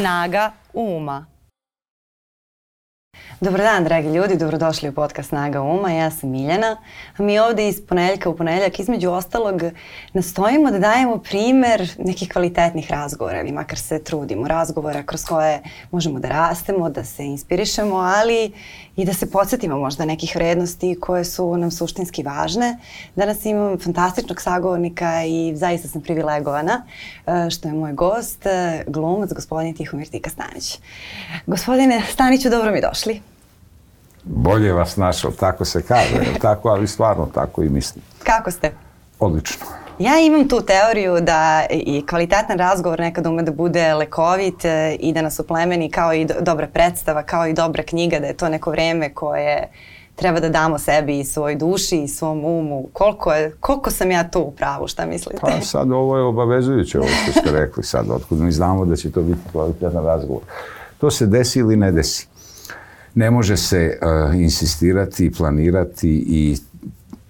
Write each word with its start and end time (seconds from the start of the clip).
Snaga 0.00 0.52
uma. 0.72 1.26
Dobar 3.40 3.60
dan, 3.60 3.84
dragi 3.84 4.08
ljudi, 4.08 4.36
dobrodošli 4.36 4.88
u 4.88 4.92
podcast 4.94 5.28
Snaga 5.28 5.62
Uma, 5.62 5.92
ja 5.92 6.10
sam 6.10 6.30
Miljana. 6.30 6.76
Mi 7.18 7.38
ovde 7.38 7.68
iz 7.68 7.86
ponedeljka 7.86 8.30
u 8.30 8.36
ponedeljak 8.36 8.80
između 8.80 9.10
ostalog 9.10 9.62
nastojimo 10.12 10.70
da 10.70 10.78
dajemo 10.78 11.18
primer 11.18 11.88
nekih 11.98 12.28
kvalitetnih 12.28 12.90
razgovora 12.90 13.40
ili 13.40 13.52
makar 13.52 13.78
se 13.78 14.04
trudimo 14.04 14.48
razgovora 14.48 15.02
kroz 15.02 15.24
koje 15.24 15.62
možemo 15.90 16.20
da 16.20 16.28
rastemo, 16.28 16.90
da 16.90 17.04
se 17.04 17.24
inspirišemo, 17.24 17.96
ali 17.96 18.52
i 18.96 19.04
da 19.04 19.14
se 19.14 19.30
podsjetimo 19.30 19.78
možda 19.78 20.04
nekih 20.04 20.32
vrednosti 20.36 20.96
koje 21.00 21.24
su 21.24 21.56
nam 21.56 21.70
suštinski 21.70 22.22
važne. 22.22 22.78
Danas 23.16 23.44
imam 23.44 23.78
fantastičnog 23.78 24.40
sagovornika 24.40 25.24
i 25.24 25.56
zaista 25.56 25.88
sam 25.88 26.02
privilegovana 26.02 26.82
e, 27.26 27.50
što 27.50 27.68
je 27.68 27.74
moj 27.74 27.92
gost, 27.92 28.46
e, 28.46 28.84
glumac, 28.86 29.32
gospodin 29.32 29.74
Tihomir 29.74 30.08
Tika 30.08 30.30
Stanić. 30.30 30.78
Gospodine 31.46 32.02
Staniću, 32.12 32.50
dobro 32.50 32.72
mi 32.72 32.80
došli 32.80 33.20
bolje 34.24 34.72
vas 34.72 34.96
našao, 34.96 35.30
tako 35.30 35.64
se 35.64 35.82
kaže, 35.82 36.16
tako, 36.40 36.68
ali 36.68 36.86
stvarno 36.86 37.26
tako 37.34 37.62
i 37.62 37.68
mislim. 37.68 38.04
Kako 38.24 38.50
ste? 38.50 38.72
Odlično. 39.18 39.66
Ja 40.00 40.18
imam 40.20 40.48
tu 40.48 40.60
teoriju 40.60 41.20
da 41.20 41.66
i 41.70 42.06
kvalitetan 42.06 42.58
razgovor 42.58 43.00
nekad 43.00 43.26
ume 43.26 43.42
da 43.42 43.52
bude 43.52 43.94
lekovit 43.94 44.64
e, 44.64 44.96
i 45.00 45.12
da 45.12 45.22
nas 45.22 45.38
uplemeni 45.38 45.90
kao 45.90 46.14
i 46.14 46.24
do, 46.24 46.34
dobra 46.40 46.66
predstava, 46.66 47.22
kao 47.22 47.46
i 47.46 47.52
dobra 47.52 47.82
knjiga, 47.82 48.18
da 48.18 48.26
je 48.26 48.36
to 48.36 48.48
neko 48.48 48.70
vreme 48.70 49.14
koje 49.14 49.68
treba 50.16 50.40
da 50.40 50.48
damo 50.48 50.78
sebi 50.78 51.18
i 51.18 51.24
svoj 51.24 51.54
duši 51.54 52.02
i 52.02 52.08
svom 52.08 52.44
umu. 52.44 52.88
Koliko, 52.92 53.32
je, 53.32 53.52
koliko 53.60 53.90
sam 53.90 54.10
ja 54.10 54.30
tu 54.30 54.40
u 54.40 54.50
pravu, 54.50 54.88
šta 54.88 55.06
mislite? 55.06 55.38
Pa 55.40 55.60
sad 55.60 55.92
ovo 55.92 56.16
je 56.16 56.22
obavezujuće 56.22 56.98
ovo 56.98 57.08
što 57.08 57.40
ste 57.40 57.50
rekli 57.52 57.84
sad, 57.84 58.10
otkud 58.10 58.38
mi 58.38 58.52
znamo 58.52 58.84
da 58.84 58.96
će 58.96 59.10
to 59.10 59.22
biti 59.22 59.40
kvalitetan 59.52 60.04
razgovor. 60.04 60.42
To 60.98 61.10
se 61.10 61.26
desi 61.26 61.58
ili 61.58 61.76
ne 61.76 61.92
desi 61.92 62.26
ne 63.14 63.30
može 63.30 63.56
se 63.56 63.98
uh, 64.02 64.34
insistirati, 64.40 65.32
planirati 65.38 66.24
i 66.28 66.56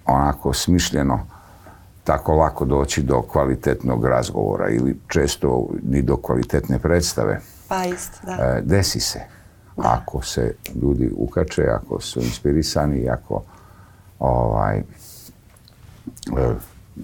onako 0.05 0.53
smišljeno 0.53 1.30
tako 2.03 2.35
lako 2.35 2.65
doći 2.65 3.03
do 3.03 3.21
kvalitetnog 3.21 4.05
razgovora 4.05 4.69
ili 4.69 4.99
često 5.07 5.67
ni 5.83 6.01
do 6.01 6.17
kvalitetne 6.17 6.79
predstave. 6.79 7.39
Pa 7.67 7.85
isto, 7.85 8.17
da. 8.25 8.31
Uh, 8.31 8.67
desi 8.67 8.99
se. 8.99 9.19
Da. 9.77 9.99
Ako 10.01 10.21
se 10.21 10.55
ljudi 10.81 11.11
ukače, 11.17 11.63
ako 11.63 12.01
su 12.01 12.19
inspirisani, 12.19 13.09
ako 13.09 13.43
ovaj, 14.19 14.81
uh, 16.31 16.55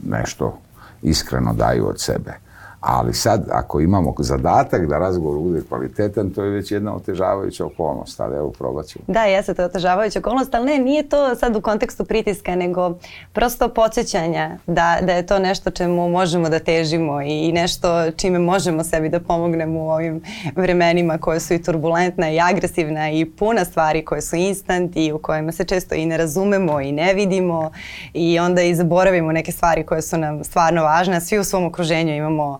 nešto 0.05 0.57
iskreno 1.01 1.53
daju 1.53 1.87
od 1.87 2.01
sebe. 2.01 2.46
Ali 2.79 3.13
sad, 3.13 3.47
ako 3.51 3.79
imamo 3.79 4.13
zadatak 4.19 4.87
da 4.87 4.97
razgovor 4.97 5.39
bude 5.39 5.61
kvalitetan, 5.69 6.29
to 6.29 6.43
je 6.43 6.49
već 6.49 6.71
jedna 6.71 6.95
otežavajuća 6.95 7.65
okolnost, 7.65 8.19
ali 8.19 8.35
evo 8.37 8.51
probat 8.51 8.87
ću. 8.87 8.99
Da, 9.07 9.23
jeste 9.23 9.53
to 9.53 9.63
otežavajuća 9.63 10.19
okolnost, 10.19 10.55
ali 10.55 10.65
ne, 10.65 10.77
nije 10.77 11.09
to 11.09 11.35
sad 11.35 11.55
u 11.55 11.61
kontekstu 11.61 12.05
pritiska, 12.05 12.55
nego 12.55 12.97
prosto 13.33 13.69
podsjećanja 13.69 14.57
da, 14.67 14.97
da 15.01 15.13
je 15.13 15.25
to 15.25 15.39
nešto 15.39 15.71
čemu 15.71 16.09
možemo 16.09 16.49
da 16.49 16.59
težimo 16.59 17.21
i 17.21 17.51
nešto 17.51 18.11
čime 18.11 18.39
možemo 18.39 18.83
sebi 18.83 19.09
da 19.09 19.19
pomognemo 19.19 19.79
u 19.79 19.89
ovim 19.89 20.21
vremenima 20.55 21.17
koje 21.17 21.39
su 21.39 21.53
i 21.53 21.63
turbulentna 21.63 22.31
i 22.31 22.39
agresivna 22.39 23.11
i 23.11 23.25
puna 23.25 23.65
stvari 23.65 24.05
koje 24.05 24.21
su 24.21 24.35
instant 24.35 24.91
i 24.95 25.11
u 25.11 25.19
kojima 25.19 25.51
se 25.51 25.63
često 25.63 25.95
i 25.95 26.05
ne 26.05 26.17
razumemo 26.17 26.81
i 26.81 26.91
ne 26.91 27.13
vidimo 27.13 27.71
i 28.13 28.39
onda 28.39 28.61
i 28.61 28.75
zaboravimo 28.75 29.31
neke 29.31 29.51
stvari 29.51 29.83
koje 29.83 30.01
su 30.01 30.17
nam 30.17 30.43
stvarno 30.43 30.83
važne, 30.83 31.21
svi 31.21 31.39
u 31.39 31.43
svom 31.43 31.65
okruženju 31.65 32.15
imamo 32.15 32.59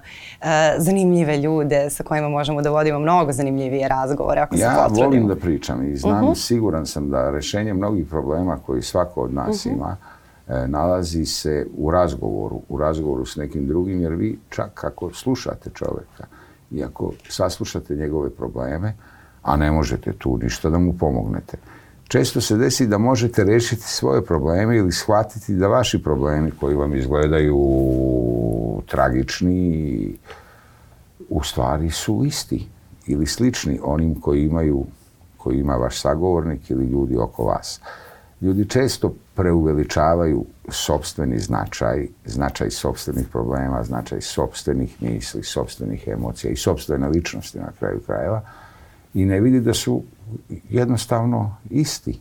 zanimljive 0.78 1.38
ljude 1.38 1.90
sa 1.90 2.04
kojima 2.04 2.30
možemo 2.30 2.62
da 2.62 2.70
vodimo 2.70 3.00
mnogo 3.00 3.32
zanimljivije 3.32 3.88
razgovore 3.88 4.42
ako 4.42 4.56
ja 4.56 4.60
se 4.60 4.76
potrudimo. 4.76 5.04
Ja 5.04 5.08
volim 5.08 5.28
da 5.28 5.36
pričam 5.36 5.92
i 5.92 5.98
znam, 5.98 6.24
uh 6.24 6.30
-huh. 6.30 6.36
siguran 6.36 6.86
sam 6.86 7.10
da 7.10 7.32
rešenje 7.32 7.74
mnogih 7.74 8.08
problema 8.08 8.58
koji 8.66 8.82
svako 8.82 9.22
od 9.22 9.34
nas 9.34 9.66
uh 9.66 9.72
-huh. 9.72 9.76
ima 9.76 9.98
e, 10.48 10.68
nalazi 10.68 11.26
se 11.26 11.68
u 11.78 11.92
razgovoru, 11.92 12.62
u 12.70 12.78
razgovoru 12.78 13.26
s 13.26 13.36
nekim 13.36 13.68
drugim, 13.68 14.02
jer 14.02 14.14
vi 14.14 14.40
čak 14.50 14.84
ako 14.84 15.14
slušate 15.14 15.70
čoveka 15.74 16.26
i 16.72 16.84
ako 16.84 17.12
saslušate 17.30 17.96
njegove 17.96 18.30
probleme, 18.30 18.94
a 19.42 19.56
ne 19.56 19.72
možete 19.72 20.14
tu 20.14 20.38
ništa 20.38 20.70
da 20.70 20.80
mu 20.80 20.94
pomognete, 20.94 21.58
često 22.08 22.42
se 22.42 22.58
desi 22.58 22.88
da 22.88 22.98
možete 22.98 23.44
rešiti 23.44 23.82
svoje 23.82 24.26
probleme 24.26 24.78
ili 24.78 24.92
shvatiti 24.92 25.56
da 25.56 25.68
vaši 25.68 26.04
problemi 26.04 26.52
koji 26.52 26.76
vam 26.76 26.96
izgledaju 26.96 27.58
tragični 28.86 30.14
u 31.30 31.44
stvari 31.44 31.90
su 31.90 32.24
isti 32.26 32.68
ili 33.08 33.26
slični 33.26 33.80
onim 33.84 34.22
koji 34.22 34.46
imaju 34.46 34.86
koji 35.38 35.60
ima 35.60 35.76
vaš 35.76 36.02
sagovornik 36.02 36.70
ili 36.70 36.86
ljudi 36.86 37.18
oko 37.18 37.44
vas. 37.44 37.82
Ljudi 38.42 38.70
često 38.70 39.14
preuveličavaju 39.36 40.46
sobstveni 40.70 41.40
značaj, 41.40 42.08
značaj 42.26 42.70
sobstvenih 42.70 43.28
problema, 43.28 43.84
značaj 43.84 44.22
sobstvenih 44.22 45.04
misli, 45.04 45.44
sobstvenih 45.44 46.08
emocija 46.08 46.52
i 46.52 46.56
sobstvene 46.56 47.10
ličnosti 47.10 47.60
na 47.60 47.72
kraju 47.80 48.00
krajeva 48.06 48.42
i 49.14 49.26
ne 49.26 49.40
vidi 49.40 49.60
da 49.60 49.74
su 49.74 50.04
jednostavno 50.70 51.56
isti, 51.70 52.20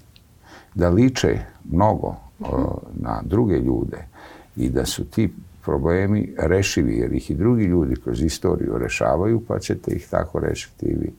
da 0.74 0.88
liče 0.88 1.38
mnogo 1.64 2.16
o, 2.40 2.78
na 2.94 3.22
druge 3.24 3.58
ljude 3.58 4.06
i 4.56 4.70
da 4.70 4.86
su 4.86 5.04
ti 5.04 5.32
problemi 5.62 6.34
rešivi, 6.38 6.96
jer 6.96 7.12
ih 7.12 7.30
i 7.30 7.34
drugi 7.34 7.64
ljudi 7.64 7.96
kroz 8.04 8.22
istoriju 8.22 8.78
rešavaju, 8.78 9.42
pa 9.48 9.58
ćete 9.58 9.90
ih 9.90 10.08
tako 10.10 10.38
rešiti 10.38 10.86
i 10.86 10.94
vi. 10.94 11.14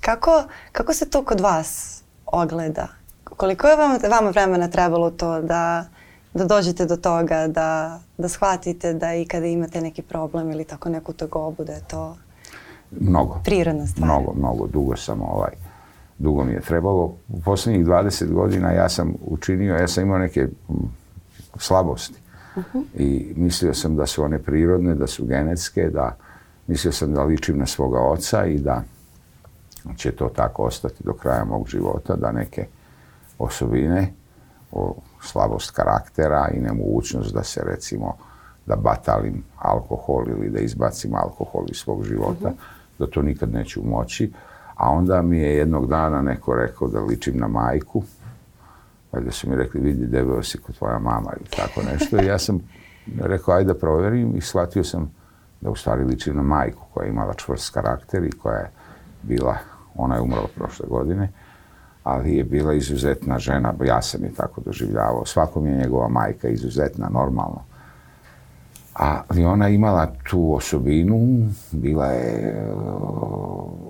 Kako, 0.00 0.44
kako 0.72 0.94
se 0.94 1.10
to 1.10 1.24
kod 1.24 1.40
vas 1.40 2.02
ogleda? 2.26 2.88
Koliko 3.24 3.66
je 3.66 3.76
vama, 3.76 3.98
vama 4.10 4.30
vremena 4.30 4.68
trebalo 4.68 5.10
to 5.10 5.40
da, 5.40 5.88
da 6.34 6.44
dođete 6.44 6.86
do 6.86 6.96
toga, 6.96 7.48
da, 7.48 8.00
da 8.18 8.28
shvatite 8.28 8.92
da 8.92 9.14
i 9.14 9.24
kada 9.24 9.46
imate 9.46 9.80
neki 9.80 10.02
problem 10.02 10.50
ili 10.50 10.64
tako 10.64 10.88
neku 10.88 11.12
tegobu, 11.12 11.64
da 11.64 11.72
je 11.72 11.82
to 11.88 12.16
mnogo, 12.90 13.40
prirodna 13.44 13.86
stvar? 13.86 14.08
Mnogo, 14.08 14.32
mnogo. 14.38 14.66
Dugo 14.66 14.96
sam 14.96 15.22
ovaj, 15.22 15.52
dugo 16.20 16.44
mi 16.44 16.52
je 16.52 16.60
trebalo. 16.60 17.14
U 17.28 17.40
poslednjih 17.44 17.86
20 17.86 18.32
godina 18.32 18.72
ja 18.72 18.88
sam 18.88 19.14
učinio, 19.26 19.74
ja 19.74 19.88
sam 19.88 20.04
imao 20.04 20.18
neke 20.18 20.48
slabosti 21.56 22.20
-huh. 22.56 22.82
I 22.94 23.32
mislio 23.36 23.74
sam 23.74 23.96
da 23.96 24.06
su 24.06 24.24
one 24.24 24.38
prirodne, 24.38 24.94
da 24.94 25.06
su 25.06 25.26
genetske, 25.26 25.90
da 25.90 26.16
mislio 26.66 26.92
sam 26.92 27.14
da 27.14 27.24
ličim 27.24 27.58
na 27.58 27.66
svoga 27.66 28.00
oca 28.00 28.46
i 28.46 28.58
da 28.58 28.82
će 29.96 30.12
to 30.12 30.28
tako 30.28 30.62
ostati 30.62 31.04
do 31.04 31.12
kraja 31.12 31.44
mog 31.44 31.68
života, 31.68 32.16
da 32.16 32.32
neke 32.32 32.66
osobine, 33.38 34.12
o, 34.72 34.94
slabost 35.22 35.70
karaktera 35.70 36.48
i 36.54 36.60
nemogućnost 36.60 37.34
da 37.34 37.42
se 37.42 37.62
recimo 37.64 38.16
da 38.66 38.76
batalim 38.76 39.44
alkohol 39.58 40.28
ili 40.28 40.50
da 40.50 40.58
izbacim 40.60 41.14
alkohol 41.14 41.64
iz 41.70 41.76
svog 41.76 42.04
života, 42.04 42.48
uh 42.48 42.52
-huh. 42.52 42.98
da 42.98 43.06
to 43.06 43.22
nikad 43.22 43.52
neću 43.52 43.80
moći. 43.84 44.32
A 44.80 44.90
onda 44.90 45.22
mi 45.22 45.38
je 45.38 45.56
jednog 45.56 45.86
dana 45.86 46.22
neko 46.22 46.54
rekao 46.54 46.88
da 46.88 47.00
ličim 47.00 47.38
na 47.38 47.48
majku, 47.48 48.02
Valjda 49.12 49.30
su 49.30 49.50
mi 49.50 49.56
rekli, 49.56 49.80
vidi, 49.80 50.06
debeo 50.06 50.42
si 50.42 50.58
kod 50.58 50.78
tvoja 50.78 50.98
mama 50.98 51.30
ili 51.36 51.48
tako 51.56 51.80
nešto. 51.92 52.22
I 52.22 52.26
ja 52.26 52.38
sam 52.38 52.60
rekao, 53.20 53.54
ajde 53.54 53.72
da 53.72 53.78
proverim 53.78 54.36
i 54.36 54.40
shvatio 54.40 54.84
sam 54.84 55.10
da 55.60 55.70
u 55.70 55.76
stvari 55.76 56.04
liči 56.04 56.32
na 56.32 56.42
majku 56.42 56.82
koja 56.94 57.04
je 57.04 57.10
imala 57.10 57.34
čvrst 57.34 57.74
karakter 57.74 58.24
i 58.24 58.30
koja 58.30 58.58
je 58.58 58.70
bila, 59.22 59.56
ona 59.94 60.14
je 60.14 60.20
umrla 60.20 60.46
prošle 60.56 60.86
godine, 60.88 61.32
ali 62.04 62.36
je 62.36 62.44
bila 62.44 62.74
izuzetna 62.74 63.38
žena, 63.38 63.74
ja 63.84 64.02
sam 64.02 64.24
je 64.24 64.34
tako 64.34 64.60
doživljavao. 64.60 65.24
Svakom 65.24 65.66
je 65.66 65.76
njegova 65.76 66.08
majka 66.08 66.48
izuzetna, 66.48 67.08
normalno. 67.08 67.64
Ali 68.92 69.44
ona 69.44 69.68
imala 69.68 70.12
tu 70.30 70.54
osobinu, 70.54 71.48
bila 71.72 72.06
je 72.06 72.64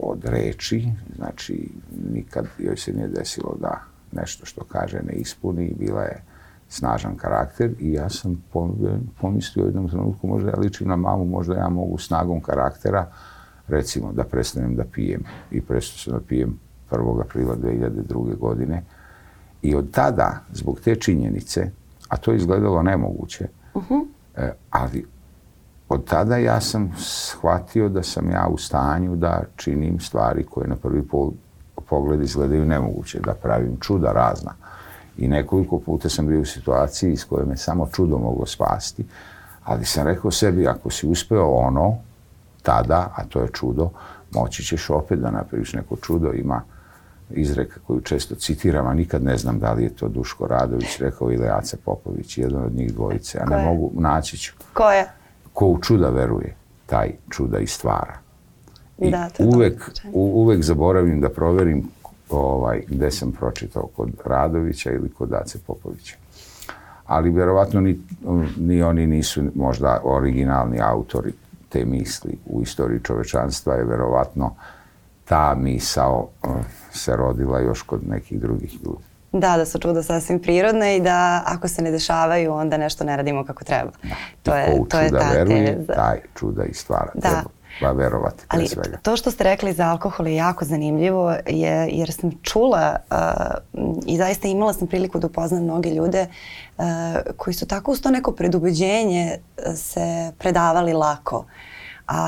od 0.02 0.25
reči, 0.25 0.88
znači 1.17 1.70
nikad 2.12 2.47
joj 2.58 2.76
se 2.76 2.93
nije 2.93 3.08
desilo 3.08 3.56
da 3.61 3.81
nešto 4.12 4.47
što 4.47 4.64
kaže 4.64 5.00
ne 5.02 5.12
ispuni, 5.12 5.75
bila 5.79 6.02
je 6.02 6.23
snažan 6.69 7.17
karakter 7.17 7.70
i 7.79 7.93
ja 7.93 8.08
sam 8.08 8.44
pomislio 9.20 9.64
u 9.64 9.69
jednom 9.69 9.88
trenutku 9.88 10.26
možda 10.26 10.50
ja 10.50 10.58
ličim 10.58 10.88
na 10.88 10.97
mamu, 10.97 11.25
možda 11.25 11.55
ja 11.55 11.69
mogu 11.69 11.99
snagom 11.99 12.41
karaktera 12.41 13.06
recimo 13.69 14.12
da 14.12 14.25
prestanem 14.25 14.76
da 14.76 14.85
pijem 14.85 15.23
i 15.50 15.61
prestao 15.61 15.99
sam 15.99 16.12
da 16.12 16.26
pijem 16.26 16.58
1. 16.91 17.20
aprila 17.20 17.56
2002. 17.56 18.37
godine 18.37 18.82
i 19.62 19.75
od 19.75 19.91
tada 19.91 20.41
zbog 20.52 20.81
te 20.81 20.97
činjenice, 20.97 21.70
a 22.08 22.17
to 22.17 22.31
je 22.31 22.37
izgledalo 22.37 22.82
nemoguće, 22.82 23.49
uh 23.75 23.85
-huh. 23.88 24.06
E, 24.40 24.52
ali 24.70 25.06
od 25.88 26.04
tada 26.04 26.37
ja 26.37 26.60
sam 26.60 26.92
shvatio 26.98 27.88
da 27.88 28.02
sam 28.02 28.31
ja 28.31 28.48
u 28.50 28.58
stanju 28.58 29.16
da 29.16 29.42
činim 29.56 30.00
stvari 30.00 30.44
koje 30.44 30.69
na 30.69 30.76
prvi 30.76 31.02
pogled 31.88 32.22
izgledaju 32.22 32.66
nemoguće, 32.66 33.20
da 33.20 33.34
pravim 33.34 33.76
čuda 33.81 34.12
razna. 34.12 34.54
I 35.19 35.28
nekoliko 35.28 35.78
puta 35.78 36.08
sam 36.08 36.26
bio 36.26 36.40
u 36.40 36.44
situaciji 36.44 37.12
iz 37.12 37.25
koje 37.25 37.46
me 37.46 37.56
samo 37.56 37.88
čudo 37.92 38.19
moglo 38.19 38.46
spasti, 38.46 39.04
ali 39.64 39.84
sam 39.84 40.06
rekao 40.06 40.31
sebi, 40.31 40.69
ako 40.69 40.90
si 40.90 41.06
uspeo 41.06 41.46
ono, 41.46 41.96
tada, 42.62 43.12
a 43.16 43.25
to 43.25 43.40
je 43.40 43.48
čudo, 43.52 43.90
moći 44.32 44.64
ćeš 44.64 44.90
opet 44.90 45.19
da 45.19 45.31
napraviš 45.31 45.72
neko 45.72 45.96
čudo. 45.96 46.32
Ima 46.32 46.62
izreka 47.31 47.81
koju 47.87 48.00
često 48.00 48.35
citiram, 48.35 48.87
a 48.87 48.94
nikad 48.94 49.23
ne 49.23 49.37
znam 49.37 49.59
da 49.59 49.73
li 49.73 49.82
je 49.82 49.91
to 49.91 50.09
Duško 50.09 50.47
Radović 50.47 50.99
rekao 50.99 51.32
ili 51.32 51.49
Aca 51.49 51.77
Popović, 51.85 52.38
jedan 52.38 52.65
od 52.65 52.75
njih 52.75 52.94
dvojice, 52.94 53.38
a 53.43 53.44
ne 53.44 53.65
mogu, 53.65 53.91
naći 53.94 54.38
ću. 54.38 54.53
Ko 54.73 54.91
je? 54.91 55.06
Ko 55.53 55.67
u 55.67 55.79
čuda 55.81 56.09
veruje, 56.09 56.55
taj 56.87 57.12
čuda 57.31 57.59
i 57.59 57.67
stvara. 57.67 58.19
I 58.99 59.11
Da, 59.11 59.29
to 59.29 59.44
uvek, 59.44 59.91
u, 60.12 60.43
uvek 60.43 60.62
zaboravim 60.62 61.21
da 61.21 61.29
proverim 61.29 61.88
ovaj, 62.31 62.82
gde 62.88 63.11
sam 63.11 63.33
pročitao, 63.33 63.87
kod 63.97 64.11
Radovića 64.25 64.91
ili 64.93 65.11
kod 65.11 65.33
Ace 65.33 65.59
Popovića. 65.67 66.17
Ali 67.06 67.31
verovatno 67.31 67.81
ni, 67.81 68.00
ni 68.56 68.83
oni 68.83 69.06
nisu 69.06 69.43
možda 69.55 70.00
originalni 70.05 70.81
autori 70.81 71.33
te 71.69 71.85
misli 71.85 72.38
u 72.47 72.62
istoriji 72.62 73.00
čovečanstva 73.00 73.75
je 73.75 73.85
verovatno 73.85 74.55
ta 75.25 75.55
misao 75.55 76.29
eh, 76.44 76.49
se 76.92 77.16
rodila 77.16 77.60
još 77.60 77.82
kod 77.82 78.08
nekih 78.08 78.40
drugih 78.40 78.75
ljudi. 78.75 79.04
Da, 79.32 79.56
da 79.56 79.66
su 79.66 79.78
čuda 79.78 80.02
sasvim 80.02 80.42
prirodne 80.42 80.96
i 80.96 81.00
da 81.00 81.42
ako 81.46 81.69
se 81.69 81.82
ne 81.82 81.90
dešavaju, 81.90 82.52
onda 82.52 82.76
nešto 82.76 83.04
ne 83.04 83.16
radimo 83.16 83.44
kako 83.44 83.64
treba. 83.64 83.90
To 84.42 84.56
I 84.56 84.60
je, 84.60 84.66
ko 84.66 84.82
u 84.82 84.87
to 84.87 85.00
je 85.00 85.10
ta 85.10 85.31
veruje, 85.32 85.76
teza. 85.76 85.92
taj 85.92 86.20
čuda 86.38 86.64
i 86.64 86.75
stvara. 86.75 87.12
Da. 87.14 87.42
Treba 87.78 87.92
verovati 87.92 88.37
pre 88.48 88.58
Ali 88.58 88.69
svega. 88.69 88.98
to 89.02 89.16
što 89.16 89.31
ste 89.31 89.44
rekli 89.44 89.72
za 89.72 89.87
alkohol 89.87 90.26
je 90.26 90.34
jako 90.34 90.64
zanimljivo 90.64 91.31
je, 91.46 91.88
jer 91.92 92.12
sam 92.12 92.31
čula 92.42 92.96
uh, 93.10 93.16
i 94.06 94.16
zaista 94.16 94.48
imala 94.48 94.72
sam 94.72 94.88
priliku 94.88 95.19
da 95.19 95.26
upoznam 95.26 95.62
mnoge 95.62 95.90
ljude 95.90 96.26
uh, 96.78 96.84
koji 97.37 97.54
su 97.54 97.66
tako 97.66 97.92
uz 97.92 98.00
to 98.02 98.10
neko 98.10 98.32
predubeđenje 98.32 99.37
uh, 99.38 99.75
se 99.76 100.32
predavali 100.38 100.92
lako. 100.92 101.44
A, 102.12 102.21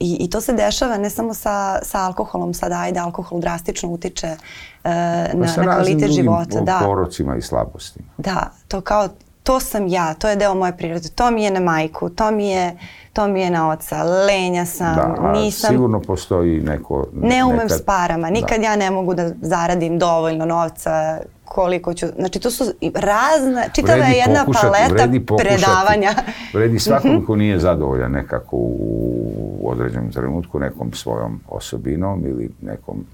i, 0.00 0.16
I 0.16 0.30
to 0.30 0.40
se 0.40 0.52
dešava 0.54 0.96
ne 0.96 1.10
samo 1.10 1.34
sa, 1.34 1.52
sa 1.82 1.98
alkoholom, 2.00 2.54
sada 2.54 2.78
ajde 2.78 3.00
alkohol 3.00 3.40
drastično 3.40 3.88
utiče 3.88 4.26
uh, 4.26 4.90
na, 5.34 5.46
Pa 5.56 5.62
na 5.62 5.74
kvalitet 5.74 6.10
života. 6.10 6.60
Da, 6.60 6.80
porocima 6.84 7.36
i 7.36 7.42
slabostima. 7.42 8.06
da, 8.16 8.36
to 8.68 8.80
kao 8.80 9.08
to 9.42 9.60
sam 9.60 9.86
ja, 9.86 10.14
to 10.14 10.28
je 10.28 10.36
deo 10.36 10.54
moje 10.54 10.76
prirode, 10.76 11.08
to 11.08 11.30
mi 11.30 11.44
je 11.44 11.50
na 11.50 11.60
majku, 11.62 12.08
to 12.10 12.30
mi 12.30 12.48
je, 12.48 12.76
to 13.12 13.28
mi 13.28 13.40
je 13.40 13.50
na 13.50 13.70
oca, 13.70 14.02
lenja 14.04 14.64
sam, 14.66 14.96
Da, 14.96 15.32
nisam, 15.32 15.70
sigurno 15.70 16.00
postoji 16.00 16.60
neko... 16.60 17.06
ne 17.12 17.44
umem 17.44 17.56
nekad- 17.58 17.70
s 17.72 17.82
parama, 17.82 18.30
nikad 18.30 18.62
ja 18.62 18.76
ne 18.76 18.90
mogu 18.90 19.14
da 19.14 19.30
zaradim 19.40 19.98
dovoljno 19.98 20.44
novca, 20.46 21.18
koliko 21.44 21.94
ću, 21.94 22.06
znači 22.18 22.40
to 22.40 22.50
su 22.50 22.64
razna, 22.94 23.64
čitava 23.68 24.04
je 24.04 24.16
jedna 24.16 24.44
pokušati- 24.44 24.62
paleta 24.62 24.94
vredi 24.94 25.20
pokušati. 25.20 25.48
predavanja. 25.54 26.10
Vredi 26.54 26.78
svakom 26.88 27.26
ko 27.26 27.36
nije 27.36 27.58
zadovoljan 27.58 28.12
nekako 28.12 28.56
u 28.56 29.17
određenom 29.62 30.12
trenutku 30.12 30.58
nekom 30.58 30.92
svojom 30.92 31.40
osobinom 31.48 32.26
ili 32.26 32.50
nekom, 32.62 33.04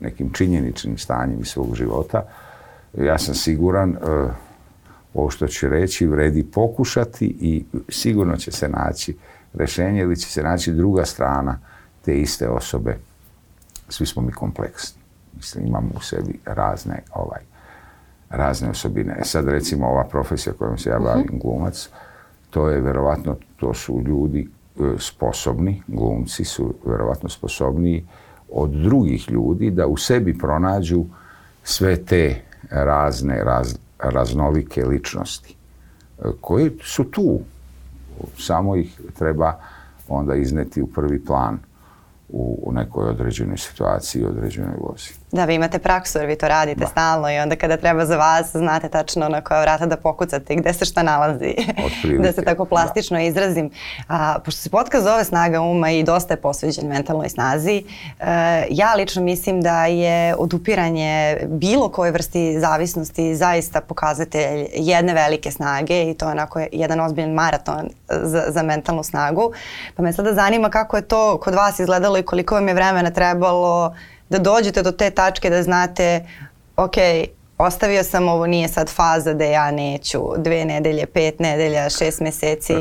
nekim 0.00 0.32
činjeničnim 0.32 0.98
stanjem 0.98 1.40
iz 1.40 1.46
svog 1.46 1.74
života. 1.74 2.22
Ja 2.98 3.18
sam 3.18 3.34
siguran, 3.34 3.90
uh, 3.90 4.30
ovo 5.14 5.30
što 5.30 5.46
ću 5.46 5.68
reći, 5.68 6.06
vredi 6.06 6.44
pokušati 6.44 7.26
i 7.40 7.64
sigurno 7.88 8.36
će 8.36 8.50
se 8.50 8.68
naći 8.68 9.16
rešenje 9.54 10.00
ili 10.00 10.16
će 10.16 10.30
se 10.30 10.42
naći 10.42 10.72
druga 10.72 11.04
strana 11.04 11.58
te 12.04 12.20
iste 12.20 12.48
osobe. 12.48 12.96
Svi 13.88 14.06
smo 14.06 14.22
mi 14.22 14.32
kompleksni. 14.32 15.00
Mislim, 15.36 15.66
imamo 15.66 15.88
u 15.96 16.00
sebi 16.00 16.38
razne 16.44 17.02
ovaj, 17.14 17.40
razne 18.30 18.70
osobine. 18.70 19.16
E 19.18 19.24
sad 19.24 19.48
recimo 19.48 19.86
ova 19.86 20.04
profesija 20.04 20.52
kojom 20.52 20.78
se 20.78 20.90
ja 20.90 20.98
bavim, 20.98 21.40
glumac, 21.42 21.88
to 22.50 22.68
je 22.68 22.80
verovatno, 22.80 23.36
to 23.56 23.74
su 23.74 24.02
ljudi 24.06 24.40
e, 24.40 24.55
sposobni, 24.98 25.82
glumci 25.86 26.44
su 26.44 26.74
verovatno 26.84 27.28
sposobniji 27.28 28.04
od 28.52 28.70
drugih 28.70 29.30
ljudi 29.30 29.70
da 29.70 29.86
u 29.86 29.96
sebi 29.96 30.38
pronađu 30.38 31.04
sve 31.64 32.04
te 32.04 32.42
razne, 32.70 33.44
raz, 33.44 33.74
raznolike 33.98 34.84
ličnosti 34.84 35.56
e, 36.18 36.22
koje 36.40 36.70
su 36.82 37.04
tu. 37.04 37.40
Samo 38.38 38.76
ih 38.76 39.00
treba 39.18 39.60
onda 40.08 40.34
izneti 40.34 40.82
u 40.82 40.86
prvi 40.86 41.24
plan 41.24 41.58
u, 42.28 42.72
nekoj 42.74 43.08
određenoj 43.08 43.56
situaciji, 43.56 44.24
određenoj 44.24 44.74
ulozi. 44.80 45.10
Da, 45.36 45.44
vi 45.44 45.54
imate 45.54 45.78
praksu 45.78 46.18
jer 46.18 46.26
vi 46.26 46.36
to 46.36 46.48
radite 46.48 46.80
Da. 46.80 46.86
stalno 46.86 47.30
i 47.30 47.38
onda 47.38 47.56
kada 47.56 47.76
treba 47.76 48.06
za 48.06 48.16
vas 48.16 48.50
znate 48.52 48.88
tačno 48.88 49.28
na 49.28 49.40
koja 49.40 49.60
vrata 49.60 49.86
da 49.86 49.96
pokucate 49.96 50.54
i 50.54 50.56
gde 50.56 50.72
se 50.72 50.84
šta 50.84 51.02
nalazi. 51.02 51.54
Da 52.22 52.32
se 52.32 52.44
tako 52.44 52.64
plastično 52.64 53.20
izrazim. 53.20 53.70
A, 54.08 54.38
pošto 54.44 54.60
se 54.60 54.70
podcast 54.70 55.04
zove 55.04 55.24
Snaga 55.24 55.60
uma 55.60 55.90
i 55.90 56.02
dosta 56.02 56.34
je 56.34 56.40
posveđen 56.40 56.88
mentalnoj 56.88 57.28
snazi, 57.28 57.82
e, 58.20 58.66
ja 58.70 58.94
lično 58.94 59.22
mislim 59.22 59.60
da 59.60 59.86
je 59.86 60.34
odupiranje 60.36 61.36
bilo 61.46 61.88
koje 61.88 62.10
vrsti 62.10 62.60
zavisnosti 62.60 63.34
zaista 63.34 63.80
pokazatelj 63.80 64.66
jedne 64.74 65.14
velike 65.14 65.50
snage 65.50 66.10
i 66.10 66.14
to 66.14 66.26
je 66.26 66.32
onako 66.32 66.60
jedan 66.72 67.00
ozbiljan 67.00 67.30
maraton 67.30 67.88
za, 68.08 68.44
za 68.48 68.62
mentalnu 68.62 69.02
snagu. 69.02 69.52
Pa 69.96 70.02
me 70.02 70.12
sada 70.12 70.34
zanima 70.34 70.70
kako 70.70 70.96
je 70.96 71.02
to 71.02 71.38
kod 71.38 71.54
vas 71.54 71.78
izgledalo 71.78 72.18
i 72.18 72.22
koliko 72.22 72.54
vam 72.54 72.68
je 72.68 72.74
vremena 72.74 73.10
trebalo 73.10 73.94
da 74.28 74.38
dođete 74.40 74.82
do 74.82 74.92
te 74.92 75.10
tačke 75.10 75.50
da 75.50 75.62
znate, 75.62 76.26
ok, 76.76 76.94
ostavio 77.58 78.04
sam 78.04 78.28
ovo, 78.28 78.46
nije 78.46 78.68
sad 78.68 78.88
faza 78.88 79.34
da 79.34 79.44
ja 79.44 79.70
neću 79.70 80.18
dve 80.38 80.64
nedelje, 80.64 81.06
pet 81.06 81.38
nedelja, 81.40 81.90
šest 81.90 82.20
meseci. 82.20 82.74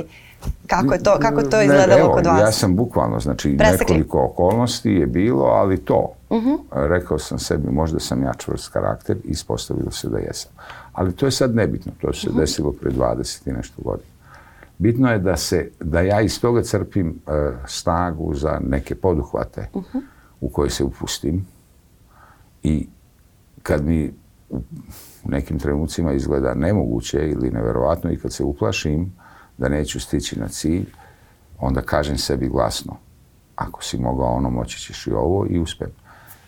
Kako 0.68 0.94
je 0.94 1.04
to, 1.04 1.18
kako 1.20 1.42
to 1.42 1.58
Ne, 1.58 1.66
izgledalo 1.66 2.00
evo, 2.00 2.14
kod 2.14 2.26
vas? 2.26 2.40
Ja 2.40 2.52
sam 2.52 2.76
bukvalno, 2.76 3.20
znači 3.20 3.56
Presekli. 3.58 3.80
nekoliko 3.86 4.24
okolnosti 4.24 4.90
je 4.92 5.06
bilo, 5.06 5.44
ali 5.44 5.78
to. 5.78 6.12
Mhm. 6.32 6.54
Rekao 6.72 7.20
sam 7.20 7.40
sebi, 7.40 7.70
možda 7.70 8.00
sam 8.00 8.24
ja 8.24 8.34
čvrst 8.34 8.70
karakter 8.70 9.18
ispostavilo 9.24 9.92
se 9.92 10.10
da 10.10 10.18
jesam. 10.20 10.52
Ali 10.94 11.14
to 11.14 11.26
je 11.26 11.32
sad 11.32 11.56
nebitno, 11.56 11.92
to 12.02 12.14
se 12.14 12.30
Mhm. 12.30 12.40
desilo 12.40 12.72
pre 12.74 12.92
20 12.92 13.48
i 13.48 13.54
nešto 13.54 13.74
godina. 13.78 14.10
Bitno 14.78 15.12
je 15.12 15.20
da, 15.20 15.38
se, 15.38 15.70
da 15.80 16.02
ja 16.02 16.22
iz 16.22 16.42
toga 16.42 16.64
crpim 16.64 17.20
e, 17.28 17.32
snagu 17.68 18.34
za 18.34 18.60
neke 18.62 18.96
poduhvate 18.96 19.68
Mhm. 19.76 19.98
U 20.42 20.50
koje 20.50 20.70
se 20.70 20.84
upustim 20.84 21.46
i 22.64 22.88
kad 23.64 23.86
mi 23.86 24.14
u 24.50 24.62
nekim 25.30 25.60
trenucima 25.60 26.14
izgleda 26.14 26.54
nemoguće 26.54 27.30
ili 27.30 27.52
neverovatno 27.52 28.12
i 28.12 28.18
kad 28.18 28.34
se 28.34 28.44
uplašim 28.44 29.14
da 29.58 29.70
neću 29.70 30.00
stići 30.00 30.40
na 30.40 30.48
cilj, 30.48 30.86
onda 31.60 31.82
kažem 31.82 32.18
sebi 32.18 32.50
glasno, 32.50 32.98
ako 33.56 33.84
si 33.84 33.98
mogao 33.98 34.36
ono, 34.36 34.50
moći 34.50 34.80
ćeš 34.80 35.08
i 35.08 35.12
ovo 35.12 35.46
i 35.50 35.60
uspem. 35.60 35.90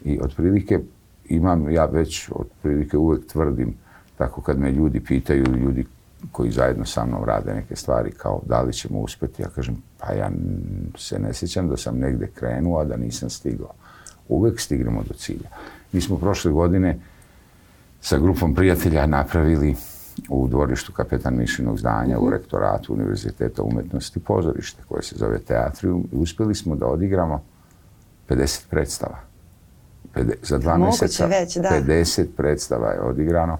I 0.04 0.20
otprilike 0.22 0.80
imam, 1.26 1.72
ja 1.72 1.86
već 1.86 2.30
otprilike 2.36 2.98
uvek 2.98 3.28
tvrdim, 3.28 3.74
tako 4.18 4.42
kad 4.42 4.60
me 4.60 4.72
ljudi 4.72 5.00
pitaju, 5.00 5.46
ljudi 5.46 5.86
koji 6.32 6.52
zajedno 6.52 6.86
sa 6.86 7.06
mnom 7.06 7.24
rade 7.24 7.54
neke 7.54 7.76
stvari, 7.76 8.12
kao 8.12 8.42
da 8.46 8.62
li 8.62 8.74
ćemo 8.74 9.00
uspeti, 9.00 9.42
ja 9.42 9.48
kažem, 9.50 9.84
pa 9.98 10.14
ja 10.14 10.32
se 10.98 11.20
ne 11.20 11.34
sjećam 11.34 11.70
da 11.70 11.78
sam 11.78 11.98
negde 11.98 12.28
krenuo, 12.28 12.80
a 12.80 12.86
da 12.86 12.98
nisam 12.98 13.30
stigao. 13.30 13.74
Uvek 14.28 14.60
stignemo 14.60 15.04
do 15.04 15.14
cilja. 15.14 15.50
Mi 15.92 16.02
smo 16.02 16.18
prošle 16.18 16.52
godine 16.52 17.00
sa 18.02 18.18
grupom 18.18 18.56
prijatelja 18.56 19.06
napravili 19.06 19.76
u 20.30 20.48
dvorištu 20.48 20.94
kapetan 20.94 21.36
Mišinog 21.38 21.80
zdanja 21.80 22.20
u 22.20 22.30
rektoratu 22.30 22.94
Univerziteta 22.94 23.64
umetnosti 23.64 24.20
pozorište 24.20 24.84
koje 24.88 25.04
se 25.04 25.16
zove 25.18 25.40
Teatrium 25.40 26.08
i 26.14 26.16
uspjeli 26.16 26.56
smo 26.56 26.76
da 26.76 26.88
odigramo 26.88 27.44
50 28.30 28.70
predstava. 28.70 29.20
Pede- 30.14 30.38
za 30.44 30.58
dva 30.58 30.78
da. 31.62 31.70
50 31.70 32.26
predstava 32.38 32.92
je 32.92 33.02
odigrano. 33.02 33.58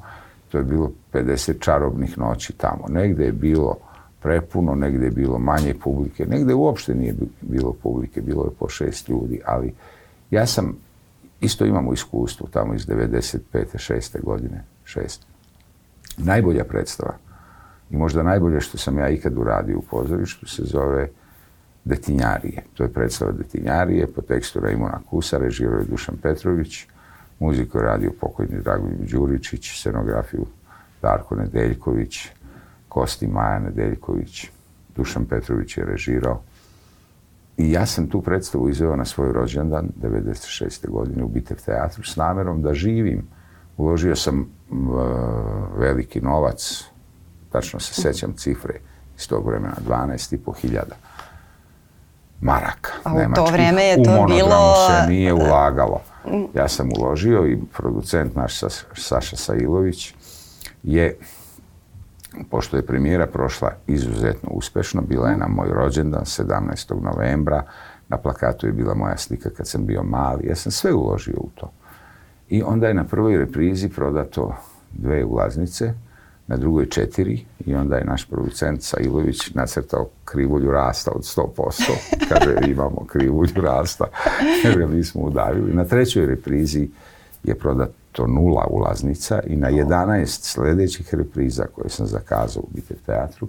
To 0.52 0.58
je 0.58 0.64
bilo 0.64 0.92
50 1.14 1.60
čarobnih 1.60 2.18
noći 2.18 2.54
tamo. 2.54 2.86
Negde 2.90 3.26
je 3.26 3.32
bilo 3.32 3.78
prepuno, 4.22 4.76
negde 4.76 5.06
je 5.06 5.12
bilo 5.12 5.40
manje 5.40 5.76
publike, 5.84 6.26
negde 6.26 6.54
uopšte 6.54 6.96
nije 6.96 7.14
bi- 7.14 7.30
bilo 7.42 7.74
publike, 7.84 8.22
bilo 8.22 8.44
je 8.46 8.52
po 8.60 8.70
šest 8.70 9.10
ljudi, 9.10 9.42
ali 9.46 9.74
ja 10.32 10.46
sam, 10.46 10.78
isto 11.42 11.66
imamo 11.66 11.94
iskustvo 11.94 12.48
tamo 12.52 12.74
iz 12.74 12.86
95. 12.88 13.40
6. 13.54 14.22
godine, 14.24 14.64
šest. 14.84 15.26
Najbolja 16.18 16.64
predstava 16.64 17.14
i 17.90 17.98
možda 17.98 18.24
najbolje 18.24 18.62
što 18.62 18.78
sam 18.78 18.98
ja 18.98 19.10
ikad 19.10 19.38
uradio 19.38 19.78
u 19.78 19.82
pozorištu 19.82 20.46
se 20.46 20.64
zove 20.64 21.10
Detinjarije. 21.86 22.64
To 22.74 22.84
je 22.84 22.94
predstava 22.94 23.32
Detinjarije 23.32 24.08
po 24.08 24.22
tekstu 24.22 24.60
Raimona 24.60 25.00
Kusa, 25.10 25.38
režirao 25.38 25.80
je 25.80 25.86
Dušan 25.86 26.18
Petrović, 26.18 26.86
muziku 27.40 27.80
radio 27.80 28.12
pokojni 28.22 28.62
Dragoljub 28.62 29.02
Đuričić, 29.12 29.80
scenografiju 29.80 30.46
Darko 31.02 31.36
Nedeljković, 31.36 32.28
Kosti 32.90 33.28
Maja 33.28 33.60
Nedeljković, 33.60 34.48
Dušan 34.96 35.26
Petrović 35.26 35.78
je 35.78 35.86
režirao. 35.86 36.42
I 37.58 37.72
ja 37.72 37.86
sam 37.86 38.08
tu 38.08 38.22
predstavu 38.22 38.70
izveo 38.70 38.96
na 38.96 39.06
svoj 39.06 39.34
rođendan, 39.34 39.90
96. 40.02 40.90
godine 40.90 41.24
u 41.24 41.28
Bitev 41.28 41.58
teatru, 41.66 42.04
s 42.04 42.16
namerom 42.16 42.62
da 42.62 42.74
živim. 42.74 43.28
Uložio 43.78 44.16
sam 44.16 44.50
m, 44.72 44.90
veliki 45.78 46.22
novac, 46.22 46.84
tačno 47.52 47.80
se 47.80 48.02
sećam 48.02 48.34
cifre 48.34 48.74
iz 49.18 49.28
tog 49.28 49.48
vremena, 49.48 49.76
12,5 49.88 50.58
hiljada 50.62 50.96
maraka. 52.42 52.92
A 53.04 53.14
u 53.14 53.34
to 53.36 53.46
vreme 53.46 53.84
je 53.84 53.98
u 54.00 54.04
to 54.04 54.12
monodramu 54.12 54.36
bilo... 54.36 54.76
se 54.76 55.10
nije 55.10 55.34
ulagalo. 55.34 56.02
Ja 56.54 56.68
sam 56.68 56.90
uložio 57.00 57.46
i 57.46 57.60
producent 57.78 58.36
naš 58.36 58.60
Sa- 58.60 58.70
Saša 58.94 59.36
Sailović 59.36 60.14
je, 60.84 61.18
pošto 62.50 62.78
je 62.78 62.86
premijera 62.86 63.28
prošla 63.28 63.72
izuzetno 63.88 64.50
uspešno, 64.50 65.02
bila 65.02 65.30
je 65.30 65.38
na 65.38 65.48
moj 65.48 65.70
rođendan 65.70 66.22
17. 66.26 67.02
novembra, 67.04 67.64
na 68.10 68.18
plakatu 68.18 68.68
je 68.68 68.74
bila 68.74 68.96
moja 68.96 69.18
slika 69.18 69.50
kad 69.50 69.68
sam 69.68 69.86
bio 69.86 70.04
mali, 70.04 70.48
ja 70.48 70.56
sam 70.56 70.72
sve 70.72 70.94
uložio 70.94 71.38
u 71.38 71.50
to. 71.56 71.72
I 72.50 72.64
onda 72.64 72.88
je 72.88 72.94
na 72.94 73.04
prvoj 73.04 73.38
reprizi 73.38 73.90
prodato 73.90 74.56
dve 74.92 75.26
ulaznice, 75.26 75.94
na 76.48 76.58
drugoj 76.58 76.90
četiri 76.90 77.46
i 77.66 77.76
onda 77.76 77.96
je 77.96 78.06
naš 78.06 78.26
producent 78.26 78.84
Sailović 78.84 79.54
nacrtao 79.54 80.10
krivulju 80.26 80.72
rasta 80.72 81.12
od 81.16 81.22
100%. 81.22 81.92
Kaže, 82.30 82.56
imamo 82.68 83.06
krivulju 83.08 83.62
rasta, 83.62 84.06
jer 84.64 84.78
ga 84.78 84.88
nismo 84.88 85.22
udavili. 85.22 85.74
Na 85.74 85.86
trećoj 85.86 86.26
reprizi 86.26 86.90
je 87.44 87.56
prodato 87.56 88.28
nula 88.28 88.68
ulaznica 88.70 89.40
i 89.48 89.56
na 89.56 89.72
11 89.72 90.26
sljedećih 90.26 91.14
repriza 91.14 91.66
koje 91.76 91.90
sam 91.90 92.08
zakazao 92.08 92.64
u 92.64 92.70
Bitev 92.74 92.98
teatru 93.06 93.48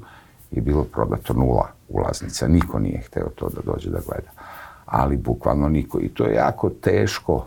je 0.51 0.63
bilo 0.63 0.85
prodato 0.85 1.33
nula 1.33 1.69
ulaznica. 1.89 2.49
Niko 2.49 2.79
nije 2.79 3.01
hteo 3.01 3.29
to 3.29 3.49
da 3.49 3.73
dođe 3.73 3.91
da 3.91 4.01
gleda. 4.07 4.31
Ali 4.87 5.17
bukvalno 5.17 5.69
niko. 5.69 6.01
I 6.01 6.09
to 6.09 6.25
je 6.25 6.35
jako 6.35 6.71
teško 6.71 7.47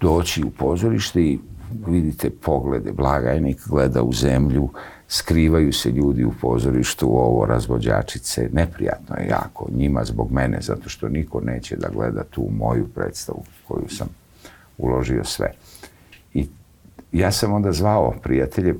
doći 0.00 0.44
u 0.44 0.50
pozorište 0.50 1.20
i 1.20 1.38
vidite 1.86 2.30
poglede, 2.30 2.92
blagajnik 2.92 3.60
gleda 3.68 4.02
u 4.02 4.12
zemlju, 4.12 4.68
skrivaju 5.08 5.72
se 5.72 5.90
ljudi 5.90 6.24
u 6.24 6.32
pozorištu, 6.40 7.06
ovo 7.06 7.46
razvođačice, 7.46 8.48
neprijatno 8.52 9.16
je 9.16 9.28
jako 9.28 9.68
njima 9.72 10.04
zbog 10.04 10.32
mene, 10.32 10.58
zato 10.60 10.88
što 10.88 11.08
niko 11.08 11.40
neće 11.40 11.76
da 11.76 11.88
gleda 11.88 12.24
tu 12.24 12.48
moju 12.50 12.88
predstavu 12.88 13.44
koju 13.68 13.88
sam 13.88 14.08
uložio 14.78 15.24
sve. 15.24 15.52
I 16.34 16.48
ja 17.12 17.32
sam 17.32 17.52
onda 17.52 17.72
zvao 17.72 18.14
prijatelje, 18.22 18.74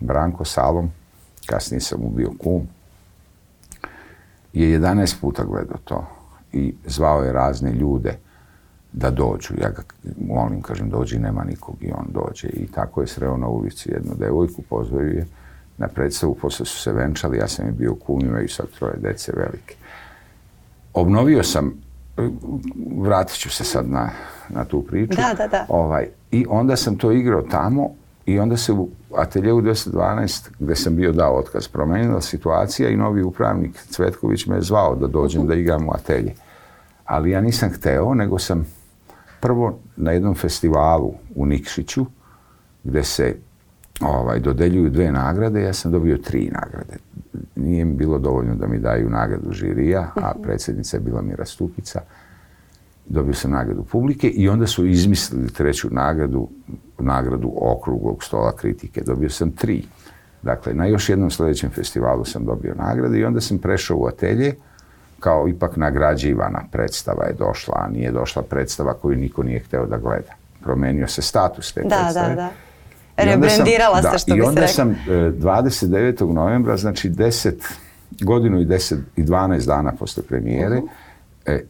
Branko 0.00 0.44
Salom, 0.44 0.90
kasnije 1.46 1.80
sam 1.80 2.00
mu 2.00 2.10
bio 2.10 2.30
kum, 2.38 2.68
je 4.52 4.80
11 4.80 5.20
puta 5.20 5.44
gledao 5.44 5.78
to 5.84 6.06
i 6.52 6.74
zvao 6.86 7.22
je 7.22 7.32
razne 7.32 7.72
ljude 7.72 8.18
da 8.92 9.10
dođu. 9.10 9.54
Ja 9.60 9.70
ga 9.70 9.82
molim, 10.20 10.62
kažem, 10.62 10.90
dođi, 10.90 11.18
nema 11.18 11.44
nikog 11.44 11.76
i 11.80 11.92
on 11.92 12.06
dođe. 12.08 12.48
I 12.48 12.66
tako 12.66 13.00
je 13.00 13.06
sreo 13.06 13.36
na 13.36 13.48
ulici 13.48 13.90
jednu 13.90 14.14
devojku, 14.18 14.62
pozvao 14.62 15.00
je 15.00 15.26
na 15.78 15.88
predstavu, 15.88 16.34
posle 16.34 16.66
su 16.66 16.78
se 16.78 16.92
venčali, 16.92 17.38
ja 17.38 17.48
sam 17.48 17.66
je 17.66 17.72
bio 17.72 17.94
kum, 17.94 18.20
imaju 18.20 18.48
sad 18.48 18.66
troje 18.78 18.96
dece 18.96 19.32
velike. 19.36 19.74
Obnovio 20.94 21.42
sam, 21.42 21.72
vratit 22.96 23.36
ću 23.36 23.50
se 23.50 23.64
sad 23.64 23.90
na, 23.90 24.10
na 24.48 24.64
tu 24.64 24.82
priču. 24.82 25.16
Da, 25.16 25.34
da, 25.38 25.46
da. 25.46 25.66
Ovaj, 25.68 26.08
I 26.30 26.46
onda 26.48 26.76
sam 26.76 26.96
to 26.96 27.12
igrao 27.12 27.42
tamo 27.42 27.90
i 28.26 28.38
onda 28.38 28.56
se 28.56 28.72
u 28.72 28.88
ateljevu 29.16 29.62
212, 29.62 30.48
gde 30.58 30.76
sam 30.76 30.96
bio 30.96 31.12
dao 31.12 31.38
otkaz, 31.38 31.68
promenila 31.68 32.20
situacija 32.20 32.88
i 32.88 32.96
novi 32.96 33.22
upravnik 33.22 33.76
Cvetković 33.90 34.46
me 34.46 34.56
je 34.56 34.62
zvao 34.62 34.96
da 34.96 35.06
dođem 35.06 35.46
da 35.46 35.54
igram 35.54 35.88
u 35.88 35.92
atelje. 35.92 36.34
Ali 37.04 37.30
ja 37.30 37.40
nisam 37.40 37.70
hteo, 37.70 38.14
nego 38.14 38.38
sam 38.38 38.66
prvo 39.40 39.78
na 39.96 40.12
jednom 40.12 40.34
festivalu 40.34 41.14
u 41.34 41.46
Nikšiću, 41.46 42.06
gde 42.84 43.04
se 43.04 43.36
ovaj, 44.00 44.40
dodeljuju 44.40 44.90
dve 44.90 45.12
nagrade, 45.12 45.62
ja 45.62 45.72
sam 45.72 45.92
dobio 45.92 46.18
tri 46.18 46.50
nagrade. 46.52 46.96
Nije 47.56 47.84
mi 47.84 47.94
bilo 47.94 48.18
dovoljno 48.18 48.54
da 48.54 48.66
mi 48.66 48.78
daju 48.78 49.10
nagradu 49.10 49.52
žirija, 49.52 50.10
a 50.14 50.32
predsjednica 50.42 50.96
je 50.96 51.00
bila 51.00 51.22
Mira 51.22 51.44
Stupica. 51.44 52.00
Dobio 53.06 53.34
sam 53.34 53.50
nagradu 53.50 53.84
publike 53.84 54.28
i 54.28 54.48
onda 54.48 54.66
su 54.66 54.86
izmislili 54.86 55.52
treću 55.52 55.88
nagradu, 55.90 56.48
nagradu 56.98 57.52
okruglog 57.56 58.24
stola 58.24 58.56
kritike. 58.56 59.02
Dobio 59.06 59.30
sam 59.30 59.50
tri. 59.50 59.84
Dakle, 60.42 60.74
na 60.74 60.86
još 60.86 61.08
jednom 61.08 61.30
sljedećem 61.30 61.70
festivalu 61.70 62.24
sam 62.24 62.44
dobio 62.44 62.74
nagrade 62.74 63.18
i 63.18 63.24
onda 63.24 63.40
sam 63.40 63.58
prešao 63.58 63.96
u 63.96 64.06
atelje, 64.06 64.54
kao 65.20 65.48
ipak 65.48 65.76
nagrađivana 65.76 66.62
predstava 66.72 67.24
je 67.24 67.32
došla, 67.34 67.74
a 67.76 67.88
nije 67.88 68.10
došla 68.12 68.42
predstava 68.42 68.94
koju 68.94 69.16
niko 69.16 69.42
nije 69.42 69.60
hteo 69.60 69.86
da 69.86 69.98
gleda. 69.98 70.32
Promenio 70.62 71.08
se 71.08 71.22
status 71.22 71.72
te 71.72 71.82
Da, 71.82 71.88
predstave. 71.88 72.28
da, 72.28 72.34
da. 72.36 72.50
I 73.20 73.24
onda 73.24 73.48
sam- 73.48 73.56
Rebrendirala 73.56 74.00
da, 74.00 74.10
se, 74.10 74.18
što 74.18 74.30
I 74.30 74.34
bi 74.34 74.42
se 74.42 74.48
onda 74.48 74.60
reklo. 74.60 74.74
sam 74.74 74.90
e, 74.90 74.96
29. 75.32 76.22
novembra, 76.24 76.76
znači 76.76 77.10
10, 77.10 77.52
godinu 78.20 78.60
i 78.60 78.66
10 78.66 78.96
i 79.16 79.22
12 79.22 79.66
dana 79.66 79.92
posle 79.92 80.22
premijere, 80.22 80.76
Mhm. 80.76 80.86
e, 81.46 81.60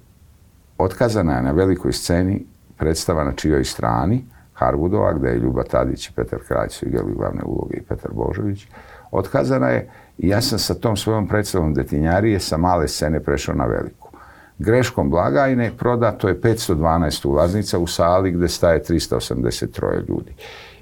otkazana 0.78 1.36
je 1.36 1.42
na 1.42 1.52
velikoj 1.52 1.92
sceni 1.92 2.44
predstava 2.76 3.24
na 3.24 3.32
čijoj 3.32 3.64
strani, 3.64 4.24
Harwoodova, 4.54 5.18
gde 5.18 5.28
je 5.28 5.36
Ljuba 5.36 5.62
Tadić 5.62 6.08
i 6.08 6.12
Petar 6.12 6.38
Kralj 6.40 6.68
su 6.68 6.86
igrali 6.86 7.14
glavne 7.14 7.42
uloge 7.44 7.76
i 7.76 7.82
Petar 7.82 8.10
Božović. 8.12 8.66
Otkazana 9.10 9.68
je 9.68 9.90
ja 10.18 10.40
sam 10.40 10.58
sa 10.58 10.74
tom 10.74 10.96
svojom 10.96 11.28
predstavom 11.28 11.74
Detinjarije 11.74 12.40
sa 12.40 12.56
male 12.56 12.88
scene 12.88 13.20
prešao 13.20 13.54
na 13.54 13.66
veliku. 13.66 14.08
Greškom 14.58 15.10
blagajne 15.10 15.72
prodato 15.78 16.28
je 16.28 16.40
512 16.40 17.26
ulaznica 17.28 17.78
u 17.78 17.86
sali 17.86 18.32
gde 18.32 18.48
staje 18.48 18.82
383 18.84 20.08
ljudi. 20.08 20.32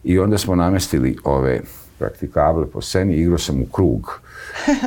I 0.04 0.18
onda 0.18 0.38
smo 0.38 0.54
namestili 0.54 1.16
ove 1.24 1.60
praktikable 1.98 2.66
po 2.66 2.80
sceni, 2.80 3.16
igrao 3.16 3.38
sam 3.38 3.60
u 3.62 3.66
krug. 3.72 4.20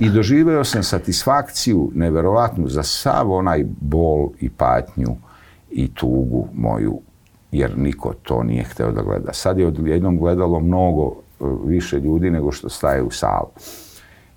I 0.01 0.09
doživeo 0.09 0.63
sam 0.63 0.83
satisfakciju 0.83 1.91
neverovatnu 1.95 2.67
za 2.67 2.83
sav 2.83 3.31
onaj 3.31 3.65
bol 3.81 4.29
i 4.39 4.49
patnju 4.49 5.15
i 5.71 5.93
tugu 5.93 6.47
moju, 6.53 7.01
jer 7.51 7.77
niko 7.77 8.13
to 8.23 8.43
nije 8.43 8.63
hteo 8.63 8.91
da 8.91 9.01
gleda. 9.01 9.33
Sad 9.33 9.59
je 9.59 9.67
odjednom 9.67 10.17
gledalo 10.17 10.59
mnogo 10.59 11.11
e, 11.11 11.43
više 11.65 11.99
ljudi 11.99 12.29
nego 12.29 12.51
što 12.51 12.69
staje 12.69 13.03
u 13.03 13.11
salu. 13.11 13.49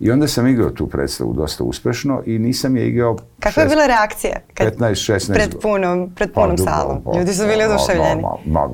I 0.03 0.11
onda 0.11 0.29
sam 0.29 0.47
igrao 0.47 0.71
tu 0.71 0.87
predstavu 0.87 1.33
dosta 1.33 1.65
uspešno 1.65 2.23
i 2.27 2.39
nisam 2.39 2.77
je 2.77 2.89
igrao 2.89 3.17
Kakva 3.41 3.63
je 3.63 3.69
bila 3.69 3.87
reakcija? 3.87 4.37
Kad 4.55 4.79
15-16 4.79 5.33
pred 5.33 5.55
punom, 5.63 6.11
pred 6.15 6.33
punom 6.33 6.57
Pa, 6.57 6.63
salom. 6.63 7.03
pa, 7.05 7.19
Ljudi 7.19 7.33
su 7.35 7.43
pa, 7.43 7.49
bili 7.49 7.65
oduševljeni. 7.65 8.23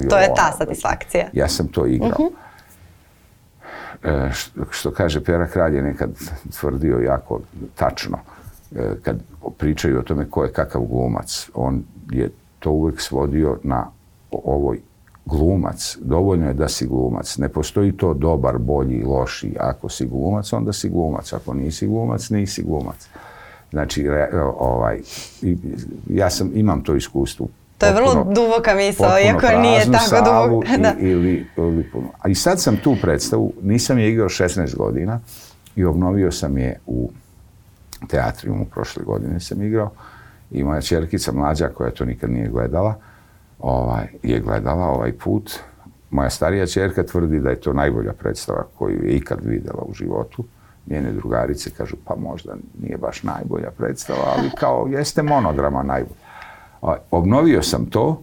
To 0.08 0.18
je 0.18 0.26
ono, 0.26 0.34
ta 0.36 0.52
satisfakcija. 0.58 1.28
Ja 1.32 1.48
sam 1.48 1.68
to 1.68 1.86
igrao. 1.86 2.10
Mhm. 2.10 2.34
E, 4.04 4.30
što, 4.32 4.60
što 4.70 4.90
kaže 4.90 5.24
Pera 5.24 5.46
Kralj 5.46 5.76
je 5.76 5.82
nekad 5.82 6.10
tvrdio 6.60 6.98
jako 6.98 7.40
tačno, 7.74 8.18
e, 8.76 8.94
kad 9.02 9.16
pričaju 9.58 9.98
o 9.98 10.02
tome 10.02 10.30
ko 10.30 10.44
je 10.44 10.52
kakav 10.52 10.82
glumac, 10.82 11.50
on 11.54 11.84
je 12.10 12.30
to 12.58 12.70
uvijek 12.70 13.00
svodio 13.00 13.58
na 13.62 13.90
ovoj 14.30 14.80
glumac, 15.28 15.76
dovoljno 16.00 16.46
je 16.46 16.54
da 16.54 16.68
si 16.68 16.86
glumac. 16.86 17.38
Ne 17.38 17.48
postoji 17.48 17.92
to 17.92 18.14
dobar, 18.14 18.58
bolji, 18.58 19.02
loši. 19.02 19.54
Ako 19.60 19.88
si 19.88 20.06
glumac, 20.06 20.52
onda 20.52 20.72
si 20.72 20.88
glumac. 20.88 21.32
Ako 21.32 21.54
nisi 21.54 21.86
glumac, 21.86 22.30
nisi 22.30 22.62
glumac. 22.62 23.08
Znači, 23.70 24.08
ovaj, 24.58 25.00
ja 26.08 26.30
sam, 26.30 26.50
imam 26.54 26.82
to 26.82 26.94
iskustvo. 26.94 27.46
To 27.78 27.86
je 27.86 27.94
vrlo 27.94 28.06
Potpuno- 28.06 28.34
duboka 28.34 28.74
misao, 28.74 29.18
iako 29.20 29.60
nije 29.60 29.80
tako 29.82 30.16
duboka. 30.44 30.68
i- 31.00 31.02
ili, 31.02 31.46
ili 31.58 31.90
puno. 31.92 32.08
A 32.18 32.28
i 32.28 32.34
sad 32.34 32.60
sam 32.60 32.76
tu 32.76 32.96
predstavu, 33.02 33.52
nisam 33.62 33.98
je 33.98 34.10
igrao 34.10 34.28
16 34.28 34.76
godina 34.76 35.20
i 35.76 35.84
obnovio 35.84 36.32
sam 36.32 36.58
je 36.58 36.80
u 36.86 37.10
teatrijumu 38.06 38.64
prošle 38.64 39.02
godine 39.04 39.40
sam 39.40 39.62
igrao 39.62 39.90
i 40.50 40.64
moja 40.64 40.80
čerkica 40.80 41.32
mlađa 41.32 41.68
koja 41.68 41.90
to 41.90 42.04
nikad 42.04 42.30
nije 42.30 42.48
gledala 42.48 42.94
ovaj, 43.58 44.06
je 44.22 44.40
gledala 44.40 44.86
ovaj 44.86 45.12
put. 45.12 45.58
Moja 46.10 46.30
starija 46.30 46.66
čerka 46.66 47.02
tvrdi 47.02 47.40
da 47.40 47.50
je 47.50 47.60
to 47.60 47.72
najbolja 47.72 48.12
predstava 48.12 48.64
koju 48.78 49.04
je 49.04 49.16
ikad 49.16 49.38
videla 49.44 49.82
u 49.82 49.94
životu. 49.94 50.44
Njene 50.86 51.12
drugarice 51.12 51.70
kažu 51.70 51.96
pa 52.04 52.16
možda 52.16 52.54
nije 52.82 52.96
baš 52.96 53.22
najbolja 53.22 53.70
predstava, 53.70 54.34
ali 54.36 54.50
kao 54.60 54.86
jeste 54.90 55.22
monodrama 55.22 55.82
najbolja. 55.82 56.28
Obnovio 57.10 57.62
sam 57.62 57.86
to 57.86 58.22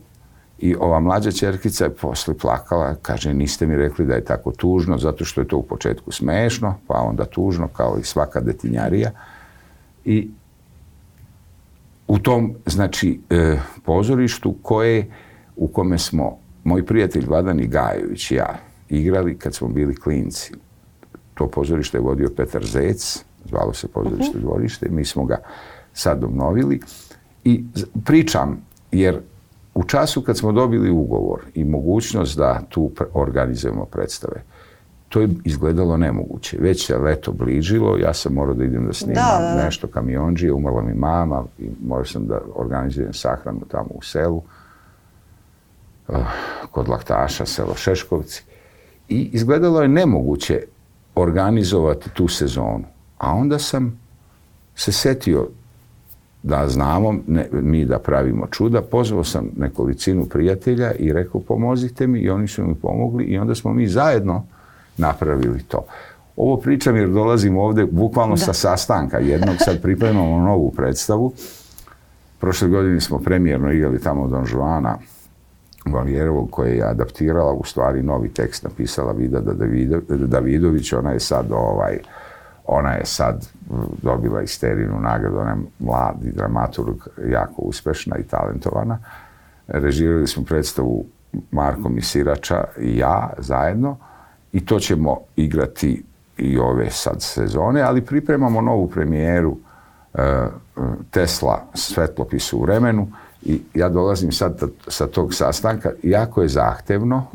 i 0.59 0.75
ova 0.75 0.99
mlađa 0.99 1.31
čerkica 1.31 1.83
je 1.83 1.95
posle 1.95 2.37
plakala, 2.37 2.95
kaže 3.01 3.33
niste 3.33 3.67
mi 3.67 3.75
rekli 3.75 4.05
da 4.05 4.13
je 4.13 4.25
tako 4.25 4.51
tužno, 4.51 4.97
zato 4.97 5.25
što 5.25 5.41
je 5.41 5.47
to 5.47 5.57
u 5.57 5.63
početku 5.63 6.11
smešno, 6.11 6.75
pa 6.87 6.93
onda 6.93 7.25
tužno 7.25 7.67
kao 7.67 7.97
i 7.99 8.03
svaka 8.03 8.39
detinjarija. 8.39 9.11
I 10.05 10.29
u 12.07 12.19
tom, 12.19 12.55
znači, 12.65 13.19
e, 13.29 13.57
pozorištu 13.83 14.55
koje, 14.61 15.11
u 15.55 15.67
kome 15.67 15.97
smo, 15.97 16.37
moj 16.63 16.85
prijatelj 16.85 17.25
Vladan 17.25 17.59
Gajović 17.67 18.31
i 18.31 18.35
ja, 18.35 18.55
igrali 18.89 19.37
kad 19.37 19.55
smo 19.55 19.67
bili 19.67 19.95
klinci. 19.95 20.53
To 21.33 21.47
pozorište 21.47 21.97
je 21.97 22.01
vodio 22.01 22.29
Petar 22.37 22.65
Zec, 22.65 23.25
zvalo 23.45 23.73
se 23.73 23.87
pozorište 23.87 24.39
dvorište, 24.39 24.89
mi 24.89 25.05
smo 25.05 25.25
ga 25.25 25.37
sad 25.93 26.23
obnovili. 26.23 26.79
I 27.43 27.63
pričam, 28.05 28.61
jer 28.91 29.21
u 29.73 29.83
času 29.83 30.21
kad 30.21 30.37
smo 30.37 30.51
dobili 30.51 30.89
ugovor 30.89 31.41
i 31.53 31.63
mogućnost 31.63 32.37
da 32.37 32.61
tu 32.69 32.91
organizujemo 33.13 33.85
predstave, 33.85 34.43
to 35.09 35.21
je 35.21 35.29
izgledalo 35.43 35.97
nemoguće. 35.97 36.57
Već 36.59 36.85
se 36.85 36.97
leto 36.97 37.31
bližilo, 37.31 37.97
ja 37.97 38.13
sam 38.13 38.33
morao 38.33 38.55
da 38.55 38.63
idem 38.63 38.85
da 38.85 38.93
snimam 38.93 39.15
Da, 39.15 39.55
da, 39.55 39.65
nešto 39.65 39.87
kamionđije, 39.87 40.53
umrla 40.53 40.81
mi 40.81 40.93
mama 40.93 41.43
i 41.59 41.69
morao 41.85 42.05
sam 42.05 42.27
da 42.27 42.41
organizujem 42.55 43.13
sahranu 43.13 43.61
tamo 43.67 43.89
u 43.89 44.01
selu 44.01 44.41
kod 46.71 46.89
laktaša, 46.89 47.45
selo 47.45 47.75
Šeškovci. 47.75 48.43
I 49.09 49.29
izgledalo 49.33 49.81
je 49.81 49.87
nemoguće 49.87 50.61
organizovati 51.15 52.09
tu 52.09 52.27
sezonu. 52.27 52.83
A 53.17 53.33
onda 53.33 53.59
sam 53.59 53.99
se 54.75 54.91
setio 54.91 55.47
da 56.43 56.67
znamo 56.69 57.15
ne, 57.27 57.47
mi 57.51 57.85
da 57.85 57.99
pravimo 57.99 58.47
čuda, 58.47 58.81
pozvao 58.81 59.23
sam 59.23 59.49
nekolicinu 59.57 60.25
prijatelja 60.25 60.93
i 60.93 61.13
rekao 61.13 61.41
pomozite 61.41 62.07
mi 62.07 62.19
i 62.19 62.29
oni 62.29 62.47
su 62.47 62.63
mi 62.63 62.75
pomogli 62.75 63.23
i 63.23 63.37
onda 63.37 63.55
smo 63.55 63.73
mi 63.73 63.87
zajedno 63.87 64.45
napravili 64.97 65.63
to. 65.63 65.85
Ovo 66.35 66.57
pričam 66.57 66.95
jer 66.95 67.09
dolazim 67.09 67.57
ovde 67.57 67.85
bukvalno 67.85 68.37
sa 68.37 68.53
sastanka 68.53 69.19
jednog, 69.19 69.55
sad 69.59 69.81
pripremamo 69.81 70.39
novu 70.39 70.71
predstavu. 70.71 71.33
Prošle 72.39 72.67
godine 72.67 73.01
smo 73.01 73.19
premijerno 73.19 73.71
igrali 73.71 74.01
tamo 74.01 74.27
Don 74.27 74.45
Juana 74.51 74.97
Valijerovog 75.85 76.51
koje 76.51 76.75
je 76.75 76.83
adaptirala, 76.83 77.53
u 77.53 77.63
stvari 77.63 78.03
novi 78.03 78.29
tekst 78.29 78.63
napisala 78.63 79.11
Vida 79.11 79.41
Davido- 79.41 80.27
Davidović, 80.27 80.93
ona 80.93 81.11
je 81.11 81.19
sad 81.19 81.45
ovaj, 81.51 81.99
ona 82.65 82.91
je 82.91 83.05
sad 83.05 83.47
dobila 84.01 84.41
isterinu 84.41 84.99
nagradu, 84.99 85.37
ona 85.37 85.49
je 85.49 85.57
mladi 85.79 86.31
dramaturg, 86.31 86.95
jako 87.27 87.61
uspešna 87.61 88.17
i 88.17 88.23
talentovana. 88.23 88.99
Režirali 89.67 90.27
smo 90.27 90.43
predstavu 90.43 91.05
Marko 91.51 91.89
Misirača 91.89 92.63
i 92.79 92.97
ja 92.97 93.29
zajedno 93.37 93.97
i 94.53 94.65
to 94.65 94.79
ćemo 94.79 95.17
igrati 95.35 96.03
i 96.37 96.57
ove 96.57 96.89
sad 96.89 97.21
sezone, 97.21 97.81
ali 97.81 98.05
pripremamo 98.05 98.61
novu 98.61 98.89
premijeru 98.89 99.57
e, 100.13 100.47
Tesla 101.11 101.65
Svetlopis 101.73 102.53
u 102.53 102.61
vremenu 102.61 103.07
i 103.45 103.61
ja 103.73 103.89
dolazim 103.89 104.31
sad 104.31 104.61
sa 104.87 105.07
tog 105.07 105.33
sastanka, 105.33 105.91
jako 106.03 106.41
je 106.41 106.47
zahtevno 106.47 107.25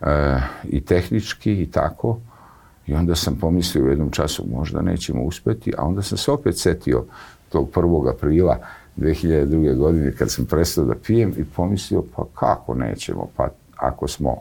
e, 0.00 0.38
i 0.64 0.80
tehnički 0.80 1.62
i 1.62 1.70
tako 1.70 2.18
i 2.86 2.94
onda 2.94 3.14
sam 3.14 3.36
pomislio 3.36 3.84
u 3.84 3.88
jednom 3.88 4.10
času 4.10 4.44
možda 4.52 4.82
nećemo 4.82 5.22
uspeti, 5.22 5.72
a 5.78 5.84
onda 5.84 6.02
sam 6.02 6.18
se 6.18 6.30
opet 6.30 6.58
setio 6.58 7.04
tog 7.48 7.70
1. 7.74 8.10
aprila 8.14 8.58
2002. 8.96 9.76
godine 9.76 10.12
kad 10.12 10.30
sam 10.30 10.46
prestao 10.46 10.84
da 10.84 10.94
pijem 10.94 11.34
i 11.36 11.44
pomislio 11.44 12.02
pa 12.16 12.24
kako 12.34 12.74
nećemo, 12.74 13.28
pa 13.36 13.48
ako 13.76 14.08
smo 14.08 14.36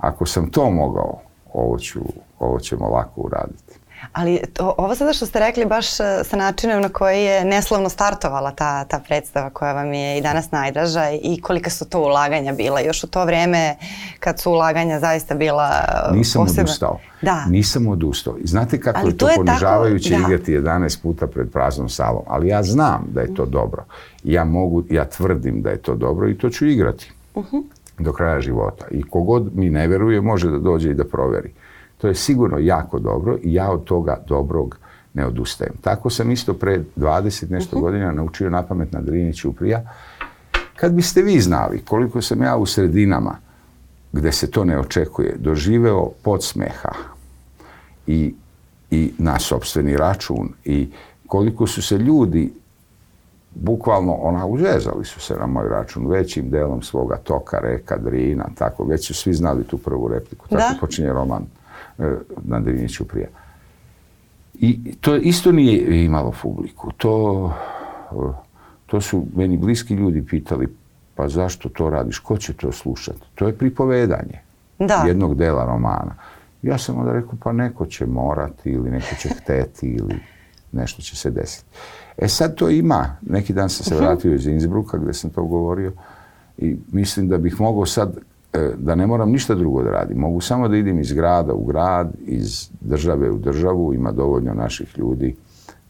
ako 0.00 0.26
sam 0.26 0.50
to 0.50 0.70
mogao, 0.70 1.20
ovo, 1.52 1.78
ću, 1.78 2.00
ovo 2.38 2.60
ćemo 2.60 2.88
lako 2.88 3.20
uraditi. 3.20 3.69
Ali 4.12 4.40
to, 4.52 4.74
ovo 4.78 4.94
sada 4.94 5.12
što 5.12 5.26
ste 5.26 5.38
rekli 5.38 5.66
baš 5.66 5.86
e, 5.90 6.04
sa 6.24 6.36
načinom 6.36 6.80
na 6.82 6.88
koji 6.88 7.22
je 7.22 7.44
neslavno 7.44 7.88
startovala 7.88 8.50
ta, 8.50 8.84
ta 8.84 8.98
predstava 8.98 9.50
koja 9.50 9.72
vam 9.72 9.92
je 9.92 10.18
i 10.18 10.22
danas 10.22 10.50
najdraža 10.50 11.10
i 11.12 11.40
kolika 11.40 11.70
su 11.70 11.84
to 11.84 12.00
ulaganja 12.00 12.52
bila. 12.52 12.80
Još 12.80 13.04
u 13.04 13.06
to 13.06 13.24
vreme 13.24 13.76
kad 14.20 14.40
su 14.40 14.50
ulaganja 14.50 15.00
zaista 15.00 15.34
bila 15.34 15.70
e, 16.10 16.16
Nisam 16.16 16.42
posebna. 16.42 16.62
odustao. 16.62 16.98
Da. 17.22 17.44
Nisam 17.46 17.88
odustao. 17.88 18.36
Znate 18.44 18.80
kako 18.80 18.98
Ali 18.98 19.08
je 19.08 19.16
to, 19.16 19.26
to 19.26 19.30
je 19.30 19.36
tako- 19.36 19.46
ponižavajuće 19.46 20.10
da. 20.10 20.16
igrati 20.18 20.52
11 20.52 21.02
puta 21.02 21.26
pred 21.26 21.50
praznom 21.50 21.88
salom. 21.88 22.22
Ali 22.26 22.48
ja 22.48 22.62
znam 22.62 23.06
da 23.08 23.20
je 23.20 23.34
to 23.34 23.46
dobro. 23.46 23.84
Ja 24.24 24.44
mogu, 24.44 24.82
ja 24.90 25.04
tvrdim 25.04 25.62
da 25.62 25.70
je 25.70 25.76
to 25.78 25.94
dobro 25.94 26.28
i 26.28 26.38
to 26.38 26.50
ću 26.50 26.66
igrati. 26.66 27.12
Mhm. 27.36 27.56
Do 27.98 28.12
kraja 28.12 28.40
života. 28.40 28.84
I 28.90 29.02
kogod 29.02 29.50
mi 29.54 29.70
ne 29.70 29.88
veruje 29.88 30.20
može 30.20 30.50
da 30.50 30.58
dođe 30.58 30.90
i 30.90 30.94
da 30.94 31.04
proveri. 31.04 31.52
To 32.00 32.08
je 32.08 32.14
sigurno 32.14 32.58
jako 32.58 32.98
dobro 32.98 33.38
i 33.42 33.54
ja 33.54 33.70
od 33.70 33.84
toga 33.84 34.18
dobrog 34.26 34.78
ne 35.14 35.26
odustajem. 35.26 35.72
Tako 35.80 36.10
sam 36.10 36.30
isto 36.30 36.54
pre 36.54 36.84
20 36.96 37.50
nešto 37.50 37.76
Mhm. 37.76 37.84
godina 37.84 38.12
naučio 38.12 38.50
na 38.50 38.62
pamet 38.62 38.92
na 38.92 39.00
Driniću 39.00 39.52
prija. 39.52 39.82
Kad 40.76 40.92
biste 40.92 41.22
vi 41.22 41.40
znali 41.40 41.80
koliko 41.80 42.22
sam 42.22 42.42
ja 42.42 42.56
u 42.56 42.66
sredinama 42.66 43.36
gde 44.12 44.32
se 44.32 44.50
to 44.50 44.64
ne 44.64 44.78
očekuje, 44.78 45.36
doživeo 45.38 46.10
podsmeha 46.22 46.92
i, 48.06 48.34
i 48.90 49.12
na 49.18 49.38
sobstveni 49.38 49.96
račun 49.96 50.48
i 50.64 50.90
koliko 51.26 51.66
su 51.66 51.82
se 51.82 51.98
ljudi 51.98 52.52
bukvalno 53.54 54.12
ona 54.12 54.46
užezali 54.46 55.04
su 55.04 55.20
se 55.20 55.34
na 55.34 55.46
moj 55.46 55.68
račun 55.68 56.06
većim 56.06 56.50
delom 56.50 56.82
svoga 56.82 57.16
toka, 57.16 57.58
reka, 57.58 57.96
Drina, 57.96 58.44
tako, 58.54 58.84
već 58.84 59.06
su 59.06 59.14
svi 59.14 59.34
znali 59.34 59.64
tu 59.64 59.78
prvu 59.78 60.08
repliku. 60.08 60.48
Tako 60.48 60.62
Da. 60.62 60.78
počinje 60.80 61.08
roman 61.08 61.46
na 62.44 62.60
Driniću 62.60 63.04
prija. 63.04 63.28
I 64.54 64.94
to 65.00 65.16
isto 65.16 65.52
nije 65.52 66.04
imalo 66.04 66.32
publiku. 66.42 66.92
To, 66.96 67.52
e, 68.12 68.14
to 68.86 69.00
su 69.00 69.26
meni 69.36 69.56
bliski 69.56 69.94
ljudi 69.94 70.26
pitali, 70.26 70.68
pa 71.14 71.28
zašto 71.28 71.68
to 71.68 71.90
radiš, 71.90 72.18
ko 72.18 72.36
će 72.36 72.52
to 72.52 72.72
slušati? 72.72 73.20
To 73.34 73.46
je 73.46 73.58
pripovedanje 73.58 74.40
Da. 74.78 75.04
jednog 75.06 75.34
dela 75.34 75.64
romana. 75.64 76.14
Ja 76.62 76.78
sam 76.78 76.98
onda 76.98 77.12
rekao, 77.12 77.32
pa 77.42 77.52
neko 77.52 77.86
će 77.86 78.06
morati 78.06 78.70
ili 78.70 78.90
neko 78.90 79.14
će 79.20 79.28
hteti 79.28 79.86
ili 79.86 80.14
nešto 80.72 81.02
će 81.02 81.16
se 81.16 81.30
desiti. 81.30 81.66
E 82.18 82.28
sad 82.28 82.54
to 82.54 82.70
ima, 82.70 83.16
neki 83.22 83.52
dan 83.52 83.70
sam 83.70 83.84
se 83.84 83.94
vratio 83.96 84.34
iz 84.34 84.46
Innsbrucka 84.46 84.98
gde 84.98 85.12
sam 85.12 85.30
to 85.30 85.44
govorio 85.44 85.92
i 86.58 86.76
mislim 86.92 87.28
da 87.28 87.38
bih 87.38 87.60
mogao 87.60 87.86
sad, 87.86 88.16
e, 88.16 88.20
da 88.76 88.94
ne 88.94 89.06
moram 89.06 89.30
ništa 89.30 89.54
drugo 89.54 89.82
da 89.82 89.90
radim. 89.90 90.18
Mogu 90.18 90.40
samo 90.40 90.68
da 90.68 90.76
idem 90.76 91.00
iz 91.00 91.12
grada 91.12 91.52
u 91.54 91.64
grad, 91.64 92.12
iz 92.26 92.70
države 92.80 93.30
u 93.30 93.38
državu, 93.38 93.94
ima 93.94 94.12
dovoljno 94.12 94.54
naših 94.54 94.98
ljudi 94.98 95.36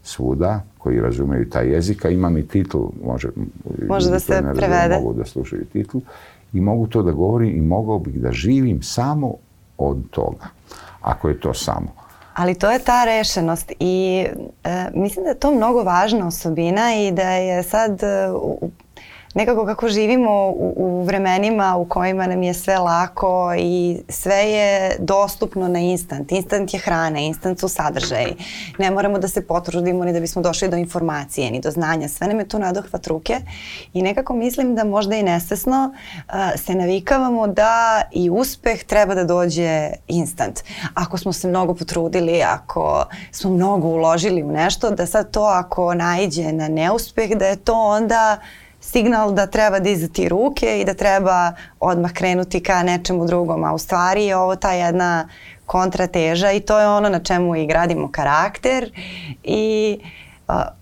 svuda 0.03 0.61
koji 0.77 0.99
razumeju 0.99 1.49
taj 1.49 1.67
jezik, 1.73 2.05
a 2.05 2.09
imam 2.09 2.37
i 2.37 2.47
titl, 2.47 2.77
može, 3.05 3.29
Može 3.87 4.09
da 4.09 4.19
se 4.19 4.33
ne 4.33 4.41
razumeju 4.41 4.55
prevede. 4.55 4.95
Mogu 4.95 5.13
da 5.13 5.25
slušaju 5.25 5.65
titl 5.65 5.97
i 6.53 6.61
mogu 6.61 6.87
to 6.87 7.03
da 7.03 7.11
govorim 7.11 7.57
i 7.57 7.61
mogao 7.61 7.99
bih 7.99 8.19
da 8.21 8.31
živim 8.31 8.81
samo 8.83 9.33
od 9.77 10.09
toga, 10.09 10.45
ako 11.01 11.29
je 11.29 11.39
to 11.39 11.53
samo. 11.53 11.87
Ali 12.33 12.55
to 12.55 12.71
je 12.71 12.79
ta 12.79 13.05
rešenost 13.05 13.71
i 13.79 14.25
e, 14.63 14.87
mislim 14.95 15.23
da 15.23 15.29
je 15.29 15.39
to 15.39 15.51
mnogo 15.55 15.83
važna 15.83 16.27
osobina 16.27 16.95
i 16.95 17.11
da 17.11 17.29
je 17.31 17.63
sad 17.63 18.03
e, 18.03 18.31
u- 18.31 18.69
nekako 19.33 19.65
kako 19.65 19.87
živimo 19.87 20.49
u, 20.49 20.73
u 20.77 21.03
vremenima 21.03 21.75
u 21.77 21.85
kojima 21.85 22.27
nam 22.27 22.43
je 22.43 22.53
sve 22.53 22.77
lako 22.77 23.53
i 23.57 24.01
sve 24.09 24.35
je 24.35 24.95
dostupno 24.99 25.67
na 25.67 25.79
instant. 25.79 26.31
Instant 26.31 26.73
je 26.73 26.79
hrana, 26.79 27.19
instant 27.19 27.59
su 27.59 27.67
sadržaji. 27.67 28.35
Ne 28.77 28.91
moramo 28.91 29.19
da 29.19 29.27
se 29.27 29.47
potrudimo 29.47 30.05
ni 30.05 30.13
da 30.13 30.19
bismo 30.19 30.41
došli 30.41 30.69
do 30.69 30.77
informacije, 30.77 31.51
ni 31.51 31.59
do 31.59 31.71
znanja. 31.71 32.07
Sve 32.07 32.27
nam 32.27 32.39
je 32.39 32.47
tu 32.47 32.59
nadohvat 32.59 33.07
ruke 33.07 33.39
i 33.93 34.01
nekako 34.01 34.33
mislim 34.33 34.75
da 34.75 34.83
možda 34.83 35.15
i 35.15 35.23
nesvesno 35.23 35.93
a, 36.27 36.57
se 36.57 36.75
navikavamo 36.75 37.47
da 37.47 38.01
i 38.11 38.29
uspeh 38.29 38.83
treba 38.83 39.15
da 39.15 39.23
dođe 39.23 39.89
instant. 40.07 40.59
Ako 40.93 41.17
smo 41.17 41.33
se 41.33 41.47
mnogo 41.47 41.73
potrudili, 41.73 42.43
ako 42.43 43.05
smo 43.31 43.51
mnogo 43.51 43.87
uložili 43.87 44.43
u 44.43 44.51
nešto, 44.51 44.89
da 44.89 45.05
sad 45.05 45.31
to 45.31 45.43
ako 45.43 45.93
naiđe 45.93 46.51
na 46.51 46.67
neuspeh, 46.67 47.31
da 47.37 47.45
je 47.45 47.55
to 47.55 47.73
onda 47.73 48.37
signal 48.81 49.33
da 49.33 49.47
treba 49.47 49.79
dizati 49.79 50.29
ruke 50.29 50.79
i 50.79 50.85
da 50.85 50.93
treba 50.93 51.53
odmah 51.79 52.11
krenuti 52.13 52.63
ka 52.63 52.83
nečemu 52.83 53.25
drugom, 53.25 53.63
a 53.63 53.73
u 53.73 53.77
stvari 53.77 54.25
je 54.25 54.35
ovo 54.37 54.55
ta 54.55 54.71
jedna 54.71 55.27
kontrateža 55.65 56.51
i 56.51 56.59
to 56.59 56.79
je 56.79 56.87
ono 56.87 57.09
na 57.09 57.19
čemu 57.19 57.55
i 57.55 57.65
gradimo 57.65 58.11
karakter 58.11 58.91
i 59.43 59.97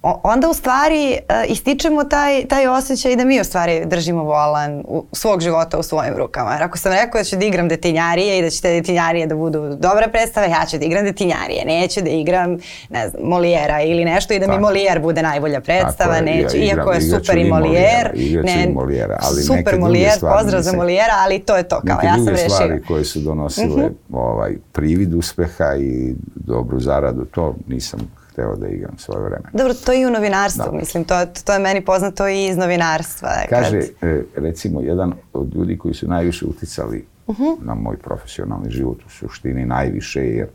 onda 0.01 0.49
u 0.49 0.53
stvari 0.53 1.17
a, 1.29 1.43
ističemo 1.45 2.03
taj, 2.03 2.45
taj 2.45 2.67
osjećaj 2.69 3.15
da 3.15 3.25
mi 3.25 3.41
u 3.41 3.45
stvari 3.45 3.85
držimo 3.85 4.23
volan 4.23 4.83
u, 4.87 5.05
svog 5.13 5.41
života 5.41 5.79
u 5.79 5.83
svojim 5.83 6.13
rukama. 6.15 6.53
Jer 6.53 6.63
ako 6.63 6.77
sam 6.77 6.91
rekao 6.93 7.19
da 7.19 7.25
ću 7.25 7.35
da 7.35 7.45
igram 7.45 7.67
detinjarije 7.67 8.39
i 8.39 8.41
da 8.41 8.49
će 8.49 8.61
te 8.61 8.71
detinjarije 8.71 9.27
da 9.27 9.35
budu 9.35 9.69
dobre 9.71 10.07
predstave, 10.07 10.47
ja 10.49 10.65
ću 10.65 10.77
da 10.77 10.85
igram 10.85 11.05
detinjarije. 11.05 11.65
Neću 11.65 12.01
da 12.01 12.09
igram, 12.09 12.57
ne 12.89 13.09
znam, 13.09 13.23
Molijera 13.23 13.81
ili 13.81 14.05
nešto 14.05 14.33
i 14.33 14.39
da 14.39 14.45
mi 14.45 14.49
Tako. 14.49 14.61
Molijer 14.61 14.99
bude 14.99 15.21
najbolja 15.23 15.61
predstava, 15.61 16.13
Tako 16.13 16.25
neću, 16.25 16.57
ja 16.57 16.63
igram- 16.63 16.77
iako 16.77 16.91
je 16.91 17.01
super 17.01 17.37
i 17.37 17.43
Molijer. 17.45 18.11
I 18.15 18.37
Molijera, 18.69 19.19
ali 19.21 19.41
super 19.41 19.79
Molijer, 19.79 20.11
pozdrav 20.21 20.61
za 20.61 20.73
Molijera, 20.73 21.13
ali 21.17 21.39
to 21.39 21.57
je 21.57 21.63
to, 21.63 21.81
kao 21.81 21.99
ja 22.03 22.15
sam 22.15 22.27
rešio. 22.27 22.49
stvari 22.49 22.83
koje 22.83 23.05
su 23.05 23.19
donosile 23.19 23.85
Mhm. 23.85 23.93
ovaj, 24.13 24.57
privid 24.71 25.13
uspeha 25.13 25.75
i 25.75 26.13
dobru 26.35 26.79
zaradu, 26.79 27.25
to 27.25 27.55
nisam 27.67 27.99
hteo 28.39 28.55
da 28.57 28.67
igram 28.67 28.97
svoje 28.97 29.23
vreme. 29.23 29.49
Dobro, 29.53 29.73
to 29.75 29.91
je 29.91 30.01
i 30.01 30.05
u 30.05 30.11
novinarstvu, 30.11 30.65
Da. 30.65 30.77
mislim, 30.77 31.03
to, 31.03 31.15
to 31.45 31.53
je 31.53 31.59
meni 31.59 31.81
poznato 31.81 32.27
i 32.27 32.45
iz 32.45 32.57
novinarstva. 32.57 33.29
Kaže, 33.49 33.79
kad- 33.79 34.09
e, 34.09 34.23
recimo, 34.35 34.81
jedan 34.81 35.13
od 35.33 35.55
ljudi 35.55 35.77
koji 35.77 35.93
su 35.93 36.07
najviše 36.07 36.45
uticali 36.45 37.05
Mhm. 37.29 37.43
na 37.61 37.75
moj 37.75 37.97
profesionalni 37.97 38.69
život, 38.69 38.97
u 38.99 39.09
suštini 39.09 39.65
najviše, 39.65 40.21
jer 40.21 40.47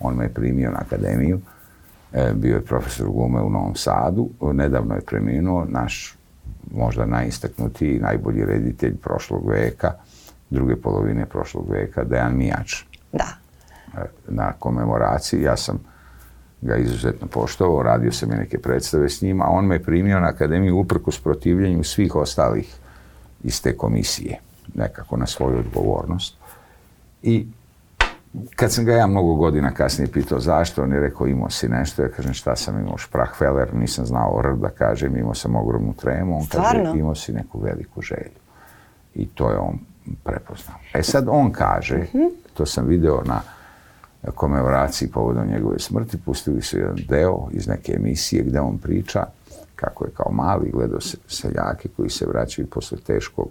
on 0.00 0.14
me 0.16 0.24
je 0.24 0.34
primio 0.34 0.70
na 0.70 0.78
akademiju, 0.78 1.40
e, 2.12 2.32
bio 2.34 2.54
je 2.54 2.64
profesor 2.64 3.06
glume 3.08 3.40
u 3.40 3.50
Novom 3.50 3.76
Sadu, 3.76 4.28
nedavno 4.42 4.94
je 4.94 5.00
preminuo, 5.00 5.64
naš 5.64 6.16
možda 6.72 7.06
najistaknutiji, 7.06 7.98
najbolji 7.98 8.44
reditelj 8.44 8.96
prošlog 8.96 9.48
veka, 9.48 9.92
druge 10.50 10.76
polovine 10.76 11.26
prošlog 11.26 11.70
veka, 11.70 12.04
Dejan 12.04 12.36
Mijač. 12.36 12.82
Da. 13.12 13.26
e, 13.94 14.00
na 14.28 14.52
komemoraciji. 14.52 15.42
Ja 15.42 15.56
sam 15.56 15.78
ga 16.62 16.76
izuzetno 16.76 17.26
poštovao, 17.26 17.82
radio 17.82 18.12
sam 18.12 18.32
i 18.32 18.36
neke 18.36 18.58
predstave 18.58 19.08
s 19.08 19.22
njima, 19.22 19.44
a 19.44 19.50
on 19.50 19.66
me 19.66 19.82
primio 19.82 20.20
na 20.20 20.28
akademiju 20.28 20.78
uprkos 20.78 21.20
protivljenju 21.20 21.84
svih 21.84 22.16
ostalih 22.16 22.74
iz 23.44 23.62
te 23.62 23.76
komisije, 23.76 24.38
nekako 24.74 25.16
na 25.16 25.26
svoju 25.26 25.58
odgovornost. 25.58 26.36
I 27.22 27.46
kad 28.56 28.72
sam 28.72 28.84
ga 28.84 28.92
ja 28.92 29.06
mnogo 29.06 29.34
godina 29.34 29.70
kasnije 29.70 30.12
pitao 30.12 30.40
zašto, 30.40 30.82
on 30.82 30.92
je 30.92 31.00
rekao 31.00 31.26
imao 31.26 31.50
si 31.50 31.68
nešto, 31.68 32.02
ja 32.02 32.08
kažem 32.08 32.34
šta 32.34 32.56
sam 32.56 32.80
imao 32.80 32.98
šprahfeler, 32.98 33.74
nisam 33.74 34.06
znao 34.06 34.42
r 34.44 34.56
da 34.56 34.68
kažem, 34.68 35.16
imao 35.16 35.34
sam 35.34 35.56
ogromnu 35.56 35.94
tremu, 35.94 36.36
on 36.36 36.44
Stvarno? 36.44 36.84
kaže 36.84 36.98
imao 36.98 37.14
si 37.14 37.32
neku 37.32 37.60
veliku 37.60 38.02
želju. 38.02 38.40
I 39.14 39.26
to 39.26 39.50
je 39.50 39.58
on 39.58 39.78
prepoznao. 40.24 40.76
E 40.94 41.02
sad 41.02 41.24
on 41.28 41.52
kaže, 41.52 42.06
to 42.54 42.66
sam 42.66 42.86
video 42.86 43.22
na 43.24 43.40
komemoraciji 44.34 45.10
povodom 45.10 45.46
njegove 45.46 45.78
smrti, 45.78 46.18
pustili 46.24 46.62
su 46.62 46.78
jedan 46.78 46.96
deo 47.08 47.48
iz 47.52 47.68
neke 47.68 47.92
emisije 47.92 48.42
gdje 48.42 48.60
on 48.60 48.78
priča 48.78 49.26
kako 49.76 50.04
je 50.04 50.10
kao 50.10 50.32
mali 50.32 50.70
gledao 50.70 51.00
se, 51.00 51.16
seljake 51.28 51.88
koji 51.96 52.10
se 52.10 52.26
vraćaju 52.26 52.70
posle 52.70 52.98
teškog 52.98 53.48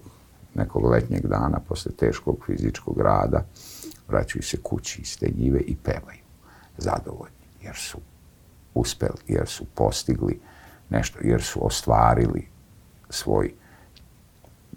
nekog 0.54 0.86
letnjeg 0.86 1.28
dana, 1.28 1.60
posle 1.68 1.92
teškog 1.92 2.38
fizičkog 2.46 3.02
rada, 3.02 3.46
vraćaju 4.08 4.44
se 4.44 4.58
kući 4.64 5.02
iz 5.02 5.20
te 5.20 5.30
njive 5.38 5.60
i 5.60 5.76
pevaju 5.76 6.24
zadovoljni 6.78 7.46
jer 7.62 7.76
su 7.76 7.98
uspeli, 8.74 9.20
jer 9.28 9.48
su 9.48 9.66
postigli 9.76 10.40
nešto, 10.90 11.20
jer 11.22 11.42
su 11.42 11.66
ostvarili 11.66 12.48
svoj 13.10 13.54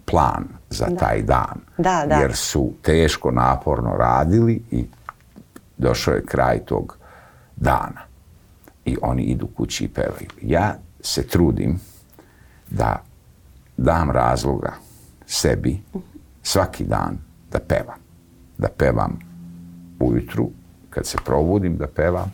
plan 0.04 0.44
za 0.70 0.86
taj 0.98 1.22
dan. 1.22 1.60
Da, 1.78 2.04
da. 2.08 2.14
Jer 2.14 2.36
su 2.36 2.72
teško, 2.82 3.30
naporno 3.30 3.96
radili 3.96 4.62
i 4.70 4.86
došao 5.82 6.14
je 6.14 6.26
kraj 6.26 6.58
tog 6.58 6.96
dana. 7.56 8.00
I 8.84 8.96
oni 9.02 9.22
idu 9.22 9.46
kući 9.46 9.84
i 9.84 9.88
pevaju. 9.88 10.28
Ja 10.42 10.74
se 11.00 11.26
trudim 11.26 11.80
da 12.70 13.02
dam 13.76 14.10
razloga 14.10 14.72
sebi 15.26 15.80
svaki 16.42 16.84
dan 16.84 17.18
da 17.52 17.58
pevam. 17.58 17.98
Da 18.58 18.68
pevam 18.68 19.18
ujutru, 20.00 20.50
kad 20.90 21.06
se 21.06 21.18
probudim 21.24 21.76
da 21.76 21.86
pevam 21.86 22.32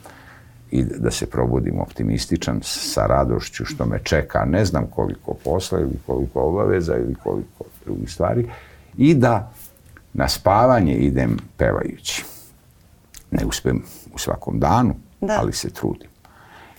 i 0.70 0.84
da 0.84 1.10
se 1.10 1.26
probudim 1.26 1.80
optimističan 1.80 2.60
sa 2.62 3.06
radošću 3.06 3.64
što 3.64 3.86
me 3.86 3.98
čeka, 4.04 4.44
ne 4.44 4.64
znam 4.64 4.86
koliko 4.86 5.34
posla 5.44 5.80
ili 5.80 5.98
koliko 6.06 6.40
obaveza 6.40 6.96
ili 6.96 7.14
koliko 7.14 7.64
drugih 7.84 8.12
stvari 8.12 8.50
i 8.96 9.14
da 9.14 9.52
na 10.12 10.28
spavanje 10.28 10.94
idem 10.94 11.36
pevajući. 11.56 12.24
Ne 13.30 13.44
uspijem 13.46 13.82
u 14.14 14.18
svakom 14.18 14.60
danu, 14.60 14.94
Da. 15.20 15.38
ali 15.40 15.52
se 15.52 15.70
trudim. 15.70 16.10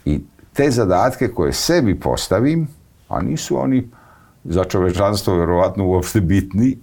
I 0.06 0.22
te 0.54 0.72
zadatke 0.72 1.28
koje 1.28 1.54
sebi 1.54 2.00
postavim, 2.00 2.68
a 3.10 3.22
nisu 3.22 3.58
oni 3.60 3.90
za 4.44 4.64
čovečanstvo 4.64 5.36
vjerovatno 5.36 5.86
uopšte 5.86 6.22
bitni, 6.22 6.78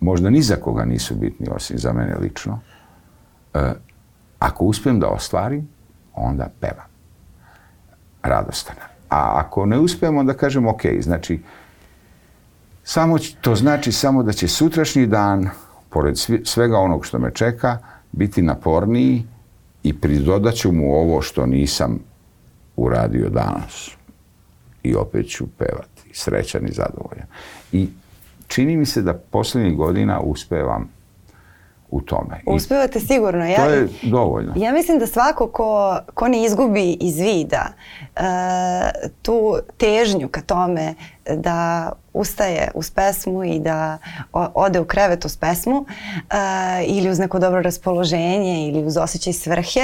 možda 0.00 0.30
ni 0.30 0.42
za 0.42 0.56
koga 0.56 0.84
nisu 0.84 1.14
bitni 1.14 1.46
osim 1.50 1.78
za 1.78 1.92
mene 1.92 2.16
lično, 2.20 2.60
e, 3.54 3.72
ako 4.38 4.64
uspijem 4.64 5.00
da 5.00 5.08
ostvarim, 5.08 5.68
onda 6.14 6.48
pevam. 6.60 6.86
Radostan. 8.22 8.76
A 9.08 9.32
ako 9.34 9.66
ne 9.66 9.78
uspijem, 9.78 10.18
onda 10.18 10.34
kažem 10.34 10.66
ok, 10.66 10.82
znači 11.00 11.42
samo, 12.84 13.16
to 13.40 13.54
znači 13.54 13.92
samo 13.92 14.22
da 14.22 14.32
će 14.32 14.48
sutrašnji 14.48 15.06
dan, 15.06 15.50
pored 15.90 16.14
svega 16.44 16.78
onog 16.78 17.06
što 17.06 17.18
me 17.18 17.30
čeka, 17.34 17.78
biti 18.16 18.42
naporniji 18.42 19.22
i 19.82 20.00
pridodat 20.00 20.54
ću 20.54 20.72
mu 20.72 20.94
ovo 20.94 21.22
što 21.22 21.46
nisam 21.46 21.98
uradio 22.76 23.28
danas. 23.28 23.90
I 24.82 24.94
opet 24.94 25.30
ću 25.30 25.46
pevati, 25.58 26.10
srećan 26.12 26.66
i 26.68 26.72
zadovoljan. 26.72 27.26
I 27.72 27.88
čini 28.46 28.76
mi 28.76 28.86
se 28.86 29.02
da 29.02 29.14
posljednjih 29.14 29.76
godina 29.76 30.20
uspevam 30.20 30.88
u 31.90 32.00
tome. 32.00 32.40
I 32.46 32.50
Uspevate 32.50 33.00
sigurno. 33.00 33.46
Ja, 33.46 33.56
to 33.56 33.70
je 33.70 33.88
dovoljno. 34.02 34.52
Ja 34.56 34.72
mislim 34.72 34.98
da 34.98 35.06
svako 35.06 35.48
ko, 35.48 35.98
ko 36.14 36.28
ne 36.28 36.44
izgubi 36.44 36.96
iz 37.00 37.18
vida 37.18 37.72
e, 38.16 38.20
tu 39.22 39.56
težnju 39.76 40.28
ka 40.28 40.40
tome 40.40 40.94
da 41.36 41.92
ustaje 42.14 42.70
uz 42.74 42.90
pesmu 42.90 43.44
i 43.44 43.58
da 43.58 43.98
ode 44.32 44.80
u 44.80 44.84
krevet 44.84 45.24
uz 45.24 45.36
pesmu 45.36 45.84
e, 46.30 46.84
ili 46.86 47.10
uz 47.10 47.18
neko 47.18 47.38
dobro 47.38 47.62
raspoloženje 47.62 48.68
ili 48.68 48.84
uz 48.84 48.96
osjećaj 48.96 49.32
svrhe, 49.32 49.80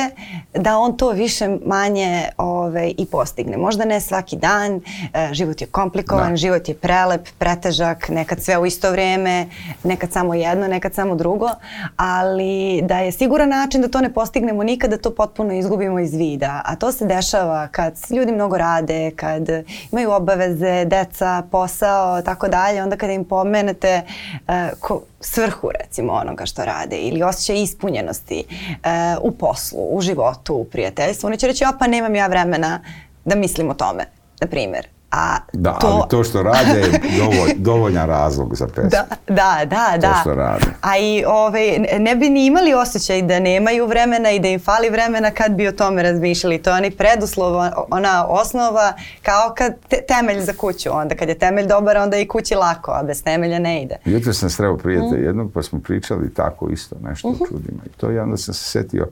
da 0.54 0.78
on 0.78 0.96
to 0.96 1.10
više 1.10 1.56
manje 1.66 2.24
ove, 2.36 2.88
i 2.98 3.06
postigne. 3.06 3.56
Možda 3.56 3.84
ne 3.84 4.00
svaki 4.00 4.36
dan, 4.36 4.80
e, 5.14 5.28
život 5.32 5.60
je 5.60 5.66
komplikovan, 5.66 6.30
Da. 6.30 6.36
život 6.36 6.68
je 6.68 6.74
prelep, 6.74 7.28
pretežak, 7.38 8.08
nekad 8.08 8.42
sve 8.42 8.58
u 8.58 8.66
isto 8.66 8.90
vrijeme, 8.90 9.46
nekad 9.84 10.12
samo 10.12 10.34
jedno, 10.34 10.68
nekad 10.68 10.94
samo 10.94 11.14
drugo, 11.14 11.48
ali 11.96 12.82
da 12.82 12.98
je 12.98 13.12
siguran 13.12 13.48
način 13.48 13.80
da 13.82 13.88
to 13.88 14.00
ne 14.00 14.14
postignemo 14.14 14.62
nikada 14.62 14.96
to 14.96 15.14
potpuno 15.14 15.54
izgubimo 15.54 15.98
iz 15.98 16.14
vida. 16.14 16.62
A 16.64 16.76
to 16.76 16.92
se 16.92 17.06
dešava 17.06 17.68
kad 17.68 17.94
ljudi 18.10 18.32
mnogo 18.32 18.58
rade, 18.58 19.10
kad 19.10 19.48
imaju 19.92 20.10
obaveze, 20.12 20.84
deca, 20.84 21.42
posao, 21.50 22.19
tako 22.22 22.48
dalje, 22.48 22.82
onda 22.82 22.96
kada 22.96 23.12
im 23.12 23.24
pomenete 23.24 23.88
e, 23.88 24.70
ko, 24.80 25.02
svrhu 25.20 25.70
recimo 25.80 26.12
onoga 26.12 26.46
što 26.46 26.64
rade 26.64 26.96
ili 26.96 27.22
osjećaj 27.22 27.62
ispunjenosti 27.62 28.44
e, 28.44 29.16
u 29.22 29.32
poslu, 29.32 29.78
u 29.90 30.00
životu, 30.00 30.54
u 30.54 30.64
prijateljstvu, 30.64 31.26
oni 31.26 31.38
će 31.38 31.46
reći, 31.46 31.64
pa 31.78 31.86
nemam 31.86 32.14
ja 32.14 32.26
vremena 32.26 32.80
da 33.24 33.36
mislim 33.36 33.70
o 33.70 33.74
tome, 33.74 34.04
na 34.40 34.46
primjer. 34.46 34.99
A 35.12 35.36
Da, 35.52 35.78
ali 35.82 36.02
to 36.08 36.24
što 36.24 36.42
rade 36.42 36.80
je 36.80 36.88
dovolj, 37.18 37.52
dovoljan 37.70 38.06
razlog 38.08 38.54
za 38.54 38.66
pesmu. 38.66 38.90
Da, 38.90 39.04
da, 39.28 39.58
da, 39.66 39.96
da. 39.98 40.14
što 40.20 40.34
rade. 40.34 40.66
A 40.80 40.98
i 40.98 41.24
ovaj, 41.26 41.60
ne- 41.98 42.16
bi 42.16 42.28
ni 42.28 42.46
imali 42.46 42.74
osjećaj 42.74 43.22
da 43.22 43.40
nemaju 43.40 43.86
vremena 43.86 44.30
i 44.30 44.38
da 44.38 44.48
im 44.48 44.60
fali 44.60 44.90
vremena 44.90 45.30
kad 45.30 45.52
bi 45.52 45.68
o 45.68 45.72
tome 45.72 46.02
razmišljali. 46.02 46.58
To 46.58 46.70
je 46.70 46.76
onaj 46.76 46.90
preduslov, 46.90 47.54
ona 47.90 48.26
osnova 48.26 48.92
kao 49.22 49.54
kad 49.56 49.74
te- 49.80 50.02
temelj 50.08 50.40
za 50.40 50.52
kuću. 50.52 50.88
Onda 50.92 51.14
kad 51.14 51.28
je 51.28 51.34
temelj 51.36 51.66
dobar, 51.66 51.96
onda 51.96 52.16
je 52.16 52.22
i 52.22 52.28
kući 52.28 52.54
lako, 52.54 52.90
a 52.92 53.02
bez 53.02 53.22
temelja 53.22 53.58
ne 53.58 53.82
ide. 53.82 53.96
Jutro 54.04 54.32
sam 54.32 54.50
sreo 54.50 54.72
Mhm. 54.72 54.82
prijatelja 54.82 55.26
jednog 55.26 55.52
pa 55.52 55.62
smo 55.62 55.78
pričali 55.80 56.34
tako 56.34 56.68
isto 56.68 56.96
nešto 57.00 57.28
o 57.28 57.46
čudima. 57.48 57.82
I 57.86 57.90
to 57.90 58.10
i 58.10 58.18
onda 58.18 58.36
sam 58.36 58.54
se 58.54 58.64
setio 58.64 59.08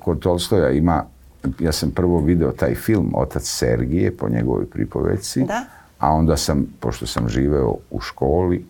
kod 0.00 0.20
Tolstoja 0.20 0.70
ima, 0.70 1.04
ja 1.58 1.72
sam 1.72 1.90
prvo 1.90 2.20
video 2.20 2.52
taj 2.52 2.74
film 2.74 3.12
Otac 3.14 3.42
Sergije 3.42 4.16
po 4.16 4.28
njegovoj 4.28 4.66
pripovedci. 4.66 5.44
Da. 5.44 5.64
A 5.98 6.12
onda 6.12 6.36
sam, 6.36 6.66
pošto 6.80 7.06
sam 7.06 7.28
živeo 7.28 7.74
u 7.90 8.00
školi 8.00 8.66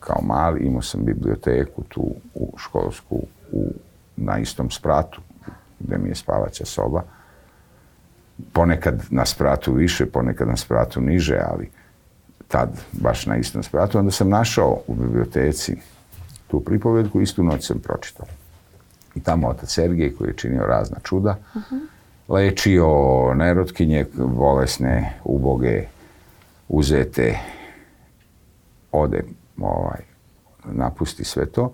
kao 0.00 0.22
mali, 0.22 0.60
imao 0.60 0.82
sam 0.82 1.04
biblioteku 1.04 1.82
tu 1.88 2.14
u 2.34 2.54
školsku 2.58 3.22
u, 3.52 3.72
na 4.16 4.38
istom 4.38 4.70
spratu 4.70 5.20
gdje 5.80 5.98
mi 5.98 6.08
je 6.08 6.14
spavaća 6.14 6.64
soba. 6.64 7.02
Ponekad 8.52 9.02
na 9.10 9.26
spratu 9.26 9.72
više, 9.72 10.06
ponekad 10.06 10.48
na 10.48 10.56
spratu 10.56 11.00
niže, 11.00 11.40
ali 11.50 11.70
tad 12.48 12.80
baš 12.92 13.26
na 13.26 13.36
istom 13.36 13.62
spratu. 13.62 13.98
Onda 13.98 14.10
sam 14.10 14.28
našao 14.28 14.80
u 14.86 14.94
biblioteci 14.94 15.76
tu 16.46 16.60
pripovedku, 16.60 17.20
istu 17.20 17.42
noć 17.42 17.66
sam 17.66 17.78
pročitao. 17.78 18.26
I 19.14 19.20
tamo 19.20 19.48
otac 19.48 19.74
Sergej 19.74 20.14
koji 20.14 20.28
je 20.28 20.36
činio 20.36 20.66
razna 20.66 20.96
čuda, 21.02 21.36
lečio 22.28 22.88
nerotkinje, 23.34 24.06
bolesne, 24.14 25.12
uboge, 25.24 25.84
uzete, 26.68 27.38
ode, 28.92 29.24
ovaj, 29.58 30.00
napusti 30.64 31.24
sve 31.24 31.46
to 31.46 31.72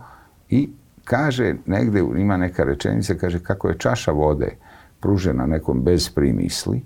i 0.51 0.69
kaže, 1.05 1.55
negde 1.67 2.01
ima 2.17 2.37
neka 2.37 2.65
rečenica, 2.65 3.15
kaže 3.15 3.43
kako 3.43 3.69
je 3.69 3.79
čaša 3.79 4.13
vode 4.13 4.57
pružena 5.01 5.47
nekom 5.47 5.83
bez 5.83 6.09
primisli 6.09 6.83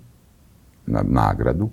na 0.85 1.03
nagradu, 1.07 1.69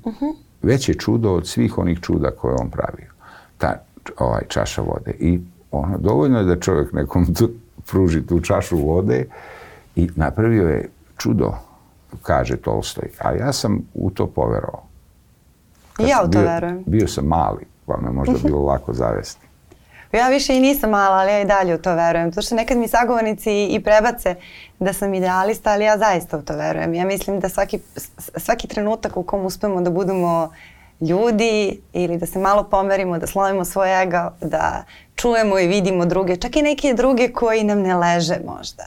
već 0.63 0.89
je 0.89 0.95
čudo 0.95 1.33
od 1.33 1.47
svih 1.47 1.79
onih 1.79 2.01
čuda 2.01 2.31
koje 2.31 2.53
je 2.53 2.57
on 2.61 2.71
pravio. 2.71 3.11
Ta 3.59 3.83
ovaj, 4.19 4.43
čaša 4.49 4.83
vode. 4.83 5.11
I 5.19 5.41
ono, 5.71 5.99
dovoljno 5.99 6.39
je 6.39 6.45
da 6.45 6.61
čovjek 6.61 6.93
nekom 6.93 7.35
tu, 7.35 7.51
pruži 7.91 8.27
tu 8.27 8.41
čašu 8.41 8.77
vode 8.77 9.25
i 9.97 10.11
napravio 10.17 10.69
je 10.69 10.89
čudo, 11.17 11.55
kaže 12.23 12.57
Tolstoj. 12.57 13.09
A 13.19 13.33
ja 13.33 13.53
sam 13.53 13.79
u 13.95 14.11
to 14.11 14.27
poverovao. 14.27 14.83
Kad 15.93 16.09
ja 16.09 16.21
u 16.21 16.25
to 16.25 16.29
bio- 16.31 16.41
verujem. 16.43 16.83
Bio 16.87 17.09
sam 17.09 17.25
mali, 17.25 17.65
pa 17.87 17.97
me 17.97 18.11
možda 18.11 18.35
bilo 18.39 18.63
lako 18.71 18.93
zavesti. 18.93 19.47
Ja 20.13 20.29
više 20.29 20.57
i 20.57 20.61
nisam 20.61 20.91
mala, 20.91 21.17
ali 21.17 21.33
ja 21.33 21.41
i 21.41 21.45
dalje 21.45 21.75
u 21.75 21.79
to 21.79 21.95
verujem. 21.95 22.33
To 22.33 22.43
što 22.43 22.55
nekad 22.55 22.77
mi 22.77 22.89
sagovornici 22.89 23.67
i 23.67 23.81
prebace 23.81 24.35
da 24.79 24.93
sam 24.93 25.15
idealista, 25.15 25.73
ali 25.73 25.85
ja 25.85 25.99
zaista 25.99 26.39
u 26.39 26.43
to 26.43 26.57
verujem. 26.57 26.95
Ja 26.95 27.05
mislim 27.05 27.41
da 27.41 27.49
svaki, 27.49 27.79
svaki 28.37 28.69
trenutak 28.69 29.17
u 29.17 29.23
kom 29.23 29.45
uspemo 29.45 29.81
da 29.81 29.91
budemo 29.91 30.53
ljudi 31.01 31.81
ili 31.93 32.19
da 32.19 32.27
se 32.27 32.39
malo 32.39 32.65
pomerimo, 32.65 33.19
da 33.19 33.27
slomimo 33.27 33.65
svoj 33.65 34.03
ego, 34.03 34.31
da 34.41 34.85
čujemo 35.15 35.59
i 35.59 35.67
vidimo 35.67 36.07
druge, 36.07 36.37
čak 36.37 36.57
i 36.57 36.63
neke 36.63 36.95
druge 36.95 37.29
koji 37.29 37.65
nam 37.65 37.79
ne 37.81 37.95
leže 37.95 38.37
možda. 38.47 38.85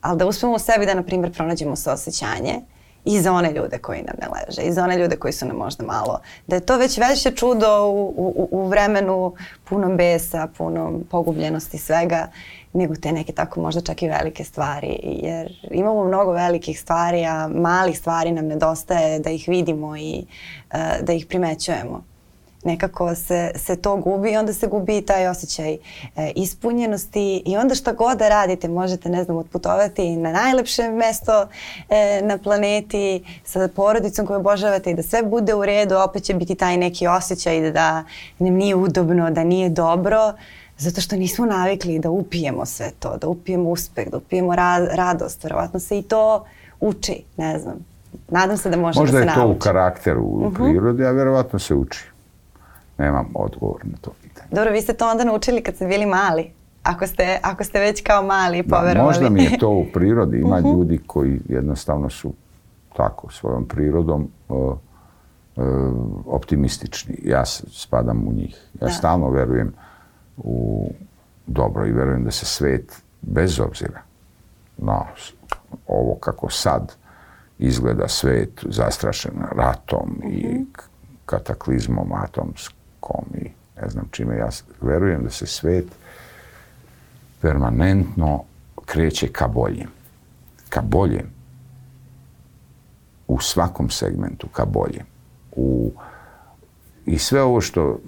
Ali 0.00 0.18
da 0.18 0.26
uspemo 0.26 0.52
u 0.52 0.58
sebi 0.58 0.86
da, 0.86 0.94
na 0.94 1.02
primjer, 1.02 1.32
pronađemo 1.32 1.74
osjećanje 1.86 2.60
i 3.04 3.20
za 3.20 3.32
one 3.32 3.52
ljude 3.52 3.78
koji 3.78 4.02
nam 4.02 4.16
ne 4.20 4.28
leže, 4.28 4.62
i 4.62 4.72
za 4.72 4.84
one 4.84 4.98
ljude 4.98 5.16
koji 5.16 5.32
su 5.32 5.46
nam 5.46 5.56
možda 5.56 5.84
malo. 5.84 6.20
Da 6.46 6.56
je 6.56 6.60
to 6.60 6.76
već 6.76 6.98
veće 6.98 7.30
čudo 7.30 7.86
u, 7.86 8.14
u, 8.16 8.48
u 8.50 8.66
vremenu 8.68 9.34
punom 9.64 9.96
besa, 9.96 10.48
punom 10.58 11.04
pogubljenosti 11.10 11.78
svega, 11.78 12.28
nego 12.72 12.94
te 12.94 13.12
neke 13.12 13.32
tako 13.32 13.60
možda 13.60 13.80
čak 13.80 14.02
i 14.02 14.08
velike 14.08 14.44
stvari. 14.44 14.98
Jer 15.02 15.68
imamo 15.70 16.04
mnogo 16.04 16.32
velikih 16.32 16.80
stvari, 16.80 17.24
a 17.24 17.48
malih 17.48 17.98
stvari 17.98 18.32
nam 18.32 18.46
nedostaje 18.46 19.18
da 19.18 19.30
ih 19.30 19.44
vidimo 19.48 19.96
i 19.96 20.24
uh, 20.72 20.78
da 21.02 21.12
ih 21.12 21.26
primećujemo 21.26 22.09
nekako 22.64 23.14
se, 23.14 23.50
se 23.56 23.76
to 23.76 23.96
gubi 23.96 24.32
i 24.32 24.36
onda 24.36 24.52
se 24.52 24.66
gubi 24.66 25.02
taj 25.02 25.28
osjećaj 25.28 25.72
e, 25.72 25.78
ispunjenosti 26.36 27.42
i 27.46 27.56
onda 27.56 27.74
šta 27.74 27.92
god 27.92 28.18
da 28.18 28.28
radite 28.28 28.68
možete, 28.68 29.08
ne 29.08 29.24
znam, 29.24 29.36
otputovati 29.36 30.16
na 30.16 30.32
najlepše 30.32 30.88
mesto 30.88 31.46
e, 31.88 32.20
na 32.22 32.38
planeti 32.38 33.24
sa 33.44 33.68
porodicom 33.76 34.26
koju 34.26 34.38
obožavate 34.38 34.90
i 34.90 34.94
da 34.94 35.02
sve 35.02 35.22
bude 35.22 35.54
u 35.54 35.64
redu, 35.64 35.96
opet 35.96 36.22
će 36.22 36.34
biti 36.34 36.54
taj 36.54 36.76
neki 36.76 37.06
osjećaj 37.06 37.70
da, 37.70 38.04
nam 38.38 38.54
nije 38.54 38.74
udobno, 38.74 39.30
da 39.30 39.44
nije 39.44 39.68
dobro, 39.68 40.32
zato 40.78 41.00
što 41.00 41.16
nismo 41.16 41.46
navikli 41.46 41.98
da 41.98 42.10
upijemo 42.10 42.66
sve 42.66 42.90
to, 42.98 43.16
da 43.16 43.28
upijemo 43.28 43.70
uspeh, 43.70 44.08
da 44.10 44.16
upijemo 44.16 44.54
ra 44.56 44.78
radost, 44.78 45.44
verovatno 45.44 45.80
se 45.80 45.98
i 45.98 46.02
to 46.02 46.44
uči, 46.80 47.22
ne 47.36 47.58
znam. 47.58 47.74
Nadam 48.28 48.56
se 48.56 48.70
da 48.70 48.76
može 48.76 49.00
Možda 49.00 49.18
da 49.18 49.24
se 49.24 49.30
je 49.30 49.34
to 49.34 49.48
u 49.48 49.58
karakteru 49.58 50.22
u 50.22 50.36
uh 50.36 50.52
Mhm. 50.52 50.62
-huh. 50.62 50.70
prirodi, 50.70 51.04
a 51.04 51.10
verovatno 51.10 51.58
se 51.58 51.74
uči. 51.74 52.09
Nemam 53.00 53.26
odgovor 53.34 53.80
na 53.84 53.96
to 54.00 54.10
pitanje. 54.22 54.48
Dobro, 54.50 54.72
vi 54.72 54.82
ste 54.82 54.92
to 54.92 55.08
onda 55.08 55.24
naučili 55.24 55.62
kad 55.62 55.74
ste 55.74 55.86
bili 55.86 56.06
mali. 56.06 56.50
Ako 56.82 57.06
ste, 57.06 57.38
ako 57.42 57.64
ste 57.64 57.80
već 57.80 58.02
kao 58.02 58.22
mali 58.22 58.62
poverovali. 58.62 58.94
Da, 58.94 59.02
možda 59.02 59.28
mi 59.30 59.42
je 59.42 59.58
to 59.58 59.68
u 59.70 59.84
prirodi. 59.84 60.38
Ima 60.38 60.58
Mhm. 60.58 60.68
ljudi 60.68 61.00
koji 61.06 61.40
jednostavno 61.48 62.10
su 62.10 62.32
tako 62.96 63.32
svojom 63.32 63.66
prirodom 63.66 64.28
uh, 64.48 64.56
uh, 64.58 65.64
optimistični. 66.26 67.18
Ja 67.22 67.44
spadam 67.46 68.28
u 68.28 68.32
njih. 68.32 68.68
Ja 68.74 68.86
Da. 68.86 68.90
stalno 68.90 69.30
verujem 69.30 69.72
u 70.36 70.90
dobro 71.46 71.86
i 71.86 71.92
verujem 71.92 72.24
da 72.24 72.30
se 72.30 72.46
svet 72.46 72.92
bez 73.22 73.60
obzira 73.60 74.00
na 74.76 75.04
ovo 75.86 76.14
kako 76.14 76.50
sad 76.50 76.92
izgleda 77.58 78.08
svet 78.08 78.64
zastrašen 78.64 79.32
ratom 79.52 80.20
i 80.24 80.46
Mhm. 80.46 80.62
kataklizmom 81.26 82.12
atomskom 83.00 83.24
i 83.34 83.50
ne 83.82 83.88
znam 83.88 84.08
čime. 84.10 84.36
Ja 84.36 84.48
verujem 84.80 85.24
da 85.24 85.30
se 85.30 85.46
svet 85.46 85.86
permanentno 87.40 88.44
kreće 88.86 89.28
ka 89.32 89.48
boljem. 89.48 89.88
Ka 90.68 90.82
boljem. 90.82 91.30
U 93.28 93.40
svakom 93.40 93.90
segmentu, 93.90 94.48
ka 94.48 94.64
boljem. 94.64 95.06
U, 95.56 95.92
I 97.06 97.18
sve 97.18 97.42
ovo 97.42 97.60
što 97.60 98.00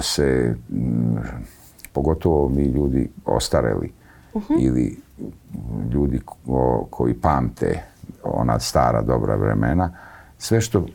se, 0.00 0.54
m, 0.70 1.18
pogotovo 1.92 2.48
mi 2.48 2.64
ljudi 2.64 3.10
ostareli 3.24 3.92
ili 4.60 4.96
ljudi 5.92 6.20
ko, 6.24 6.86
koji 6.90 7.14
pamte 7.14 7.82
ona 8.22 8.58
stara 8.58 9.02
dobra 9.02 9.36
vremena, 9.36 9.90
sve 10.38 10.60
što 10.60 10.86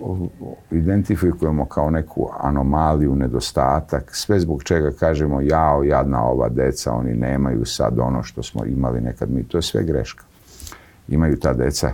identifikujemo 0.72 1.66
kao 1.66 1.90
neku 1.90 2.30
anomaliju, 2.40 3.16
nedostatak, 3.16 4.16
sve 4.16 4.40
zbog 4.40 4.64
čega 4.64 4.92
kažemo 4.92 5.42
jao, 5.42 5.84
jadna 5.84 6.24
ova 6.24 6.50
deca, 6.50 6.94
oni 6.94 7.14
nemaju 7.14 7.66
sad 7.66 8.00
ono 8.00 8.24
što 8.24 8.44
smo 8.44 8.66
imali 8.66 9.02
nekad 9.02 9.32
mi, 9.32 9.44
to 9.44 9.58
je 9.58 9.62
sve 9.62 9.84
greška. 9.84 10.24
Imaju 11.08 11.40
ta 11.40 11.54
deca 11.54 11.92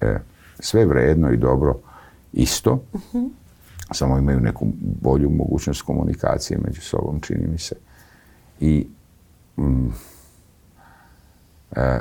e, 0.00 0.18
sve 0.60 0.86
vredno 0.86 1.32
i 1.32 1.36
dobro 1.36 1.78
isto, 2.32 2.82
samo 3.90 4.18
imaju 4.18 4.40
neku 4.40 4.66
bolju 5.02 5.30
mogućnost 5.30 5.82
komunikacije 5.82 6.58
među 6.64 6.80
sobom, 6.80 7.20
čini 7.20 7.46
mi 7.46 7.58
se. 7.58 7.74
I 8.60 8.86
mm, 9.56 9.88
e, 11.76 12.00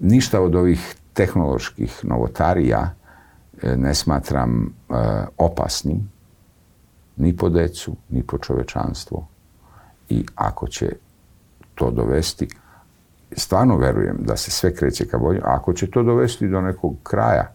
ništa 0.00 0.40
od 0.40 0.54
ovih 0.54 0.96
tehnoloških 1.12 2.00
novotarija 2.02 2.94
ne 3.62 3.94
smatram 3.94 4.66
e, 4.66 4.92
opasnim 5.38 6.10
ni 7.16 7.36
po 7.36 7.48
decu, 7.48 7.96
ni 8.08 8.22
po 8.22 8.38
čovečanstvo. 8.38 9.26
I 10.08 10.26
ako 10.34 10.68
će 10.68 10.92
to 11.74 11.90
dovesti, 11.90 12.48
stvarno 13.32 13.76
verujem 13.76 14.16
da 14.20 14.36
se 14.36 14.50
sve 14.50 14.74
kreće 14.74 15.06
ka 15.08 15.18
bolje, 15.18 15.40
ako 15.44 15.72
će 15.72 15.90
to 15.90 16.02
dovesti 16.02 16.48
do 16.48 16.60
nekog 16.60 16.96
kraja, 17.02 17.52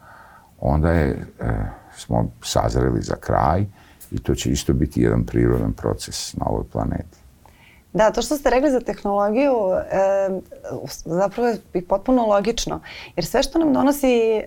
onda 0.59 0.91
je, 0.91 1.25
e, 1.39 1.53
smo 1.95 2.31
sazreli 2.41 3.01
za 3.01 3.15
kraj 3.15 3.65
i 4.11 4.19
to 4.19 4.35
će 4.35 4.51
isto 4.51 4.73
biti 4.73 5.01
jedan 5.01 5.23
prirodan 5.23 5.73
proces 5.73 6.33
na 6.33 6.45
ovoj 6.45 6.63
planeti. 6.71 7.20
Da, 7.93 8.12
to 8.12 8.21
što 8.21 8.38
ste 8.38 8.49
rekli 8.49 8.71
za 8.71 8.80
tehnologiju 8.80 9.54
e, 9.91 10.30
zapravo 11.06 11.47
je 11.47 11.58
i 11.73 11.82
potpuno 11.82 12.25
logično. 12.25 12.82
Jer 13.15 13.25
sve 13.25 13.43
što 13.43 13.60
nam 13.60 13.73
donosi 13.73 14.17
e, 14.17 14.43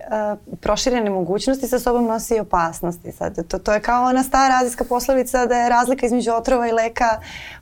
proširene 0.60 1.10
mogućnosti 1.10 1.68
sa 1.68 1.78
sobom 1.78 2.04
nosi 2.06 2.34
i 2.34 2.40
opasnosti. 2.40 3.12
Sad, 3.12 3.48
to, 3.48 3.58
to 3.58 3.72
je 3.72 3.80
kao 3.80 4.04
ona 4.04 4.22
stara 4.22 4.54
azijska 4.60 4.84
poslovica 4.84 5.46
da 5.46 5.56
je 5.56 5.68
razlika 5.68 6.06
između 6.06 6.32
otrova 6.32 6.68
i 6.68 6.72
leka 6.72 7.20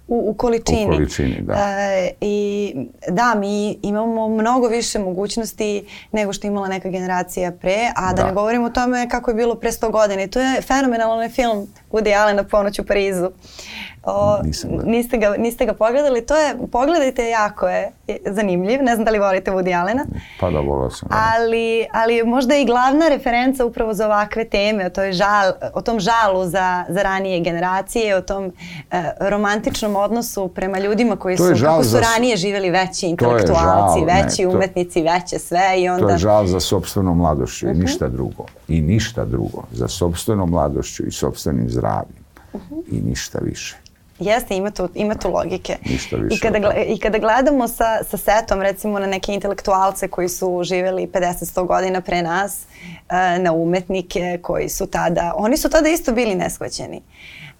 u, 0.08 0.30
u 0.30 0.34
količini. 0.34 0.86
U 0.86 0.88
količini, 0.88 1.40
da. 1.40 1.54
E, 1.54 2.10
I 2.20 2.74
da, 3.08 3.34
mi 3.34 3.78
imamo 3.82 4.28
mnogo 4.28 4.68
više 4.68 4.98
mogućnosti 4.98 5.86
nego 6.12 6.32
što 6.32 6.46
je 6.46 6.48
imala 6.48 6.68
neka 6.68 6.88
generacija 6.88 7.52
pre, 7.52 7.92
a 7.96 8.12
da, 8.12 8.22
Da. 8.22 8.28
ne 8.28 8.34
govorimo 8.34 8.66
o 8.66 8.70
tome 8.70 9.08
kako 9.08 9.30
je 9.30 9.34
bilo 9.34 9.54
pre 9.54 9.70
100 9.70 9.90
godina. 9.90 10.22
I 10.22 10.28
to 10.28 10.40
je 10.40 10.62
fenomenalan 10.62 11.30
film 11.30 11.66
Woody 11.92 12.22
Allen 12.22 12.36
na 12.36 12.44
ponoć 12.44 12.78
u 12.78 12.84
Parizu. 12.86 13.30
O, 14.04 14.38
niste 14.84 15.18
ga, 15.18 15.34
niste 15.38 15.66
ga 15.66 15.74
pogledali, 15.74 16.22
to 16.22 16.36
je, 16.36 16.54
pogledajte, 16.68 17.24
jako 17.24 17.68
je 17.68 17.90
zanimljiv, 18.26 18.82
ne 18.82 18.94
znam 18.94 19.04
da 19.04 19.10
li 19.10 19.18
volite 19.18 19.50
Woody 19.50 19.74
Allena, 19.74 20.04
Pa 20.40 20.50
da, 20.50 20.60
volao 20.60 20.90
sam. 20.90 21.08
ali, 21.10 21.86
ali 21.92 22.24
možda 22.24 22.56
i 22.56 22.64
glavna 22.64 23.08
referenca 23.08 23.64
upravo 23.64 23.94
za 23.94 24.06
ovakve 24.06 24.44
teme, 24.46 24.86
o, 24.86 24.90
toj 24.90 25.12
žal, 25.12 25.52
o 25.74 25.82
tom 25.82 26.00
žalu 26.00 26.44
za, 26.44 26.84
za 26.88 27.02
ranije 27.02 27.40
generacije, 27.40 28.16
o 28.16 28.22
tom 28.22 28.52
e, 28.90 29.02
romantičnom 29.20 29.96
odnosu 29.96 30.48
prema 30.48 30.78
ljudima 30.78 31.16
koji 31.16 31.36
To 31.36 31.44
su, 31.46 31.64
kako 31.64 31.82
su 31.82 31.88
za 31.90 32.00
ranije 32.02 32.36
živjeli 32.36 32.70
veći 32.70 33.00
To 33.00 33.06
intelektualci, 33.06 33.54
žal, 33.98 34.06
ne, 34.06 34.22
veći 34.22 34.42
to- 34.42 34.50
umetnici, 34.50 35.02
veće 35.04 35.38
sve 35.38 35.74
i 35.78 35.88
onda... 35.88 36.02
To 36.02 36.10
je 36.10 36.18
žal 36.18 36.46
za 36.46 36.60
sobstvenom 36.60 37.18
mladošću 37.18 37.66
Mhm. 37.66 37.74
i 37.74 37.80
ništa 37.80 38.08
drugo. 38.08 38.44
I 38.68 38.80
ništa 38.80 39.24
drugo. 39.24 39.62
Za 39.72 39.88
sobstvenom 39.88 40.50
mladošću 40.50 41.06
i 41.06 41.12
sobstvenim 41.12 41.70
zdravljem. 41.70 42.22
Mhm. 42.54 42.74
I 42.90 43.00
ništa 43.00 43.38
više. 43.38 43.76
Jeste, 44.22 44.56
ima 44.56 44.70
tu, 44.70 44.88
ima 44.94 45.14
tu 45.14 45.30
logike. 45.30 45.76
Ništa 45.90 46.16
više 46.16 46.36
I 46.36 46.38
kada, 46.38 46.72
I 46.86 46.98
kada 46.98 47.18
gledamo 47.18 47.68
sa, 47.68 48.04
sa 48.10 48.16
setom, 48.16 48.62
recimo 48.62 48.98
na 48.98 49.06
neke 49.06 49.32
intelektualce 49.34 50.08
koji 50.08 50.28
su 50.28 50.60
živjeli 50.64 51.06
50-100 51.06 51.66
godina 51.66 52.00
pre 52.00 52.22
nas, 52.22 52.62
e, 53.08 53.38
na 53.38 53.52
umetnike 53.52 54.38
koji 54.42 54.68
su 54.68 54.86
tada, 54.86 55.32
oni 55.36 55.56
su 55.56 55.68
tada 55.68 55.88
isto 55.88 56.12
bili 56.12 56.34
neshvaćeni. 56.34 57.00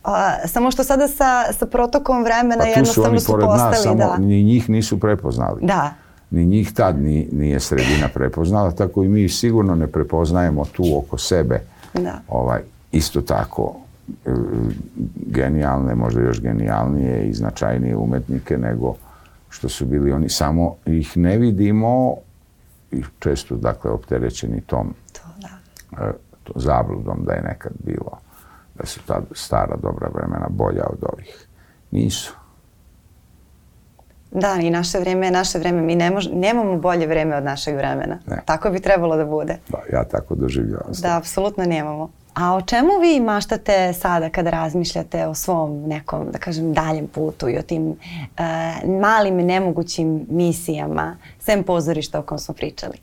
A, 0.05 0.48
samo 0.48 0.70
što 0.70 0.85
sada 0.85 1.09
sa, 1.09 1.53
sa 1.53 1.66
protokom 1.66 2.25
vremena 2.25 2.64
Pa 2.75 2.81
tu 2.81 2.87
su 2.87 3.03
oni 3.03 3.18
pored 3.27 3.46
postali, 3.46 3.70
nas, 3.70 3.83
samo 3.83 3.96
da. 3.96 4.18
ni 4.18 4.42
njih 4.42 4.70
nisu 4.70 5.01
prepoznali. 5.01 5.61
Da, 5.62 5.94
Ni 6.31 6.46
njih 6.46 6.72
tad 6.72 6.98
ni, 6.98 7.29
nije 7.33 7.61
sredina 7.61 8.09
prepoznala, 8.14 8.70
tako 8.70 9.03
i 9.03 9.09
mi 9.09 9.29
sigurno 9.29 9.75
ne 9.75 9.87
prepoznajemo 9.87 10.64
tu 10.64 10.85
oko 10.98 11.18
sebe 11.18 11.61
da. 11.94 12.20
ovaj, 12.29 12.61
isto 12.92 13.20
tako 13.20 13.75
e, 13.77 13.81
genijalne, 15.27 15.94
možda 15.94 16.20
još 16.20 16.40
genijalnije 16.40 17.25
i 17.25 17.33
značajnije 17.33 17.96
umetnike 17.96 18.59
nego 18.59 18.94
što 19.48 19.68
su 19.68 19.87
bili 19.87 20.12
oni. 20.12 20.29
Samo 20.29 20.77
ih 20.87 21.16
ne 21.16 21.38
vidimo 21.38 22.14
i 22.90 23.03
često 23.18 23.57
dakle 23.57 23.90
opterećeni 23.90 24.61
tom 24.61 24.94
To, 25.12 25.20
da. 25.40 26.05
e, 26.05 26.12
to 26.44 26.53
zabludom 26.57 27.25
da 27.25 27.33
je 27.33 27.42
nekad 27.42 27.72
bilo 27.85 28.18
da 28.75 28.87
su 28.87 29.01
ta 29.07 29.22
stara 29.33 29.77
dobra 29.77 30.09
vremena 30.14 30.46
bolja 30.51 30.85
od 30.90 31.05
ovih. 31.12 31.48
Nisu. 31.90 32.35
Da, 34.31 34.59
i 34.62 34.70
naše 34.70 34.98
vreme 34.98 35.27
je 35.27 35.31
naše 35.31 35.59
vreme. 35.59 35.83
Mi 35.83 35.94
ne 35.96 36.11
mož, 36.11 36.29
nemamo 36.33 36.77
bolje 36.79 37.07
vreme 37.07 37.37
od 37.37 37.44
našeg 37.44 37.77
vremena. 37.77 38.18
Ne. 38.27 38.42
Tako 38.44 38.70
bi 38.70 38.81
trebalo 38.81 39.16
da 39.16 39.25
bude. 39.25 39.59
Da, 39.68 39.79
ja 39.92 40.05
tako 40.05 40.35
doživljavam. 40.35 40.92
Da, 41.03 41.16
apsolutno 41.16 41.64
nemamo. 41.64 42.11
A 42.34 42.54
o 42.54 42.60
čemu 42.62 42.88
vi 43.00 43.20
maštate 43.20 43.92
sada 43.92 44.30
kada 44.30 44.50
razmišljate 44.50 45.26
o 45.26 45.34
svom 45.34 45.82
nekom, 45.88 46.30
da 46.30 46.38
kažem, 46.38 46.72
daljem 46.72 47.06
putu 47.06 47.48
i 47.48 47.58
o 47.58 47.62
tim 47.62 47.88
uh, 47.88 47.96
malim 49.00 49.36
nemogućim 49.36 50.26
misijama, 50.30 51.16
sem 51.40 51.64
pozorišta 51.64 52.18
o 52.18 52.22
kom 52.22 52.38
smo 52.38 52.54
pričali? 52.54 52.98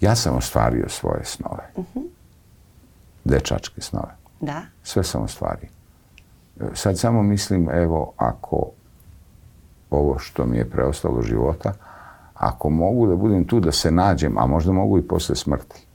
Ja 0.00 0.14
sam 0.14 0.36
ostvario 0.36 0.88
svoje 0.88 1.24
snove. 1.24 1.72
Dečačke 3.24 3.80
snove. 3.80 4.16
Da? 4.40 4.62
Sve 4.82 5.04
sam 5.04 5.22
ostvario. 5.22 5.68
E, 6.60 6.64
Sad 6.74 6.98
samo 6.98 7.22
mislim, 7.22 7.68
evo, 7.70 8.12
ako 8.16 8.70
ovo 9.90 10.18
što 10.18 10.46
mi 10.46 10.56
je 10.56 10.70
preostalo 10.70 11.22
života, 11.22 11.72
ako 12.34 12.70
mogu 12.70 13.06
da 13.06 13.16
budem 13.16 13.44
tu 13.44 13.60
da 13.60 13.72
se 13.72 13.90
nađem, 13.90 14.38
a 14.38 14.46
možda 14.46 14.72
mogu 14.72 14.98
i 14.98 15.08
posle 15.08 15.36
smrti, 15.36 15.86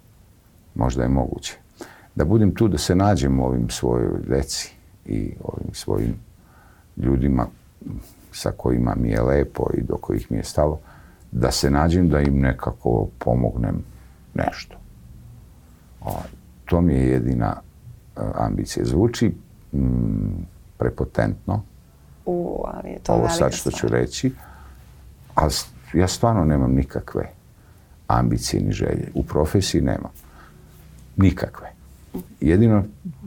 možda 0.76 1.04
je 1.04 1.10
moguće, 1.10 1.58
da 2.16 2.26
budem 2.26 2.56
tu 2.56 2.68
da 2.68 2.78
se 2.78 2.96
nađem 2.96 3.40
ovim 3.40 3.70
svojoj 3.70 4.20
deci 4.28 4.74
i 5.06 5.34
ovim 5.44 5.74
svojim 5.74 6.16
ljudima 6.98 7.48
sa 8.32 8.52
kojima 8.52 8.96
mi 8.96 9.10
je 9.10 9.22
lepo 9.22 9.68
i 9.74 9.82
do 9.82 9.98
kojih 9.98 10.32
mi 10.32 10.38
je 10.38 10.44
stalo, 10.44 10.80
da 11.32 11.52
se 11.52 11.72
nađem 11.72 12.10
da 12.10 12.20
im 12.20 12.40
nekako 12.40 13.08
pomognem 13.20 13.84
nešto. 14.34 14.78
O, 16.02 16.22
to 16.66 16.82
mi 16.82 16.94
je 16.94 17.08
jedina 17.08 17.56
uh, 18.16 18.24
ambicija. 18.36 18.86
Zvuči 18.86 19.36
mm, 19.74 20.46
prepotentno, 20.78 21.64
U, 22.26 22.64
ali 22.68 22.90
je 22.90 23.00
to 23.00 23.14
ovo 23.14 23.30
sad 23.30 23.54
što 23.54 23.72
ću 23.72 23.88
reći, 23.88 24.32
ali 25.36 25.54
ja 25.94 26.08
stvarno 26.08 26.46
nemam 26.46 26.72
nikakve 26.72 27.30
ambicije 28.08 28.64
ni 28.64 28.72
želje. 28.72 29.12
U 29.14 29.24
profesiji 29.24 29.82
nemam. 29.82 30.12
Nikakve. 31.16 31.73
Jedino 32.42 32.84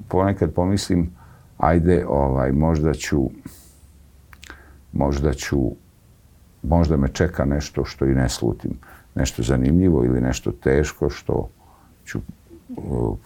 ponekad 0.09 0.53
pomislim, 0.53 1.11
ajde, 1.59 2.07
ovaj, 2.09 2.53
možda 2.53 2.94
ću, 2.94 3.31
možda 4.92 5.33
ću, 5.33 5.59
možda 6.62 6.96
me 6.96 7.09
čeka 7.09 7.44
nešto 7.44 7.85
što 7.85 8.05
i 8.05 8.14
ne 8.14 8.29
slutim. 8.29 8.70
Nešto 9.14 9.42
zanimljivo 9.42 10.05
ili 10.05 10.20
nešto 10.20 10.53
teško 10.53 11.11
što 11.11 11.49
ću 12.05 12.20
uh, 12.77 13.16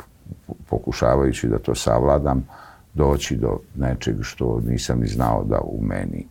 pokušavajući 0.68 1.48
da 1.48 1.58
to 1.58 1.74
savladam, 1.74 2.46
doći 2.94 3.36
do 3.36 3.58
nečeg 3.76 4.16
što 4.22 4.60
nisam 4.66 5.00
ni 5.00 5.06
znao 5.06 5.44
da 5.44 5.60
u 5.60 5.82
meni 5.82 6.26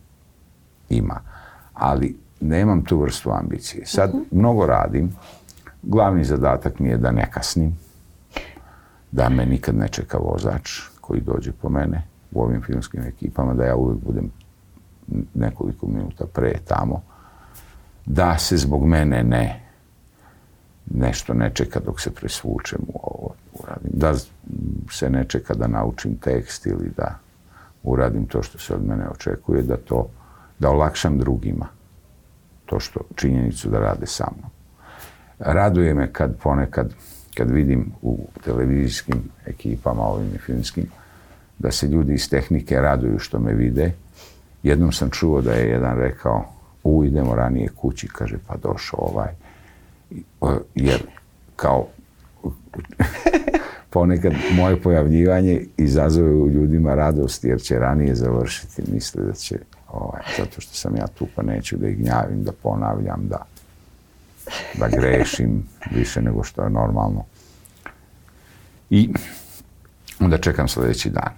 ima. 0.88 1.20
Ali 1.74 2.16
nemam 2.40 2.84
tu 2.84 2.98
vrstu 2.98 3.30
ambicije. 3.30 3.86
Sad 3.86 4.12
mnogo 4.30 4.66
radim. 4.66 5.12
Glavni 5.82 6.24
zadatak 6.24 6.78
mi 6.78 6.88
je 6.88 6.96
da 6.96 7.10
ne 7.10 7.30
kasnim, 7.30 7.78
da 9.12 9.28
me 9.28 9.46
nikad 9.46 9.76
ne 9.76 9.88
čeka 9.88 10.18
vozač 10.18 10.80
koji 11.00 11.20
dođe 11.20 11.52
po 11.52 11.68
mene 11.68 12.02
u 12.32 12.42
ovim 12.42 12.62
filmskim 12.62 13.02
ekipama, 13.02 13.54
da 13.54 13.64
ja 13.64 13.76
uvek 13.76 13.98
budem 13.98 14.30
nekoliko 15.34 15.86
minuta 15.86 16.24
pre 16.26 16.52
tamo, 16.64 17.02
da 18.06 18.38
se 18.38 18.56
zbog 18.56 18.86
mene 18.86 19.22
ne 19.22 19.70
nešto 20.90 21.34
ne 21.34 21.50
čeka 21.54 21.80
dok 21.80 22.00
se 22.00 22.10
presvučem 22.10 22.78
u 22.88 23.00
ovo 23.02 23.34
uradim. 23.52 23.90
Da 23.92 24.14
se 24.90 25.10
ne 25.10 25.24
čeka 25.24 25.54
da 25.54 25.66
naučim 25.66 26.16
tekst 26.16 26.66
ili 26.66 26.90
da 26.96 27.18
uradim 27.82 28.26
to 28.26 28.42
što 28.42 28.58
se 28.58 28.74
od 28.74 28.86
mene 28.86 29.08
očekuje, 29.08 29.62
da 29.62 29.76
to, 29.76 30.08
da 30.58 30.70
olakšam 30.70 31.18
drugima 31.18 31.66
to 32.66 32.80
što 32.80 33.00
činjenicu 33.14 33.70
da 33.70 33.78
rade 33.78 34.06
sa 34.06 34.26
mnom. 34.36 34.50
Raduje 35.38 35.94
me 35.94 36.12
kad 36.12 36.36
ponekad, 36.42 36.94
kad 37.40 37.50
vidim 37.50 37.92
u 38.02 38.18
televizijskim 38.44 39.16
ekipama, 39.46 40.02
ovim 40.02 40.28
i 40.34 40.38
filmskim, 40.38 40.86
da 41.58 41.70
se 41.70 41.86
ljudi 41.86 42.14
iz 42.14 42.30
tehnike 42.30 42.80
raduju 42.80 43.18
što 43.18 43.38
me 43.38 43.54
vide. 43.54 43.92
Jednom 44.62 44.92
sam 44.92 45.10
čuo 45.10 45.40
da 45.40 45.52
je 45.52 45.70
jedan 45.70 45.98
rekao, 45.98 46.44
u, 46.84 47.04
idemo 47.04 47.34
ranije 47.34 47.68
kući, 47.68 48.08
kaže, 48.08 48.36
pa 48.46 48.56
došao 48.56 49.00
ovaj. 49.00 49.28
Jer 50.74 51.02
kao 51.56 51.86
ponekad 53.90 54.32
moje 54.52 54.82
pojavljivanje 54.82 55.64
izazove 55.76 56.30
u 56.30 56.48
ljudima 56.48 56.94
radost 56.94 57.44
jer 57.44 57.60
će 57.60 57.78
ranije 57.78 58.14
završiti. 58.14 58.82
Misle 58.92 59.24
da 59.24 59.32
će, 59.32 59.58
ovaj, 59.88 60.22
zato 60.38 60.60
što 60.60 60.74
sam 60.74 60.96
ja 60.96 61.06
tu 61.06 61.26
pa 61.36 61.42
neću 61.42 61.76
da 61.76 61.88
ih 61.88 61.98
gnjavim, 61.98 62.44
da 62.44 62.52
ponavljam, 62.52 63.28
da, 63.28 63.46
da 64.78 64.88
grešim 64.88 65.62
više 65.90 66.22
nego 66.22 66.44
što 66.44 66.62
je 66.62 66.70
normalno. 66.70 67.29
I 68.90 69.10
onda 70.20 70.38
čekam 70.38 70.68
sljedeći 70.68 71.10
dan. 71.10 71.32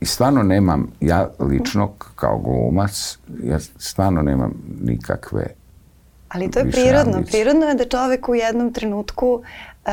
I 0.00 0.06
stvarno 0.06 0.42
nemam, 0.42 0.90
ja 1.00 1.30
lično 1.38 1.92
kao 2.14 2.38
glumac, 2.38 3.18
ja 3.42 3.58
stvarno 3.76 4.22
nemam 4.22 4.52
nikakve 4.80 5.46
Ali 6.32 6.50
to 6.50 6.58
je 6.58 6.70
prirodno. 6.72 7.12
ambicije. 7.14 7.32
Prirodno 7.34 7.66
je 7.66 7.74
da 7.74 7.84
čovek 7.86 8.28
u 8.28 8.34
jednom 8.34 8.72
trenutku 8.72 9.42
e, 9.84 9.90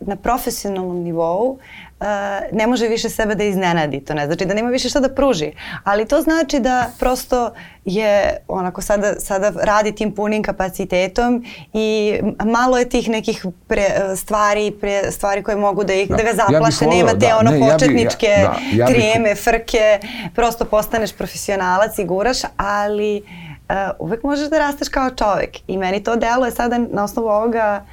na 0.00 0.16
profesionalnom 0.16 0.96
nivou 0.98 1.58
e, 2.00 2.04
ne 2.52 2.66
može 2.66 2.88
više 2.88 3.08
sebe 3.08 3.34
da 3.34 3.44
iznenadi. 3.44 4.00
To 4.00 4.14
ne 4.14 4.26
znači 4.26 4.44
da 4.44 4.54
nema 4.54 4.70
više 4.70 4.88
šta 4.88 5.00
da 5.00 5.08
pruži. 5.10 5.52
Ali 5.84 6.04
to 6.06 6.20
znači 6.20 6.60
da 6.60 6.86
prosto 6.98 7.50
je 7.84 8.10
onako 8.48 8.80
sada, 8.82 9.14
sada 9.14 9.52
radi 9.56 9.92
tim 9.92 10.12
punim 10.12 10.42
kapacitetom 10.42 11.44
i 11.72 12.14
malo 12.44 12.78
je 12.78 12.88
tih 12.88 13.08
nekih 13.08 13.46
pre, 13.66 13.86
stvari, 14.16 14.72
pre, 14.72 15.10
stvari 15.10 15.42
koje 15.42 15.56
mogu 15.56 15.84
da, 15.84 15.94
ih, 15.94 16.08
da, 16.08 16.16
Da. 16.16 16.22
ga 16.22 16.28
Ja 16.28 16.34
zaplaše. 16.36 16.84
voleo, 16.84 16.98
nema 16.98 17.10
te 17.10 17.16
da, 17.18 17.36
ono 17.38 17.50
ne, 17.50 17.58
ja 17.58 17.60
bi- 17.60 17.66
ja- 17.66 17.72
početničke 17.72 18.26
da, 18.28 18.54
ja 18.74 18.86
trijeme, 18.86 19.34
frke. 19.34 19.98
Prosto 20.34 20.64
postaneš 20.64 21.12
profesionalac 21.12 21.98
i 21.98 22.04
guraš, 22.04 22.38
ali 22.56 23.22
uh, 23.68 23.74
uvek 23.98 24.22
možeš 24.22 24.50
da 24.50 24.58
rasteš 24.58 24.88
kao 24.88 25.10
čovek. 25.10 25.50
I 25.66 25.76
meni 25.76 26.02
to 26.02 26.16
deluje 26.16 26.50
sada 26.50 26.78
na 26.78 27.04
osnovu 27.04 27.28
ovoga 27.28 27.84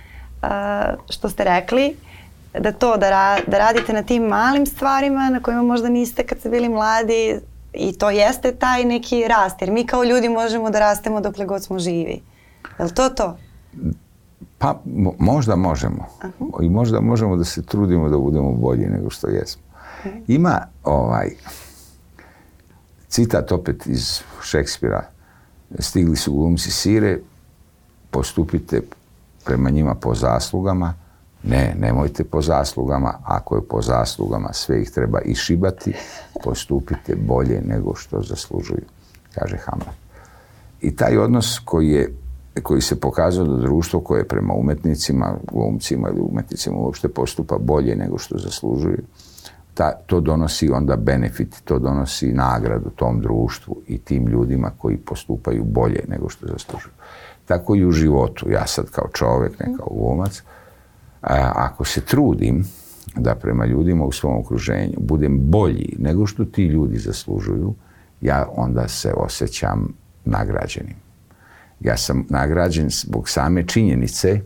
uh, 0.41 0.49
što 1.09 1.29
ste 1.29 1.43
rekli, 1.43 1.95
da 2.59 2.71
to, 2.71 2.97
da, 2.97 3.09
ra, 3.09 3.37
da 3.47 3.57
radite 3.57 3.93
na 3.93 4.03
tim 4.03 4.23
malim 4.23 4.65
stvarima 4.65 5.29
na 5.29 5.39
kojima 5.39 5.63
možda 5.63 5.89
niste 5.89 6.23
kad 6.23 6.39
ste 6.39 6.49
bili 6.49 6.69
mladi 6.69 7.39
i 7.73 7.97
to 7.97 8.09
jeste 8.09 8.51
taj 8.51 8.85
neki 8.85 9.27
rast, 9.27 9.61
jer 9.61 9.71
mi 9.71 9.85
kao 9.85 10.03
ljudi 10.03 10.29
možemo 10.29 10.69
da 10.69 10.79
rastemo 10.79 11.21
dokle 11.21 11.45
god 11.45 11.63
smo 11.63 11.79
živi. 11.79 12.21
Je 12.79 12.85
li 12.85 12.93
to 12.93 13.09
to? 13.09 13.37
Pa 14.57 14.79
mo- 14.85 15.15
možda 15.19 15.55
možemo. 15.55 16.05
I 16.61 16.69
možda 16.69 17.01
možemo 17.01 17.35
da 17.35 17.43
se 17.43 17.65
trudimo 17.65 18.09
da 18.09 18.17
budemo 18.17 18.51
bolji 18.51 18.85
nego 18.85 19.09
što 19.09 19.27
jesmo. 19.27 19.61
Ima 20.27 20.61
ovaj 20.83 21.29
citat 23.07 23.51
opet 23.51 23.85
iz 23.85 24.21
Šekspira. 24.43 25.03
Stigli 25.79 26.15
su 26.15 26.33
glumci 26.33 26.71
sire, 26.71 27.19
postupite 28.11 28.81
prema 29.45 29.69
njima 29.69 29.95
po 29.95 30.15
zaslugama. 30.15 30.93
Ne, 31.43 31.75
nemojte 31.79 32.23
po 32.23 32.41
zaslugama. 32.41 33.13
Ako 33.23 33.55
je 33.55 33.61
po 33.61 33.81
zaslugama, 33.81 34.53
sve 34.53 34.81
ih 34.81 34.91
treba 34.91 35.21
išibati. 35.21 35.93
Postupite 36.43 37.15
bolje 37.15 37.61
nego 37.61 37.95
što 37.95 38.21
zaslužuju, 38.21 38.85
kaže 39.35 39.57
Hamlet. 39.57 39.95
I 40.81 40.95
taj 40.95 41.17
odnos 41.17 41.59
koji 41.65 41.89
je 41.89 42.15
koji 42.63 42.81
se 42.81 42.99
pokazao 42.99 43.45
da 43.45 43.57
društvo 43.57 43.99
koje 43.99 44.27
prema 44.27 44.53
umetnicima, 44.53 45.35
glumcima 45.51 46.09
ili 46.09 46.19
umetnicima 46.21 46.77
uopšte 46.77 47.07
postupa 47.07 47.57
bolje 47.57 47.95
nego 47.95 48.17
što 48.17 48.37
zaslužuju, 48.37 49.03
ta, 49.73 49.91
to 50.05 50.19
donosi 50.19 50.69
onda 50.69 50.95
benefit, 50.95 51.61
to 51.63 51.79
donosi 51.79 52.33
nagradu 52.33 52.89
tom 52.89 53.21
društvu 53.21 53.81
i 53.87 53.97
tim 53.97 54.27
ljudima 54.27 54.71
koji 54.77 54.97
postupaju 54.97 55.63
bolje 55.63 56.03
nego 56.07 56.29
što 56.29 56.47
zaslužuju. 56.47 56.93
Tako 57.45 57.75
i 57.75 57.85
u 57.85 57.91
životu. 57.91 58.49
Ja 58.51 58.67
sad 58.67 58.89
kao 58.89 59.07
čovek, 59.13 59.59
ne 59.59 59.65
kao 59.77 59.87
glumac, 59.91 60.43
ako 61.55 61.85
se 61.85 62.01
trudim 62.01 62.65
da 63.15 63.35
prema 63.35 63.65
ljudima 63.65 64.05
u 64.05 64.11
svom 64.11 64.39
okruženju 64.39 64.97
budem 64.97 65.39
bolji 65.41 65.95
nego 65.99 66.25
što 66.25 66.45
ti 66.45 66.65
ljudi 66.65 66.97
zaslužuju, 66.97 67.73
ja 68.21 68.47
onda 68.55 68.87
se 68.87 69.13
osjećam 69.13 69.93
nagrađenim. 70.25 70.95
Ja 71.79 71.97
sam 71.97 72.25
nagrađen 72.29 72.89
zbog 72.89 73.29
same 73.29 73.67
činjenice 73.67 74.41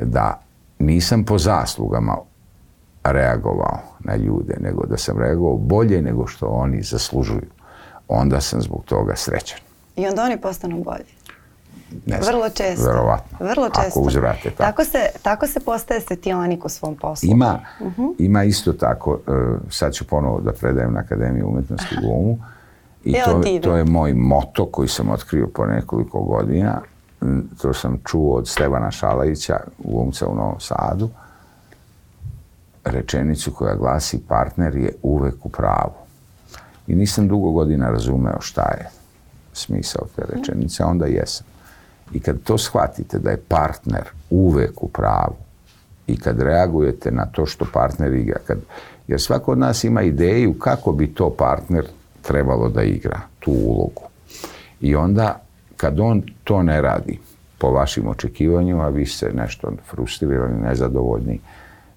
da 0.00 0.42
nisam 0.78 1.24
po 1.24 1.38
zaslugama 1.38 2.16
reagovao 3.12 3.78
na 4.00 4.16
ljude, 4.16 4.56
nego 4.60 4.86
da 4.86 4.96
sam 4.96 5.18
reagovao 5.18 5.56
bolje 5.56 6.02
nego 6.02 6.26
što 6.26 6.46
oni 6.46 6.82
zaslužuju. 6.82 7.46
Onda 8.08 8.40
sam 8.40 8.60
zbog 8.60 8.84
toga 8.84 9.16
srećan. 9.16 9.58
I 9.96 10.06
onda 10.06 10.22
oni 10.22 10.40
postanu 10.40 10.82
bolji. 10.84 11.16
Ne 12.06 12.22
znam, 12.22 12.34
Vrlo 12.34 12.48
često. 12.48 12.86
Verovatno. 12.86 13.46
Vrlo 13.46 13.68
često. 13.68 14.00
Ako 14.00 14.00
uzvrate 14.00 14.42
tako. 14.50 14.56
Tako 14.56 14.84
se, 14.84 14.98
tako 15.22 15.46
se 15.46 15.60
postaje 15.60 16.00
svetionik 16.00 16.64
u 16.64 16.68
svom 16.68 16.94
poslu. 16.96 17.28
Ima, 17.30 17.60
Mhm. 17.80 18.02
ima 18.18 18.44
isto 18.44 18.72
tako, 18.72 19.18
e, 19.28 19.30
sad 19.70 19.92
ću 19.92 20.06
ponovo 20.06 20.40
da 20.40 20.52
predajem 20.52 20.92
na 20.92 21.00
Akademiju 21.00 21.48
umetnosti 21.48 21.94
i 21.94 22.00
glumu 22.00 22.38
i 23.04 23.12
to, 23.24 23.40
to 23.62 23.76
je 23.76 23.84
moj 23.84 24.14
moto 24.14 24.66
koji 24.66 24.88
sam 24.88 25.10
otkrio 25.10 25.48
po 25.54 25.66
nekoliko 25.66 26.20
godina. 26.20 26.80
To 27.62 27.72
sam 27.72 27.98
čuo 28.04 28.36
od 28.36 28.48
Stevana 28.48 28.90
Šalajića, 28.90 29.56
glumca 29.78 30.26
u 30.28 30.34
Novom 30.34 30.60
Sadu. 30.60 31.08
Rečenicu 32.86 33.50
koja 33.50 33.74
glasi 33.74 34.20
partner 34.28 34.76
je 34.76 34.92
uvek 35.02 35.46
u 35.46 35.48
pravu. 35.48 35.94
I 36.86 36.94
nisam 36.94 37.28
dugo 37.28 37.50
godina 37.50 37.90
razumeo 37.90 38.40
šta 38.40 38.62
je 38.62 38.88
smisao 39.52 40.06
te 40.16 40.22
rečenice, 40.34 40.82
a 40.82 40.86
onda 40.86 41.06
jesam. 41.06 41.46
I 42.12 42.20
kad 42.20 42.42
to 42.42 42.58
shvatite 42.58 43.18
da 43.18 43.30
je 43.30 43.42
partner 43.48 44.04
uvek 44.30 44.82
u 44.82 44.88
pravu 44.88 45.36
i 46.06 46.20
kad 46.20 46.40
reagujete 46.40 47.10
na 47.10 47.26
to 47.26 47.46
što 47.46 47.66
partner 47.72 48.14
igra, 48.14 48.38
kad, 48.46 48.58
jer 49.08 49.20
svako 49.20 49.52
od 49.52 49.58
nas 49.58 49.84
ima 49.84 50.02
ideju 50.02 50.58
kako 50.58 50.92
bi 50.92 51.14
to 51.14 51.30
partner 51.30 51.86
trebalo 52.22 52.68
da 52.68 52.82
igra, 52.82 53.20
tu 53.40 53.52
ulogu. 53.52 54.02
I 54.80 54.96
onda 54.96 55.40
kad 55.76 56.00
on 56.00 56.22
to 56.44 56.62
ne 56.62 56.80
radi 56.80 57.18
po 57.58 57.70
vašim 57.70 58.08
očekivanjima, 58.08 58.88
vi 58.88 59.06
ste 59.06 59.32
nešto 59.32 59.72
frustrirani, 59.90 60.60
nezadovoljni, 60.60 61.40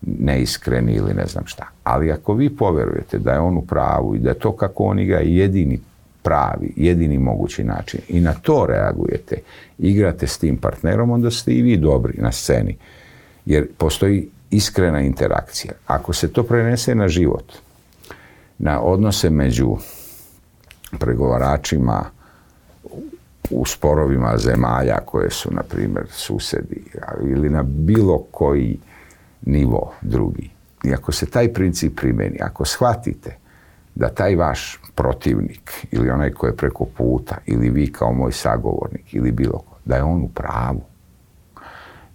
neiskreni 0.01 0.93
ili 0.93 1.13
ne 1.13 1.25
znam 1.25 1.45
šta. 1.47 1.67
Ali 1.83 2.11
ako 2.11 2.33
vi 2.33 2.49
poverujete 2.49 3.19
da 3.19 3.31
je 3.31 3.39
on 3.39 3.57
u 3.57 3.61
pravu 3.61 4.15
i 4.15 4.19
da 4.19 4.29
je 4.29 4.39
to 4.39 4.51
kako 4.51 4.83
on 4.83 4.99
igra 4.99 5.19
jedini 5.19 5.79
pravi, 6.23 6.73
jedini 6.75 7.17
mogući 7.17 7.63
način 7.63 7.99
i 8.07 8.19
na 8.19 8.33
to 8.33 8.65
reagujete, 8.69 9.35
igrate 9.77 10.27
s 10.27 10.37
tim 10.37 10.57
partnerom, 10.57 11.11
onda 11.11 11.31
ste 11.31 11.53
i 11.53 11.61
vi 11.61 11.77
dobri 11.77 12.21
na 12.21 12.31
sceni. 12.31 12.77
Jer 13.45 13.67
postoji 13.77 14.29
iskrena 14.51 15.01
interakcija. 15.01 15.73
Ako 15.87 16.13
se 16.13 16.33
to 16.33 16.43
prenese 16.43 16.95
na 16.95 17.07
život, 17.07 17.53
na 18.57 18.81
odnose 18.81 19.29
među 19.29 19.77
pregovaračima 20.99 22.05
u 23.49 23.65
sporovima 23.65 24.37
zemalja 24.37 24.97
koje 25.05 25.29
su, 25.29 25.49
na 25.53 25.63
primjer, 25.63 26.05
susedi 26.09 26.83
ili 27.25 27.49
na 27.49 27.63
bilo 27.63 28.23
koji 28.31 28.77
nivo 29.41 29.93
drugi. 30.01 30.49
I 30.83 30.93
ako 30.93 31.11
se 31.11 31.25
taj 31.25 31.53
princip 31.53 31.99
primeni, 31.99 32.37
ako 32.41 32.65
shvatite 32.65 33.35
da 33.95 34.09
taj 34.09 34.35
vaš 34.35 34.79
protivnik 34.95 35.87
ili 35.91 36.09
onaj 36.09 36.31
koji 36.31 36.49
je 36.49 36.57
preko 36.57 36.85
puta 36.85 37.37
ili 37.45 37.69
vi 37.69 37.91
kao 37.91 38.13
moj 38.13 38.31
sagovornik 38.31 39.13
ili 39.13 39.31
bilo 39.31 39.57
ko, 39.57 39.75
da 39.85 39.95
je 39.95 40.03
on 40.03 40.21
u 40.21 40.27
pravu. 40.27 40.81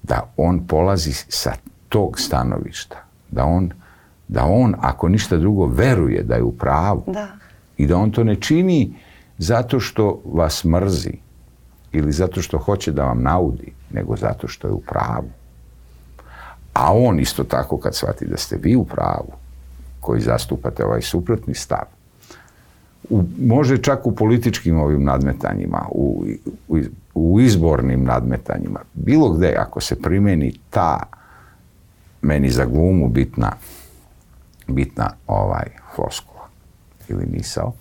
Da 0.02 0.32
on 0.36 0.66
polazi 0.66 1.12
sa 1.12 1.52
tog 1.88 2.20
stanovišta. 2.20 2.96
Da 3.30 3.44
on, 3.44 3.70
da 4.28 4.44
on 4.44 4.74
ako 4.80 5.08
ništa 5.08 5.36
drugo, 5.36 5.66
veruje 5.66 6.22
da 6.22 6.34
je 6.34 6.42
u 6.42 6.52
pravu. 6.52 7.04
Da. 7.06 7.28
I 7.76 7.86
da 7.86 7.96
on 7.96 8.10
to 8.10 8.24
ne 8.24 8.36
čini 8.36 8.94
zato 9.38 9.80
što 9.80 10.22
vas 10.24 10.64
mrzi 10.64 11.18
ili 11.92 12.12
zato 12.12 12.42
što 12.42 12.58
hoće 12.58 12.92
da 12.92 13.04
vam 13.04 13.22
naudi, 13.22 13.72
nego 13.90 14.16
zato 14.16 14.48
što 14.48 14.68
je 14.68 14.72
u 14.72 14.80
pravu. 14.80 15.30
A 16.74 16.92
on 16.94 17.20
isto 17.20 17.44
tako 17.44 17.78
kad 17.78 17.94
shvati 17.94 18.26
da 18.26 18.36
ste 18.36 18.56
vi 18.62 18.76
u 18.76 18.84
pravu, 18.84 19.32
koji 20.00 20.20
zastupate 20.20 20.84
ovaj 20.84 21.02
suprotni 21.02 21.54
stav, 21.54 21.84
u, 23.10 23.22
može 23.40 23.78
čak 23.82 24.06
u 24.06 24.14
političkim 24.14 24.78
ovim 24.80 25.04
nadmetanjima, 25.04 25.86
u, 25.90 26.24
u, 26.68 26.78
u 27.14 27.40
izbornim 27.40 28.04
nadmetanjima, 28.04 28.80
bilo 28.94 29.32
gde 29.32 29.54
ako 29.58 29.80
se 29.80 30.02
primeni 30.02 30.58
ta 30.70 31.02
meni 32.22 32.50
za 32.50 32.64
glumu 32.64 33.08
bitna 33.08 33.52
bitna 34.66 35.10
ovaj 35.26 35.66
floskula 35.94 36.48
ili 37.08 37.26
misao, 37.26 37.72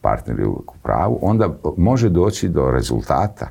partner 0.00 0.38
je 0.38 0.46
uvijek 0.46 0.70
u 0.70 0.78
pravu, 0.82 1.18
onda 1.22 1.48
može 1.76 2.08
doći 2.08 2.48
do 2.48 2.70
rezultata 2.70 3.48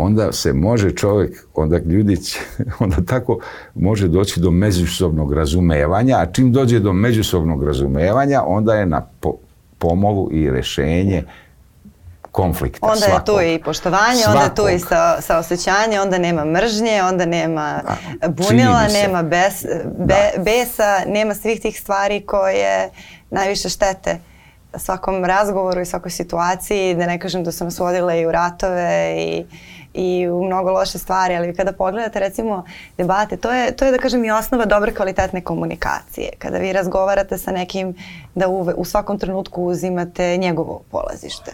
onda 0.00 0.32
se 0.32 0.52
može 0.52 0.90
čovjek, 0.90 1.46
onda 1.54 1.78
ljudi 1.78 2.16
onda 2.84 2.96
tako 3.06 3.38
može 3.74 4.08
doći 4.08 4.40
do 4.40 4.50
međusobnog 4.50 5.32
razumevanja, 5.32 6.16
a 6.18 6.26
čim 6.32 6.52
dođe 6.52 6.80
do 6.80 6.92
međusobnog 6.92 7.64
razumevanja, 7.64 8.42
onda 8.46 8.74
je 8.74 8.86
na 8.86 9.06
po, 9.20 9.34
pomolu 9.78 10.28
i 10.32 10.50
rešenje 10.50 11.24
konflikta. 12.30 12.86
Onda 12.86 13.00
svakog. 13.00 13.18
je 13.20 13.24
tu 13.24 13.54
i 13.54 13.64
poštovanje, 13.64 14.22
Svakog. 14.22 14.34
onda 14.34 14.44
je 14.44 14.54
tu 14.54 14.76
i 14.76 14.78
sa, 14.78 15.20
saosećanje, 15.20 16.00
onda 16.00 16.18
nema 16.18 16.44
mržnje, 16.44 17.02
onda 17.02 17.26
nema 17.26 17.82
Da, 18.20 18.28
bunila, 18.28 18.88
nema 18.88 19.22
bes, 19.22 19.64
be, 19.98 20.30
besa, 20.44 21.02
nema 21.06 21.34
svih 21.34 21.60
tih 21.60 21.80
stvari 21.80 22.20
koje 22.20 22.90
najviše 23.30 23.68
štete 23.68 24.18
svakom 24.76 25.24
razgovoru 25.24 25.80
i 25.80 25.86
svakoj 25.86 26.10
situaciji, 26.10 26.94
da 26.94 27.06
ne 27.06 27.18
kažem 27.18 27.44
da 27.44 27.52
su 27.52 27.64
nas 27.64 27.78
vodile 27.78 28.20
i 28.20 28.26
u 28.26 28.32
ratove 28.32 29.16
i, 29.18 29.44
i 29.94 30.28
u 30.28 30.44
mnogo 30.44 30.70
loše 30.70 30.98
stvari, 30.98 31.36
ali 31.36 31.54
kada 31.54 31.72
pogledate 31.72 32.20
recimo 32.20 32.64
debate, 32.98 33.36
to 33.36 33.52
je, 33.52 33.76
to 33.76 33.84
je 33.84 33.92
da 33.92 33.98
kažem 33.98 34.24
i 34.24 34.30
osnova 34.30 34.64
dobre 34.64 34.94
kvalitetne 34.94 35.40
komunikacije. 35.40 36.30
Kada 36.38 36.58
vi 36.58 36.72
razgovarate 36.72 37.38
sa 37.38 37.50
nekim 37.52 37.94
da 38.34 38.48
uve, 38.48 38.74
u 38.74 38.84
svakom 38.84 39.18
trenutku 39.18 39.64
uzimate 39.64 40.36
njegovo 40.36 40.80
polazište 40.90 41.52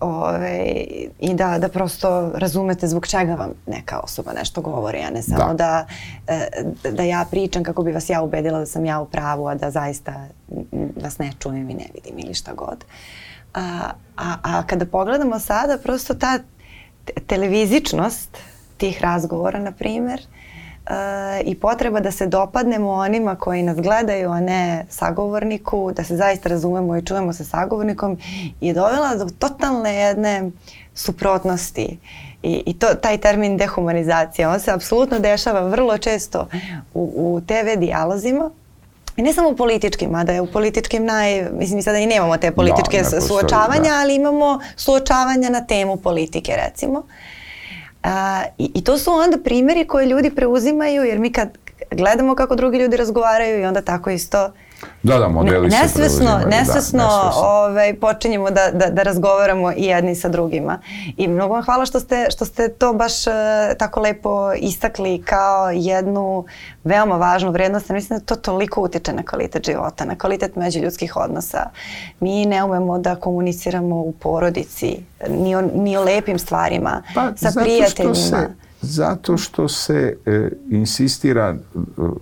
Ove, 0.00 0.84
i 1.20 1.34
da, 1.34 1.58
da 1.58 1.68
prosto 1.68 2.30
razumete 2.34 2.88
zbog 2.88 3.06
čega 3.06 3.34
vam 3.34 3.50
neka 3.66 3.98
osoba 3.98 4.32
nešto 4.32 4.60
govori, 4.60 5.02
a 5.02 5.10
ne 5.10 5.22
samo 5.22 5.54
da. 5.54 5.54
Da. 5.54 5.86
Da, 6.82 6.90
da 6.90 7.02
ja 7.02 7.24
pričam 7.30 7.64
kako 7.64 7.82
bi 7.82 7.92
vas 7.92 8.10
ja 8.10 8.22
ubedila 8.22 8.58
da 8.58 8.66
sam 8.66 8.84
ja 8.84 9.00
u 9.00 9.06
pravu, 9.06 9.48
a 9.48 9.54
da 9.54 9.70
zaista 9.70 10.26
vas 11.02 11.18
ne 11.18 11.32
čujem 11.38 11.70
i 11.70 11.74
ne 11.74 11.86
vidim 11.94 12.18
ili 12.18 12.34
šta 12.34 12.52
god. 12.52 12.84
A, 13.54 13.90
a, 14.16 14.36
a 14.42 14.62
kada 14.66 14.86
pogledamo 14.86 15.38
sada, 15.38 15.78
prosto 15.78 16.14
ta 16.14 16.38
televizičnost 17.26 18.38
tih 18.76 19.02
razgovora, 19.02 19.58
na 19.58 19.72
primjer, 19.72 20.20
e, 20.20 21.42
i 21.44 21.54
potreba 21.54 22.00
da 22.00 22.10
se 22.10 22.26
dopadnemo 22.26 22.90
onima 22.90 23.36
koji 23.36 23.62
nas 23.62 23.76
gledaju, 23.76 24.30
a 24.30 24.40
ne 24.40 24.86
sagovorniku, 24.90 25.92
da 25.96 26.04
se 26.04 26.16
zaista 26.16 26.48
razumemo 26.48 26.96
i 26.96 27.04
čujemo 27.04 27.32
sa 27.32 27.44
sagovornikom, 27.44 28.18
je 28.60 28.74
dovela 28.74 29.14
do 29.16 29.26
totalne 29.38 29.94
jedne 29.94 30.50
suprotnosti. 30.94 31.98
I, 32.42 32.62
i 32.66 32.78
to, 32.78 32.86
taj 32.86 33.18
termin 33.18 33.56
dehumanizacija, 33.56 34.50
on 34.50 34.60
se 34.60 34.72
apsolutno 34.72 35.18
dešava 35.18 35.60
vrlo 35.60 35.98
često 35.98 36.48
u, 36.94 37.12
u 37.16 37.40
TV 37.46 37.78
dijalozima, 37.78 38.50
i 39.16 39.22
ne 39.22 39.32
samo 39.32 39.48
u 39.48 39.56
političkim, 39.56 40.10
mada 40.10 40.32
je 40.32 40.40
u 40.40 40.46
političkim 40.46 41.04
naj... 41.04 41.50
Mislim, 41.52 41.76
mi 41.76 41.82
sada 41.82 41.98
i 41.98 42.06
nemamo 42.06 42.36
te 42.36 42.52
političke 42.52 42.96
ne 42.96 43.02
postoji, 43.02 43.22
suočavanja, 43.22 43.90
da. 43.90 44.00
ali 44.00 44.14
imamo 44.14 44.60
suočavanja 44.76 45.50
na 45.50 45.66
temu 45.66 45.96
politike, 45.96 46.52
recimo. 46.66 47.02
A, 48.02 48.42
i, 48.58 48.70
I 48.74 48.84
to 48.84 48.98
su 48.98 49.10
onda 49.10 49.38
primjeri 49.44 49.86
koje 49.86 50.06
ljudi 50.06 50.30
preuzimaju, 50.30 51.02
jer 51.02 51.18
mi 51.18 51.32
kad 51.32 51.48
gledamo 51.90 52.34
kako 52.34 52.54
drugi 52.54 52.78
ljudi 52.78 52.96
razgovaraju 52.96 53.60
i 53.60 53.64
onda 53.64 53.82
tako 53.82 54.10
isto 54.10 54.52
Da, 55.02 55.18
da, 55.18 55.28
modeli 55.28 55.70
se 55.70 55.76
nesvesno, 55.82 56.24
da, 56.24 56.36
nesvesno, 56.36 56.98
nesvesno. 56.98 57.08
ovaj, 57.34 57.94
počinjemo 57.94 58.50
da, 58.50 58.70
da, 58.74 58.86
da 58.90 59.02
razgovaramo 59.02 59.72
i 59.72 59.84
jedni 59.84 60.14
sa 60.14 60.28
drugima. 60.28 60.78
I 61.16 61.28
mnogo 61.28 61.54
vam 61.54 61.64
hvala 61.64 61.86
što 61.86 62.00
ste, 62.00 62.26
što 62.30 62.44
ste 62.44 62.68
to 62.68 62.92
baš 62.92 63.26
uh, 63.26 63.32
tako 63.78 64.00
lepo 64.00 64.52
istakli 64.52 65.22
kao 65.22 65.70
jednu 65.70 66.44
veoma 66.84 67.16
važnu 67.16 67.50
vrednost. 67.50 67.88
Mislim 67.88 68.18
da 68.18 68.24
to 68.24 68.36
toliko 68.36 68.80
utiče 68.80 69.12
na 69.12 69.22
kvalitet 69.22 69.66
života, 69.66 70.04
na 70.04 70.18
kvalitet 70.18 70.56
međuljudskih 70.56 71.16
odnosa. 71.16 71.70
Mi 72.20 72.46
ne 72.46 72.64
umemo 72.64 72.98
da 72.98 73.16
komuniciramo 73.16 73.96
u 73.96 74.12
porodici, 74.12 74.96
ni 75.28 75.56
o, 75.56 75.62
ni 75.74 75.96
o 75.96 76.04
lepim 76.04 76.38
stvarima, 76.38 77.02
sa 77.14 77.20
Pa, 77.20 77.32
zato 77.36 77.60
prijateljima. 77.60 78.14
Što 78.14 78.24
se, 78.24 78.48
zato 78.80 79.36
što 79.36 79.68
se 79.68 80.16
e, 80.26 80.50
insistira, 80.70 81.54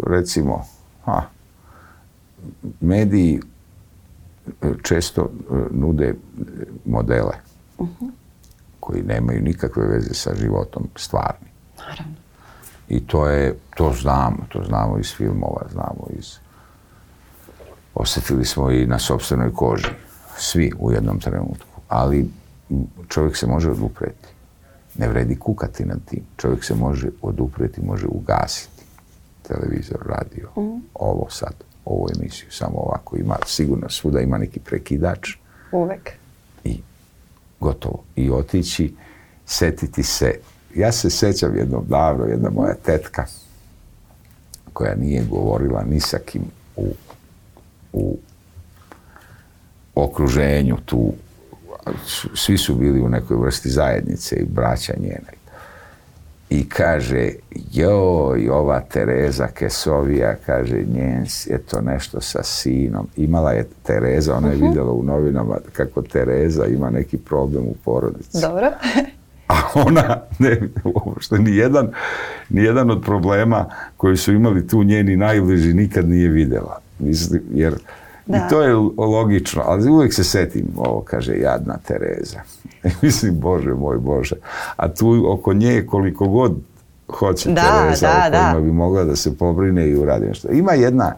recimo, 0.07 0.67
ha, 1.05 1.23
mediji 2.81 3.41
e, 4.63 4.73
često 4.83 5.23
e, 5.23 5.55
nude 5.71 6.07
e, 6.07 6.15
modele 6.85 7.35
Mhm. 7.81 8.07
koji 8.81 9.03
nemaju 9.03 9.43
nikakve 9.43 9.87
veze 9.87 10.15
sa 10.15 10.35
životom 10.35 10.89
stvarnim. 10.97 11.51
Naravno. 11.79 12.15
I 12.89 13.07
to 13.07 13.27
je, 13.27 13.57
to 13.77 13.93
znamo, 13.93 14.37
to 14.49 14.65
znamo 14.65 14.99
iz 14.99 15.15
filmova, 15.17 15.67
znamo 15.73 16.07
iz... 16.19 16.37
Osjetili 17.95 18.45
smo 18.45 18.71
i 18.71 18.87
na 18.87 18.99
sobstvenoj 18.99 19.53
koži, 19.55 19.89
svi 20.39 20.73
u 20.79 20.93
jednom 20.93 21.21
trenutku. 21.21 21.81
Ali 21.89 22.31
čovjek 23.09 23.37
se 23.37 23.47
može 23.47 23.71
odupreti. 23.71 24.29
Ne 24.99 25.09
vredi 25.09 25.37
kukati 25.37 25.85
nad 25.85 25.99
tim. 26.05 26.23
Čovjek 26.37 26.65
se 26.65 26.75
može 26.75 27.09
odupreti, 27.23 27.81
može 27.85 28.07
ugasiti 28.07 28.83
televizor, 29.43 29.99
radio, 30.07 30.49
ovo 30.95 31.27
sad, 31.31 31.55
ovu 31.85 32.09
emisiju, 32.17 32.51
samo 32.51 32.79
ovako 32.79 33.17
ima, 33.17 33.37
sigurno 33.47 33.89
svuda 33.89 34.21
ima 34.21 34.39
neki 34.39 34.61
prekidač 34.61 35.29
Uvek. 35.73 36.11
i 36.65 36.81
gotovo. 37.61 38.05
I 38.17 38.31
otići, 38.31 38.95
setiti 39.47 40.03
se. 40.03 40.35
Ja 40.75 40.93
se 40.93 41.11
sećam 41.11 41.57
jednom 41.57 41.85
davno, 41.89 42.25
jedna 42.25 42.51
moja 42.51 42.75
tetka 42.75 43.27
koja 44.73 44.95
nije 44.95 45.25
govorila 45.31 45.83
ni 45.83 46.01
sa 46.01 46.19
kim 46.19 46.43
u, 46.77 46.87
u 47.93 48.19
okruženju 49.95 50.77
tu. 50.85 51.13
Svi 52.35 52.59
su 52.59 52.75
bili 52.75 53.01
u 53.01 53.09
nekoj 53.09 53.37
vrsti 53.37 53.71
zajednice 53.71 54.37
i 54.37 54.45
braća 54.45 54.93
njena. 55.01 55.40
I 56.51 56.69
kaže, 56.69 57.29
joj, 57.73 58.49
ova 58.49 58.81
Tereza 58.81 59.47
Kesovija, 59.49 60.35
kaže, 60.47 60.77
njen, 60.95 61.27
s- 61.27 61.47
eto 61.47 61.81
nešto 61.81 62.21
sa 62.21 62.43
sinom. 62.43 63.09
Imala 63.17 63.53
je 63.53 63.67
Tereza, 63.83 64.37
ona 64.37 64.49
je 64.49 64.57
vidjela 64.57 64.93
u 64.93 65.03
novinama 65.03 65.57
kako 65.73 66.03
Tereza 66.03 66.67
ima 66.67 66.91
neki 66.91 67.19
problem 67.19 67.65
u 67.65 67.75
porodici. 67.85 68.41
Dobro. 68.41 68.71
A 69.49 69.55
ona, 69.75 70.21
ne, 70.39 70.61
uopšte 70.85 71.39
nijedan, 71.39 71.89
nijedan 72.49 72.91
od 72.91 73.03
problema 73.03 73.65
koji 73.97 74.17
su 74.17 74.33
imali 74.33 74.67
tu 74.67 74.83
njeni 74.83 75.17
najbliži 75.17 75.75
nikad 75.75 76.09
nije 76.09 76.29
vidjela. 76.29 76.79
Mislim, 76.99 77.43
jer 77.53 77.75
Da. 78.27 78.37
I 78.37 78.51
to 78.51 78.63
je 78.63 78.75
logično, 78.97 79.63
ali 79.67 79.91
uvijek 79.91 80.15
se 80.15 80.25
setim, 80.25 80.67
ovo 80.77 81.01
kaže 81.01 81.37
jadna 81.37 81.79
Tereza. 81.87 82.41
I 82.85 82.89
mislim, 83.03 83.41
Bože 83.41 83.75
moj 83.75 83.99
Bože. 83.99 84.37
A 84.77 84.89
tu 84.89 85.25
oko 85.29 85.53
nje 85.53 85.87
koliko 85.87 86.29
god 86.29 86.57
hoće 87.09 87.51
Da, 87.53 87.63
Tereza, 87.63 88.07
da, 88.07 88.27
o 88.27 88.31
kojima 88.31 88.55
da. 88.55 88.61
bi 88.61 88.73
mogla 88.73 89.05
da 89.05 89.17
se 89.17 89.39
pobrine 89.39 89.89
i 89.89 89.97
uradi 89.97 90.27
nešto. 90.27 90.49
Ima 90.53 90.73
jedna, 90.73 91.15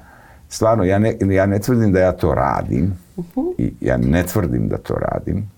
stvarno, 0.48 0.84
ja 0.84 0.98
ne, 0.98 1.16
ja 1.20 1.46
ne 1.46 1.58
tvrdim 1.58 1.92
da 1.92 2.00
ja 2.00 2.12
to 2.12 2.34
radim, 2.34 2.92
i 3.58 3.72
ja 3.80 3.96
ne 3.96 4.26
tvrdim 4.26 4.68
da 4.68 4.78
to 4.78 4.94
radim, 4.94 5.50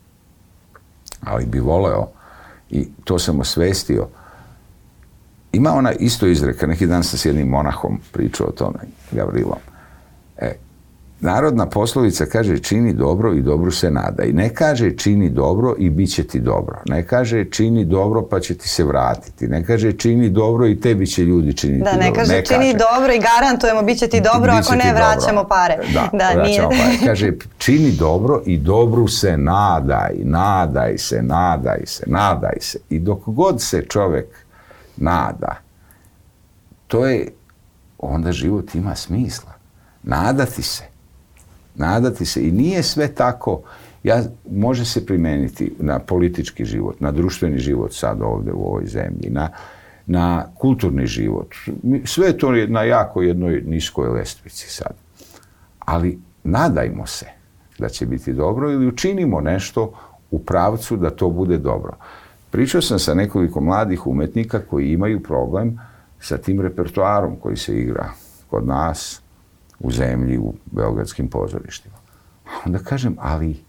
ali 1.20 1.46
bi 1.46 1.60
voleo 1.60 2.08
i 2.70 2.88
to 3.04 3.18
sam 3.18 3.40
osvestio. 3.40 4.08
Ima 5.52 5.72
ona 5.72 5.92
isto 5.92 6.26
izreka, 6.26 6.66
neki 6.66 6.86
dan 6.86 7.04
sam 7.04 7.18
s 7.18 7.24
jednim 7.24 7.48
monahom 7.48 8.00
pričao 8.12 8.46
o 8.46 8.52
tome, 8.52 8.78
Gavrilom. 9.12 9.58
Narodna 11.20 11.66
poslovica 11.66 12.26
kaže 12.26 12.58
čini 12.58 12.92
dobro 12.92 13.32
i 13.32 13.42
dobru 13.42 13.70
se 13.70 13.90
nada. 13.90 14.22
I 14.22 14.32
ne 14.32 14.48
kaže 14.48 14.96
čini 14.96 15.30
dobro 15.30 15.74
i 15.78 15.90
bit 15.90 16.14
će 16.14 16.24
ti 16.26 16.40
dobro. 16.40 16.76
Ne 16.86 17.06
kaže 17.06 17.44
čini 17.44 17.84
dobro 17.84 18.22
pa 18.30 18.40
će 18.40 18.54
ti 18.54 18.68
se 18.68 18.84
vratiti. 18.84 19.48
Ne 19.48 19.64
kaže 19.64 19.92
čini 19.92 20.30
dobro 20.30 20.66
i 20.66 20.80
tebi 20.80 21.06
će 21.06 21.22
ljudi 21.22 21.56
činiti 21.56 21.84
Da, 21.84 21.92
ne 21.96 22.06
dobro. 22.06 22.20
kaže 22.20 22.42
čini 22.42 22.74
dobro 22.78 23.12
i 23.12 23.18
garantujemo 23.20 23.82
bit 23.82 23.98
će 23.98 24.06
ti 24.06 24.20
dobro, 24.20 24.52
ako 24.52 24.74
ne 24.74 24.84
dobro. 24.84 25.04
vraćamo 25.04 25.44
pare. 25.44 25.76
Da, 25.92 26.42
nije. 26.42 26.60
vraćamo 26.60 26.68
pare. 26.68 26.98
Kaže, 27.08 27.32
čini 27.58 27.92
dobro 27.92 28.42
i 28.46 28.58
dobru 28.58 29.08
se 29.08 29.36
nadaj, 29.36 30.14
nadaj 30.22 30.98
se, 30.98 31.22
nadaj 31.22 31.80
se, 31.86 32.04
nadaj 32.06 32.56
se. 32.60 32.78
I 32.90 32.98
dok 32.98 33.18
god 33.26 33.62
se 33.62 33.84
čovjek 33.88 34.26
nada, 34.96 35.56
to 36.86 37.06
je, 37.06 37.28
onda 37.98 38.32
život 38.32 38.74
ima 38.74 38.94
smisla. 38.94 39.52
Nadati 40.02 40.62
se. 40.62 40.93
Nadati 41.74 42.24
se. 42.24 42.48
I 42.48 42.52
nije 42.52 42.82
sve 42.82 43.08
tako, 43.08 43.62
ja, 44.02 44.22
može 44.50 44.84
se 44.84 45.06
primijeniti 45.06 45.72
na 45.78 45.98
politički 45.98 46.64
život, 46.64 47.00
na 47.00 47.12
društveni 47.12 47.58
život 47.58 47.92
sad 47.92 48.22
ovdje 48.22 48.52
u 48.52 48.66
ovoj 48.66 48.86
zemlji, 48.86 49.30
na, 49.30 49.48
na 50.06 50.46
kulturni 50.58 51.06
život. 51.06 51.54
Sve 52.04 52.26
je 52.26 52.38
to 52.38 52.52
na 52.52 52.82
jako 52.82 53.22
jednoj 53.22 53.62
niskoj 53.66 54.08
lestvici 54.08 54.70
sad. 54.70 54.92
Ali 55.78 56.18
nadajmo 56.44 57.06
se 57.06 57.26
da 57.78 57.88
će 57.88 58.06
biti 58.06 58.32
dobro 58.32 58.70
ili 58.70 58.86
učinimo 58.86 59.40
nešto 59.40 59.92
u 60.30 60.38
pravcu 60.38 60.96
da 60.96 61.10
to 61.10 61.30
bude 61.30 61.58
dobro. 61.58 61.92
Pričao 62.50 62.82
sam 62.82 62.98
sa 62.98 63.14
nekoliko 63.14 63.60
mladih 63.60 64.06
umetnika 64.06 64.60
koji 64.70 64.92
imaju 64.92 65.22
problem 65.22 65.80
sa 66.20 66.38
tim 66.38 66.60
repertoarom 66.60 67.36
koji 67.36 67.56
se 67.56 67.78
igra 67.78 68.10
kod 68.50 68.66
nas 68.66 69.23
u 69.80 69.90
zemlji, 69.90 70.38
u 70.38 70.54
beogradskim 70.72 71.28
pozorištima. 71.28 71.94
A 72.46 72.50
Onda 72.66 72.78
kažem, 72.78 73.16
ali 73.20 73.64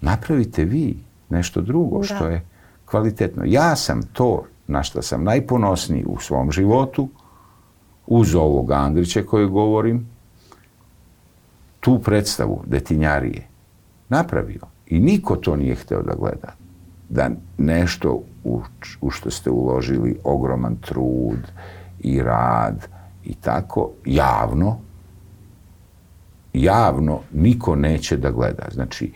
napravite 0.00 0.64
vi 0.64 0.98
nešto 1.28 1.60
drugo 1.60 1.98
Da. 1.98 2.04
što 2.04 2.26
je 2.26 2.44
kvalitetno. 2.84 3.42
Ja 3.46 3.76
sam 3.76 4.02
to 4.02 4.44
na 4.66 4.82
što 4.82 5.02
sam 5.02 5.24
najponosniji 5.24 6.04
u 6.06 6.20
svom 6.20 6.52
životu, 6.52 7.08
uz 8.06 8.34
ovog 8.34 8.72
Andrića 8.72 9.22
koji 9.22 9.46
govorim, 9.46 10.06
tu 11.80 11.98
predstavu 11.98 12.62
detinjarije 12.66 13.46
napravio. 14.08 14.60
I 14.86 15.00
niko 15.00 15.36
to 15.36 15.56
nije 15.56 15.74
htio 15.74 16.02
da 16.02 16.14
gleda. 16.14 16.52
Da 17.08 17.30
nešto 17.58 18.22
u, 18.44 18.62
u 19.00 19.10
što 19.10 19.30
ste 19.30 19.50
uložili 19.50 20.18
ogroman 20.24 20.76
trud 20.76 21.52
i 22.00 22.22
rad 22.22 22.88
i 23.24 23.34
tako, 23.34 23.90
javno, 24.04 24.78
javno 26.52 27.20
niko 27.32 27.76
neće 27.76 28.16
da 28.16 28.30
gleda. 28.30 28.68
Znači, 28.72 29.12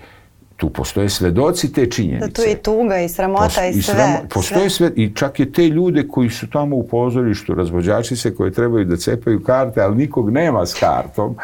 tu 0.56 0.70
postoje 0.70 1.08
svedoci 1.08 1.72
te 1.72 1.86
činjenice. 1.86 2.26
Da 2.26 2.32
tu 2.32 2.42
je 2.42 2.56
tuga 2.56 2.98
i 2.98 3.08
sramota 3.08 3.44
Pos- 3.46 3.70
i 3.70 3.82
sve. 3.82 3.94
sramo- 3.94 4.28
postoje 4.28 4.70
sve. 4.70 4.88
sve. 4.88 4.96
i 4.96 5.14
čak 5.14 5.40
je 5.40 5.52
te 5.52 5.62
ljude 5.64 6.08
koji 6.08 6.30
su 6.30 6.46
tamo 6.46 6.76
u 6.76 6.88
pozorištu, 6.88 7.54
razvođači 7.54 8.16
se 8.16 8.34
koji 8.34 8.52
trebaju 8.52 8.84
da 8.84 8.96
cepaju 8.96 9.42
karte, 9.42 9.80
ali 9.80 9.96
nikog 9.96 10.30
nema 10.30 10.66
s 10.66 10.74
kartom, 10.74 11.36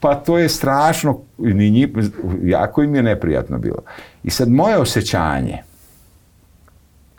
pa 0.00 0.14
to 0.14 0.38
je 0.38 0.48
strašno, 0.48 1.18
ni 1.38 1.70
nji- 1.70 1.92
jako 2.42 2.82
im 2.82 2.94
je 2.94 3.02
neprijatno 3.02 3.58
bilo. 3.58 3.78
I 4.24 4.30
sad 4.30 4.48
moje 4.48 4.78
osjećanje, 4.78 5.62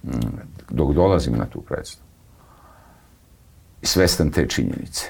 mm, 0.03 0.09
dok 0.69 0.93
dolazim 0.93 1.33
na 1.33 1.45
tu 1.45 1.61
predstavu, 1.61 2.07
svestan 3.83 4.31
te 4.31 4.47
činjenice 4.47 5.09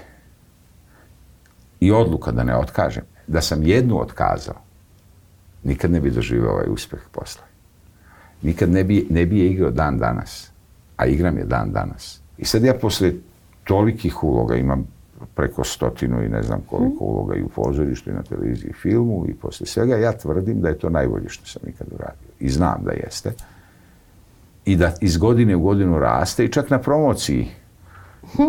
i 1.79 1.91
odluka 1.91 2.31
da 2.31 2.43
ne 2.43 2.57
otkažem, 2.57 3.03
da 3.27 3.41
sam 3.41 3.63
jednu 3.63 4.01
otkazao, 4.01 4.55
nikad 5.63 5.91
ne 5.91 5.99
bi 5.99 6.11
doživio 6.11 6.51
ovaj 6.51 6.69
uspeh 6.69 6.99
posle 7.11 7.47
nikad 8.41 8.69
ne 8.69 8.83
bi, 8.83 9.07
ne 9.09 9.25
bi 9.25 9.39
je 9.39 9.47
igrao 9.47 9.71
dan 9.71 9.97
danas, 9.97 10.51
a 10.97 11.05
igram 11.05 11.37
je 11.37 11.43
dan 11.43 11.71
danas. 11.71 12.21
I 12.37 12.45
sad 12.45 12.63
ja 12.63 12.73
posle 12.73 13.13
tolikih 13.63 14.23
uloga 14.23 14.55
imam 14.55 14.87
preko 15.35 15.63
stotinu 15.63 16.23
i 16.23 16.29
ne 16.29 16.43
znam 16.43 16.61
koliko 16.69 17.03
uloga 17.05 17.35
i 17.35 17.41
u 17.41 17.49
pozorištu 17.49 18.09
i 18.09 18.13
na 18.13 18.23
televiziji 18.23 18.69
i 18.69 18.73
filmu 18.73 19.25
i 19.29 19.33
posle 19.33 19.65
svega, 19.65 19.95
ja 19.95 20.17
tvrdim 20.17 20.61
da 20.61 20.67
je 20.67 20.77
to 20.77 20.89
najbolje 20.89 21.29
što 21.29 21.45
sam 21.45 21.61
ikad 21.69 21.87
uradio. 21.91 22.29
I 22.39 22.49
znam 22.49 22.83
da 22.85 22.91
jeste. 22.91 23.33
I 24.65 24.75
da 24.75 24.93
iz 25.01 25.17
godine 25.17 25.55
u 25.55 25.61
godinu 25.61 25.99
raste 25.99 26.45
i 26.45 26.51
čak 26.51 26.69
na 26.69 26.79
promociji. 26.79 27.47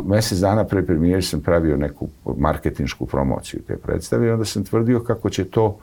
Mjesec 0.07 0.39
dana 0.39 0.65
pre 0.65 0.87
premijere 0.87 1.23
sam 1.23 1.41
pravio 1.41 1.77
neku 1.77 2.09
marketinšku 2.37 3.07
promociju 3.07 3.61
te 3.67 3.77
predstave 3.77 4.27
i 4.27 4.31
onda 4.31 4.45
sam 4.45 4.65
tvrdio 4.65 5.01
kako 5.01 5.31
će 5.31 5.45
to 5.45 5.79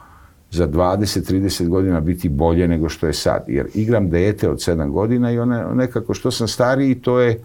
za 0.51 0.67
20-30 0.67 1.67
godina 1.67 1.99
biti 1.99 2.29
bolje 2.29 2.67
nego 2.67 2.89
što 2.89 3.07
je 3.07 3.13
sad. 3.13 3.43
Jer 3.47 3.67
igram 3.73 4.09
dete 4.09 4.49
od 4.49 4.57
7 4.57 4.91
godina 4.91 5.31
i 5.31 5.39
ona 5.39 5.73
nekako 5.73 6.13
što 6.13 6.31
sam 6.31 6.47
stariji 6.47 6.95
to 6.95 7.19
je, 7.19 7.39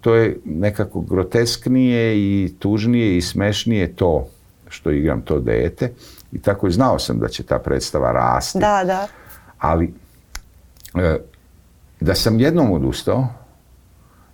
to 0.00 0.14
je 0.14 0.38
nekako 0.44 1.00
grotesknije 1.00 2.16
i 2.16 2.54
tužnije 2.58 3.16
i 3.16 3.22
smešnije 3.22 3.96
to 3.96 4.28
što 4.68 4.90
igram 4.90 5.22
to 5.22 5.40
dete. 5.40 5.92
I 6.32 6.38
tako 6.38 6.68
i 6.68 6.72
znao 6.72 6.98
sam 6.98 7.18
da 7.18 7.28
će 7.28 7.42
ta 7.42 7.58
predstava 7.58 8.12
rasti. 8.12 8.58
Da, 8.58 8.82
da. 8.84 9.06
Ali 9.58 9.92
e, 10.94 11.18
da 12.00 12.14
sam 12.14 12.40
jednom 12.40 12.72
odustao, 12.72 13.28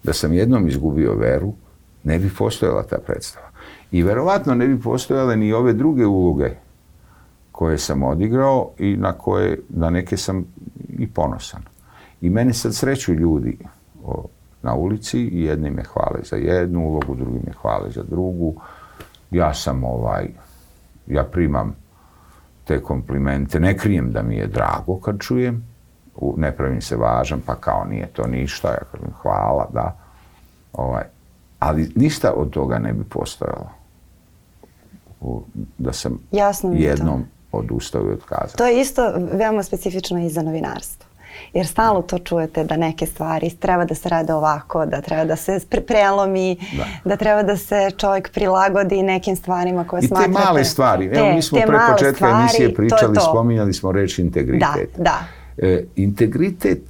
da 0.07 0.12
sam 0.12 0.32
jednom 0.32 0.68
izgubio 0.68 1.14
veru, 1.14 1.52
ne 2.04 2.18
bi 2.18 2.30
postojala 2.38 2.82
ta 2.82 2.98
predstava. 3.07 3.46
I 3.90 4.02
verovatno 4.02 4.54
ne 4.54 4.66
bi 4.68 4.80
postojale 4.80 5.36
ni 5.36 5.52
ove 5.52 5.72
druge 5.72 6.07
uloge 6.07 6.50
koje 7.52 7.78
sam 7.78 8.02
odigrao 8.02 8.70
i 8.78 8.96
na 8.96 9.12
koje, 9.12 9.61
na 9.68 9.90
neke 9.90 10.16
sam 10.16 10.44
i 10.88 11.07
ponosan. 11.07 11.62
I 12.20 12.30
mene 12.30 12.52
sad 12.54 12.74
sreću 12.74 13.14
ljudi 13.14 13.59
o, 14.04 14.26
na 14.62 14.74
ulici 14.74 15.28
jedni 15.32 15.70
me 15.70 15.82
hvale 15.84 16.20
za 16.24 16.36
jednu 16.36 16.88
ulogu, 16.88 17.14
drugi 17.14 17.40
me 17.46 17.52
hvale 17.62 17.90
za 17.90 18.02
drugu. 18.02 18.54
Ja 19.30 19.54
sam 19.54 19.84
ovaj, 19.84 20.28
ja 21.07 21.24
primam 21.24 21.76
te 22.64 22.82
komplimente, 22.82 23.61
ne 23.61 23.78
krijem 23.78 24.12
da 24.12 24.22
mi 24.22 24.36
je 24.36 24.46
drago 24.46 25.00
kad 25.00 25.18
čujem, 25.20 25.64
u- 26.16 26.34
ne 26.36 26.52
pravim 26.52 26.82
se 26.82 26.96
važan, 26.96 27.40
pa 27.40 27.54
kao 27.54 27.84
nije 27.84 28.06
to 28.06 28.26
ništa, 28.26 28.68
ja 28.68 28.78
kažem 28.92 29.12
hvala, 29.12 29.68
da. 29.72 29.96
Ovaj, 30.72 31.02
ali 31.58 31.92
ništa 31.96 32.32
od 32.32 32.50
toga 32.50 32.78
ne 32.78 32.92
bi 32.92 33.04
postojalo. 33.04 33.70
U- 35.20 35.42
da 35.78 35.92
sam 35.92 36.18
Jasno 36.32 36.70
to. 36.70 36.76
jednom 36.76 37.24
odustao 37.52 38.02
i 38.02 38.12
otkazao. 38.12 38.56
To 38.56 38.66
je 38.66 38.80
isto 38.80 39.02
veoma 39.32 39.62
specifično 39.62 40.18
i 40.18 40.28
za 40.28 40.42
novinarstvo. 40.42 41.06
Jer 41.52 41.66
stalno 41.66 42.02
to 42.02 42.18
čujete 42.18 42.64
da 42.64 42.76
neke 42.76 43.06
stvari 43.06 43.50
treba 43.50 43.84
da 43.84 43.94
se 43.94 44.08
rade 44.08 44.34
ovako, 44.34 44.86
da 44.86 45.00
treba 45.00 45.24
da 45.24 45.36
se 45.36 45.60
pre- 45.60 45.80
prelomi, 45.82 46.56
Da. 46.76 46.84
da. 47.04 47.16
treba 47.16 47.42
da 47.42 47.56
se 47.56 47.90
čovjek 47.92 48.32
prilagodi 48.32 49.02
nekim 49.02 49.36
stvarima 49.36 49.84
koje 49.84 49.98
I 49.98 50.02
te 50.02 50.06
smatrate. 50.06 50.30
male 50.30 50.64
stvari. 50.64 51.04
Evo, 51.06 51.14
Te- 51.16 51.32
mi 51.32 51.42
smo 51.42 51.58
te 51.58 51.66
pre 51.66 51.78
početka 51.90 52.14
stvari, 52.14 52.34
emisije 52.34 52.58
to 52.58 52.70
je 52.72 52.74
pričali, 52.76 53.14
to. 53.14 53.20
spominjali 53.22 53.72
smo 53.72 53.92
reč 53.92 54.18
integritet. 54.18 54.90
Da, 54.96 55.02
da. 55.02 55.18
E, 55.59 55.84
integritet 55.96 56.82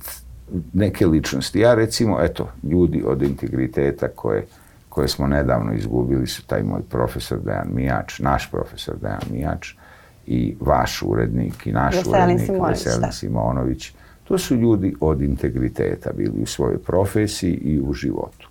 neke 0.73 1.07
ličnosti. 1.07 1.61
Ja 1.61 1.75
recimo, 1.75 2.21
eto, 2.21 2.49
ljudi 2.63 3.03
od 3.07 3.23
integriteta 3.23 4.09
koje, 4.09 4.47
koje 4.89 5.09
smo 5.09 5.27
nedavno 5.27 5.73
izgubili 5.73 6.27
su 6.27 6.47
taj 6.47 6.63
moj 6.63 6.83
profesor 6.91 7.39
Dejan 7.41 7.69
Mijač, 7.73 8.19
naš 8.19 8.51
profesor 8.51 8.95
Dejan 8.99 9.21
Mijač 9.31 9.75
i 10.27 10.57
vaš 10.61 11.03
urednik 11.03 11.67
i 11.67 11.73
naš 11.73 11.95
Veselin 11.95 12.15
urednik 12.15 12.47
Simonović, 12.47 12.87
Veselin. 12.87 13.13
Simonović. 13.13 13.93
To 14.25 14.39
su 14.39 14.57
ljudi 14.57 14.95
od 15.01 15.23
integriteta 15.23 16.11
bili 16.13 16.43
u 16.43 16.47
svojoj 16.47 16.79
profesiji 16.79 17.55
i 17.55 17.81
u 17.81 17.93
životu. 17.93 18.49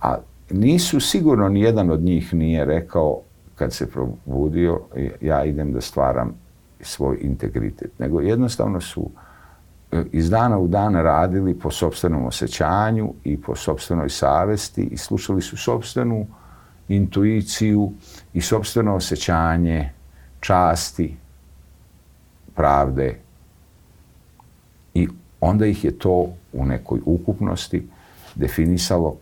A 0.00 0.16
nisu 0.50 1.00
sigurno 1.00 1.48
ni 1.48 1.60
jedan 1.60 1.90
od 1.90 2.00
njih 2.00 2.34
nije 2.34 2.64
rekao 2.64 3.20
kad 3.54 3.72
se 3.72 3.90
probudio 3.90 4.80
ja 5.20 5.44
idem 5.44 5.72
da 5.72 5.80
stvaram 5.80 6.34
svoj 6.80 7.18
integritet, 7.20 7.98
nego 7.98 8.20
jednostavno 8.20 8.80
su 8.80 9.10
e, 9.10 9.31
iz 10.12 10.30
dana 10.30 10.58
u 10.58 10.68
dan 10.68 10.94
radili 10.94 11.58
po 11.58 11.70
sopstvenom 11.70 12.26
osjećanju 12.26 13.14
i 13.24 13.40
po 13.40 13.56
sopstvenoj 13.56 14.10
savesti 14.10 14.82
i 14.82 14.96
slušali 14.96 15.42
su 15.42 15.56
sopstvenu 15.56 16.26
intuiciju 16.88 17.92
i 18.32 18.40
sopstveno 18.40 18.94
osjećanje 18.94 19.90
časti, 20.40 21.16
pravde 22.54 23.18
i 24.94 25.08
onda 25.40 25.66
ih 25.66 25.84
je 25.84 25.98
to 25.98 26.28
u 26.52 26.66
nekoj 26.66 27.00
ukupnosti 27.04 27.88
definisalo 28.34 29.16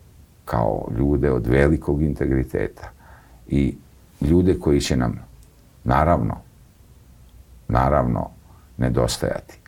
kao 0.44 0.88
ljude 0.98 1.30
od 1.30 1.46
velikog 1.46 2.02
integriteta 2.02 2.90
i 3.48 3.74
ljude 4.20 4.58
koji 4.58 4.80
će 4.80 4.96
nam 4.96 5.20
naravno 5.84 6.36
naravno 7.68 8.30
nedostajati. 8.76 9.59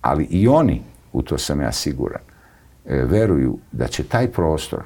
Ali 0.00 0.24
i 0.24 0.48
oni, 0.48 0.82
u 1.12 1.22
to 1.22 1.38
sam 1.38 1.60
ja 1.60 1.72
siguran, 1.72 2.22
e, 2.86 3.04
veruju 3.04 3.58
da 3.72 3.86
će 3.86 4.04
taj 4.04 4.32
prostor 4.32 4.82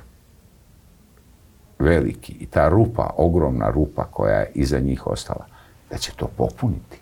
veliki 1.78 2.32
i 2.32 2.46
ta 2.46 2.68
rupa, 2.68 3.10
ogromna 3.16 3.70
rupa 3.70 4.04
koja 4.04 4.38
je 4.38 4.50
iza 4.54 4.78
njih 4.78 5.06
ostala, 5.06 5.46
da 5.90 5.96
će 5.98 6.12
to 6.16 6.26
popuniti. 6.36 6.98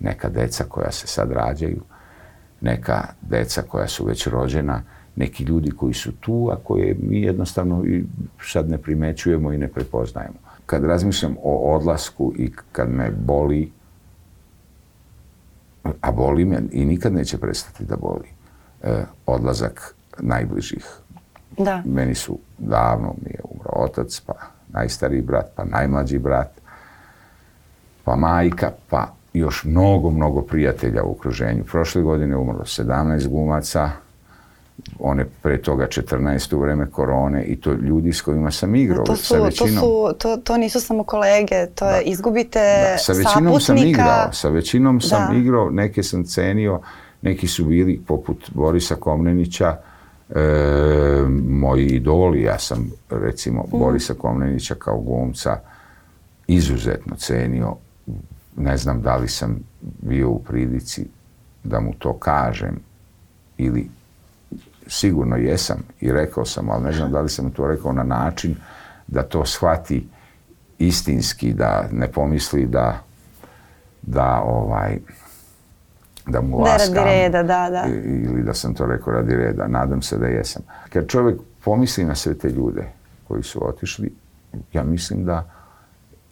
Neka 0.00 0.28
deca 0.28 0.64
koja 0.64 0.92
se 0.92 1.06
sad 1.06 1.32
rađaju, 1.32 1.82
neka 2.60 3.04
deca 3.22 3.62
koja 3.62 3.88
su 3.88 4.04
već 4.04 4.26
rođena, 4.26 4.82
neki 5.16 5.44
ljudi 5.44 5.70
koji 5.70 5.94
su 5.94 6.12
tu, 6.12 6.48
a 6.52 6.56
koje 6.64 6.96
mi 7.02 7.22
jednostavno 7.22 7.84
i 7.84 8.04
sad 8.42 8.70
ne 8.70 8.78
primećujemo 8.78 9.52
i 9.52 9.58
ne 9.58 9.68
prepoznajemo. 9.68 10.34
Kad 10.66 10.84
razmišljam 10.84 11.36
o 11.42 11.76
odlasku 11.76 12.32
i 12.36 12.52
kad 12.72 12.90
me 12.90 13.10
boli, 13.10 13.72
a 16.00 16.10
boli 16.10 16.44
me 16.44 16.62
i 16.72 16.84
nikad 16.84 17.12
neće 17.12 17.38
prestati 17.38 17.84
da 17.84 17.96
boli, 17.96 18.28
e, 18.82 19.04
odlazak 19.26 19.94
najbližih. 20.18 20.86
Da. 21.58 21.82
Meni 21.84 22.14
su 22.14 22.38
davno 22.58 23.14
mi 23.22 23.30
je 23.30 23.40
umro 23.44 23.70
otac, 23.74 24.20
pa 24.26 24.32
najstariji 24.68 25.22
brat, 25.22 25.46
pa 25.56 25.64
najmlađi 25.64 26.18
brat, 26.18 26.50
pa 28.04 28.16
majka, 28.16 28.70
pa 28.90 29.14
još 29.32 29.64
mnogo, 29.64 30.10
mnogo 30.10 30.42
prijatelja 30.42 31.02
u 31.02 31.10
okruženju. 31.10 31.64
Prošle 31.64 32.02
godine 32.02 32.36
umrlo 32.36 32.64
17 32.64 33.28
glumaca, 33.28 33.90
one 34.98 35.24
pre 35.42 35.58
toga 35.58 35.86
14 35.86 36.54
u 36.54 36.60
vreme 36.60 36.86
korone 36.86 37.44
i 37.44 37.56
to 37.56 37.72
ljudi 37.72 38.12
s 38.12 38.20
kojima 38.20 38.50
sam 38.50 38.74
igrao 38.74 39.04
To, 39.04 39.16
su, 39.16 39.24
sa 39.24 39.36
većinom. 39.36 39.74
to, 39.74 39.80
su, 40.10 40.18
to, 40.18 40.36
to 40.36 40.56
nisu 40.56 40.80
samo 40.80 41.04
kolege, 41.04 41.66
to 41.66 41.90
je 41.90 42.02
izgubite 42.02 42.58
Da, 42.58 42.98
sa 42.98 43.12
većinom 43.12 43.52
sam 43.52 43.60
saputnika. 43.60 43.88
igrao, 43.90 44.32
sa 44.32 44.48
većinom 44.48 45.00
sam 45.00 45.28
Da. 45.28 45.38
igrao, 45.38 45.70
neke 45.70 46.02
sam 46.02 46.24
cenio, 46.24 46.80
neki 47.22 47.46
su 47.48 47.64
bili 47.64 48.00
poput 48.06 48.50
Borisa 48.50 48.94
Komnenića, 48.94 49.76
e, 50.30 50.40
moji 51.42 51.86
idoli, 51.86 52.42
ja 52.42 52.58
sam 52.58 52.90
recimo 53.10 53.62
Mhm. 53.62 53.78
Borisa 53.78 54.14
Komnenića 54.14 54.74
kao 54.74 55.00
glumca 55.00 55.60
izuzetno 56.46 57.16
cenio, 57.16 57.76
ne 58.56 58.76
znam 58.76 59.02
da 59.02 59.16
li 59.16 59.28
sam 59.28 59.58
bio 60.00 60.30
u 60.30 60.38
prilici 60.38 61.06
da 61.64 61.80
mu 61.80 61.92
to 61.94 62.12
kažem 62.12 62.80
ili 63.58 63.88
sigurno 64.86 65.36
jesam 65.36 65.82
i 66.00 66.12
rekao 66.12 66.44
sam, 66.44 66.70
ali 66.70 66.84
ne 66.84 66.92
znam 66.92 67.12
da 67.12 67.20
li 67.20 67.28
sam 67.28 67.50
to 67.50 67.66
rekao 67.66 67.92
na 67.92 68.02
način 68.02 68.56
da 69.06 69.22
to 69.22 69.46
shvati 69.46 70.08
istinski, 70.78 71.52
da 71.52 71.88
ne 71.92 72.12
pomisli 72.12 72.66
da 72.66 73.00
da 74.02 74.42
ovaj 74.46 74.98
da 76.26 76.40
mu 76.40 76.58
Ne 76.58 76.70
radi 76.70 76.82
laskam 76.82 77.04
reda, 77.04 77.42
da, 77.42 77.70
da. 77.70 77.84
ili 78.04 78.42
da 78.42 78.54
sam 78.54 78.74
to 78.74 78.86
rekao 78.86 79.12
radi 79.12 79.36
reda. 79.36 79.66
Nadam 79.66 80.02
se 80.02 80.18
da 80.18 80.26
jesam. 80.26 80.62
Kad 80.92 81.08
čovjek 81.08 81.40
pomisli 81.64 82.04
na 82.04 82.14
sve 82.14 82.34
te 82.34 82.48
ljude 82.48 82.84
koji 83.28 83.42
su 83.42 83.68
otišli, 83.68 84.14
ja 84.72 84.84
mislim 84.84 85.24
da 85.24 85.50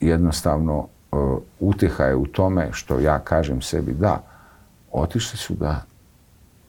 jednostavno 0.01 0.87
e, 1.13 1.17
uteha 1.61 2.05
je 2.05 2.17
u 2.17 2.27
tome 2.27 2.69
što 2.73 3.01
ja 3.01 3.19
kažem 3.19 3.63
sebi 3.63 3.93
da, 3.93 4.23
otišli 4.93 5.39
su 5.39 5.55
da 5.55 5.83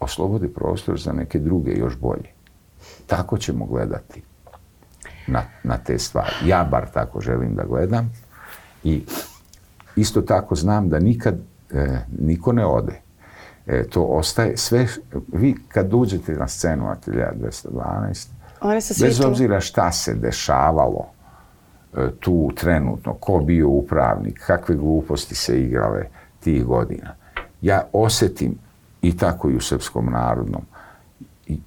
oslobode 0.03 0.47
prostor 0.47 0.99
za 0.99 1.11
neke 1.11 1.39
druge 1.39 1.71
još 1.71 1.97
bolje. 1.97 2.29
Tako 3.07 3.37
ćemo 3.37 3.65
gledati 3.65 4.21
na, 5.27 5.43
na 5.63 5.77
te 5.77 5.99
stvari. 5.99 6.35
Ja 6.45 6.63
bar 6.63 6.87
tako 6.93 7.21
želim 7.21 7.55
da 7.55 7.63
gledam 7.63 8.11
i 8.83 9.03
isto 9.95 10.21
tako 10.21 10.55
znam 10.55 10.89
da 10.89 10.99
nikad 10.99 11.35
e, 11.73 11.99
niko 12.19 12.51
ne 12.51 12.65
ode. 12.65 13.01
E, 13.67 13.83
to 13.83 14.03
ostaje 14.03 14.57
sve, 14.57 14.87
vi 15.33 15.55
kad 15.67 15.93
uđete 15.93 16.33
na 16.33 16.47
scenu 16.47 16.89
Atelja 16.89 17.31
212, 17.41 18.27
Oni 18.61 18.81
su 18.81 18.93
svi 18.93 19.07
bez 19.07 19.21
obzira 19.21 19.59
šta 19.59 19.91
se 19.91 20.13
dešavalo 20.13 21.05
e, 21.93 22.07
tu 22.19 22.51
trenutno, 22.55 23.13
ko 23.13 23.39
bio 23.39 23.69
upravnik, 23.69 24.39
kakve 24.47 24.75
gluposti 24.75 25.35
se 25.35 25.61
igrale 25.61 26.05
tih 26.39 26.65
godina, 26.65 27.15
ja 27.61 27.87
osetim 27.93 28.57
i 29.03 29.17
tako 29.17 29.49
i 29.49 29.55
u 29.55 29.61
srpskom 29.61 30.05
narodnom. 30.11 30.61
I 31.47 31.57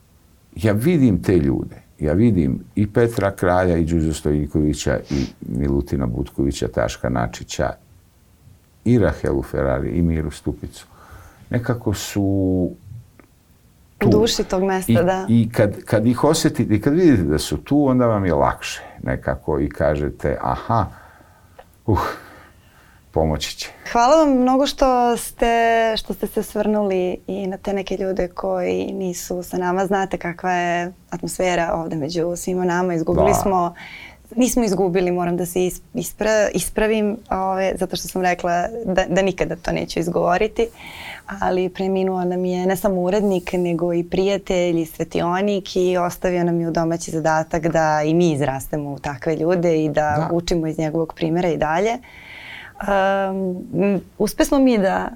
ja 0.55 0.73
vidim 0.73 1.23
te 1.23 1.37
ljude. 1.37 1.77
Ja 1.99 2.13
vidim 2.13 2.65
i 2.75 2.87
Petra 2.87 3.31
Kralja, 3.31 3.77
i 3.77 3.85
Đuđo 3.85 4.13
Stojikovića, 4.13 4.99
i 5.11 5.27
Milutina 5.41 6.07
Butkovića, 6.07 6.69
Taška 6.69 7.09
Načića, 7.09 7.71
i 8.85 8.99
Rahelu 8.99 9.43
Ferrari, 9.43 9.91
i 9.91 10.03
Miru 10.03 10.31
Stupicu. 10.31 10.87
Nekako 11.51 11.95
su 11.95 12.23
U 12.23 12.77
tu. 13.99 14.09
duši 14.09 14.45
tog 14.45 14.65
mesta, 14.65 14.93
I, 14.93 14.95
da. 14.95 15.27
i 15.29 15.49
kad, 15.53 15.85
kad 15.85 16.07
ih 16.07 16.25
osjetite 16.25 16.75
i 16.75 16.81
kad 16.81 16.95
vidite 16.95 17.23
da 17.23 17.39
su 17.39 17.57
tu, 17.57 17.87
onda 17.87 18.07
vam 18.07 18.25
je 18.25 18.35
lakše 18.35 18.83
nekako 19.03 19.61
i 19.61 19.69
kažete 19.69 20.39
aha, 20.41 20.87
uh, 21.87 22.01
pomoći 23.17 23.57
će. 23.57 23.69
Hvala 23.93 24.17
vam 24.17 24.31
mnogo 24.33 24.67
što 24.67 24.87
ste, 25.17 25.55
što 25.97 26.15
ste 26.15 26.27
se 26.27 26.43
svrnuli 26.43 27.01
i 27.27 27.47
na 27.47 27.57
te 27.57 27.73
neke 27.73 27.97
ljude 27.97 28.29
koji 28.29 28.87
nisu 28.87 29.43
sa 29.43 29.57
nama. 29.59 29.87
Znate 29.87 30.19
kakva 30.19 30.53
je 30.53 30.93
atmosfera 31.11 31.73
ovde 31.75 31.97
među 31.97 32.37
svima 32.37 32.65
nama. 32.65 32.95
Izgubili 32.95 33.27
Da. 33.29 33.35
smo, 33.35 33.75
nismo 34.33 34.65
izgubili, 34.65 35.11
moram 35.13 35.37
da 35.37 35.47
se 35.47 35.61
is- 35.61 35.81
ispra, 35.95 36.31
ispravim, 36.51 37.17
ove, 37.31 37.73
zato 37.77 37.97
što 37.97 38.09
sam 38.09 38.23
rekla 38.23 38.53
da, 38.87 39.05
da 39.07 39.23
nikada 39.23 39.57
to 39.57 39.73
neću 39.73 40.01
izgovoriti. 40.01 40.67
Ali 41.41 41.69
preminuo 41.69 42.25
nam 42.25 42.45
je 42.45 42.67
ne 42.67 42.77
samo 42.77 43.01
urednik, 43.01 43.53
nego 43.55 43.93
i 43.95 44.05
prijatelj 44.05 44.81
i 44.81 44.87
svetionik 44.87 45.77
i 45.77 45.97
ostavio 45.99 46.45
nam 46.45 46.61
je 46.61 46.69
u 46.69 46.73
domaći 46.73 47.11
zadatak 47.11 47.67
da 47.69 48.03
i 48.03 48.15
mi 48.15 48.33
izrastemo 48.33 48.91
u 48.91 48.99
takve 48.99 49.37
ljude 49.37 49.85
i 49.85 49.89
da, 49.89 49.93
Da. 49.93 50.29
učimo 50.33 50.67
iz 50.67 50.79
njegovog 50.79 51.13
primjera 51.15 51.49
i 51.49 51.57
dalje. 51.57 51.99
Um, 52.79 54.01
uspe 54.19 54.45
smo 54.45 54.59
mi 54.59 54.79
da 54.79 55.09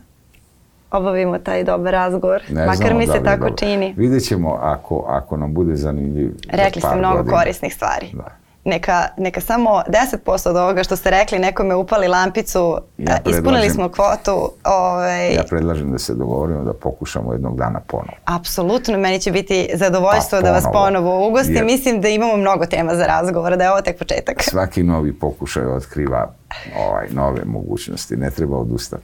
obavimo 0.91 1.39
taj 1.39 1.65
dobar 1.65 1.93
razgovor, 1.93 2.43
Ne 2.49 2.61
makar 2.61 2.77
znamo 2.77 2.99
mi 2.99 3.07
se 3.07 3.23
tako 3.25 3.39
dobro. 3.39 3.57
čini. 3.57 3.95
Vidjet 3.97 4.25
ćemo 4.25 4.59
ako, 4.61 5.05
ako 5.09 5.37
nam 5.37 5.55
bude 5.55 5.77
zanimljiv. 5.77 6.31
za 6.31 6.57
Rekli 6.65 6.81
ste 6.83 6.97
mnogo 6.97 7.17
godina. 7.17 7.37
korisnih 7.37 7.75
stvari. 7.75 8.07
Da. 8.13 8.40
Neka, 8.65 9.09
neka 9.17 9.41
samo 9.41 9.83
10% 10.27 10.49
od 10.49 10.57
ovoga 10.57 10.85
što 10.85 10.97
ste 10.97 11.11
rekli 11.11 11.39
nekome 11.39 11.75
upali 11.75 12.09
lampicu, 12.09 12.79
Ja 12.99 13.13
a, 13.15 13.31
ispunili 13.31 13.71
smo 13.71 13.89
kvotu. 13.89 14.53
Ovaj, 14.65 15.35
Ja 15.35 15.43
predlažem 15.43 15.93
da 15.93 15.99
se 15.99 16.15
dogovorimo 16.15 16.65
da 16.65 16.73
pokušamo 16.73 17.33
jednog 17.33 17.57
dana 17.57 17.81
ponovo. 17.81 18.13
Apsolutno, 18.27 18.99
meni 18.99 19.21
će 19.21 19.31
biti 19.31 19.71
zadovoljstvo 19.75 20.39
Pa, 20.39 20.43
da 20.43 20.53
vas 20.53 20.65
ponovo. 20.73 21.29
ugostim. 21.29 21.55
Jer- 21.55 21.65
Mislim 21.65 22.01
da 22.01 22.09
imamo 22.09 22.37
mnogo 22.37 22.67
tema 22.67 22.95
za 22.95 23.07
razgovor, 23.07 23.57
da 23.57 23.65
je 23.65 23.71
ovo 23.71 23.81
tek 23.81 23.99
početak. 23.99 24.43
Svaki 24.51 24.83
novi 24.83 25.13
pokušaj 25.13 25.65
otkriva 25.67 26.33
ovaj, 26.79 27.07
nove 27.11 27.45
mogućnosti. 27.45 28.17
Ne 28.17 28.31
treba 28.31 28.57
odustati. 28.57 29.03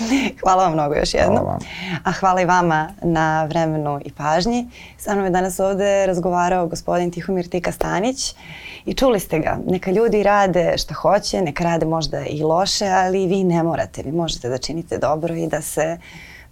Hvala 0.42 0.64
vam 0.64 0.72
mnogo 0.72 0.94
još 0.94 1.14
jednom. 1.14 1.36
Hvala 1.36 1.50
vam. 1.50 1.58
A 2.04 2.12
hvala 2.12 2.40
i 2.40 2.44
vama 2.44 2.88
na 3.02 3.44
vremenu 3.44 4.00
i 4.04 4.12
pažnji. 4.12 4.66
Sa 4.98 5.12
mnom 5.12 5.24
je 5.24 5.30
danas 5.30 5.60
ovde 5.60 6.06
razgovarao 6.06 6.66
gospodin 6.66 7.10
Tihomir 7.10 7.48
Tika 7.48 7.72
Stanić 7.72 8.34
i 8.86 8.94
čuli 8.94 9.20
ste 9.20 9.38
ga. 9.38 9.58
Neka 9.66 9.90
ljudi 9.90 10.22
rade 10.22 10.74
šta 10.78 10.94
hoće, 10.94 11.42
neka 11.42 11.64
rade 11.64 11.86
možda 11.86 12.24
i 12.24 12.42
loše, 12.42 12.86
ali 12.86 13.26
vi 13.26 13.44
ne 13.44 13.62
morate. 13.62 14.02
Vi 14.02 14.12
možete 14.12 14.48
da 14.48 14.58
činite 14.58 14.98
dobro 14.98 15.34
i 15.34 15.46
da 15.46 15.60
se 15.60 15.98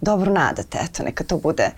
dobro 0.01 0.31
nadate. 0.31 0.77
Eto, 0.83 1.03
neka 1.03 1.23
to 1.23 1.37
bude 1.37 1.63
e, 1.63 1.73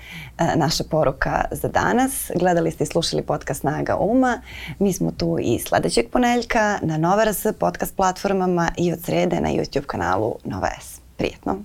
naša 0.55 0.83
poruka 0.83 1.45
za 1.51 1.67
danas. 1.67 2.31
Gledali 2.35 2.71
ste 2.71 2.83
i 2.83 2.87
slušali 2.87 3.23
podcast 3.23 3.59
Snaga 3.59 3.95
Uma. 3.95 4.41
Mi 4.79 4.93
smo 4.93 5.11
tu 5.11 5.37
i 5.41 5.59
sledećeg 5.59 6.09
poneljka 6.09 6.79
na 6.81 6.97
Nova 6.97 7.23
RS 7.23 7.45
podcast 7.59 7.95
platformama 7.95 8.69
i 8.77 8.93
od 8.93 8.99
srede 9.03 9.41
na 9.41 9.49
YouTube 9.49 9.85
kanalu 9.85 10.35
Nova 10.43 10.69
S. 10.81 10.99
Prijetno! 11.17 11.57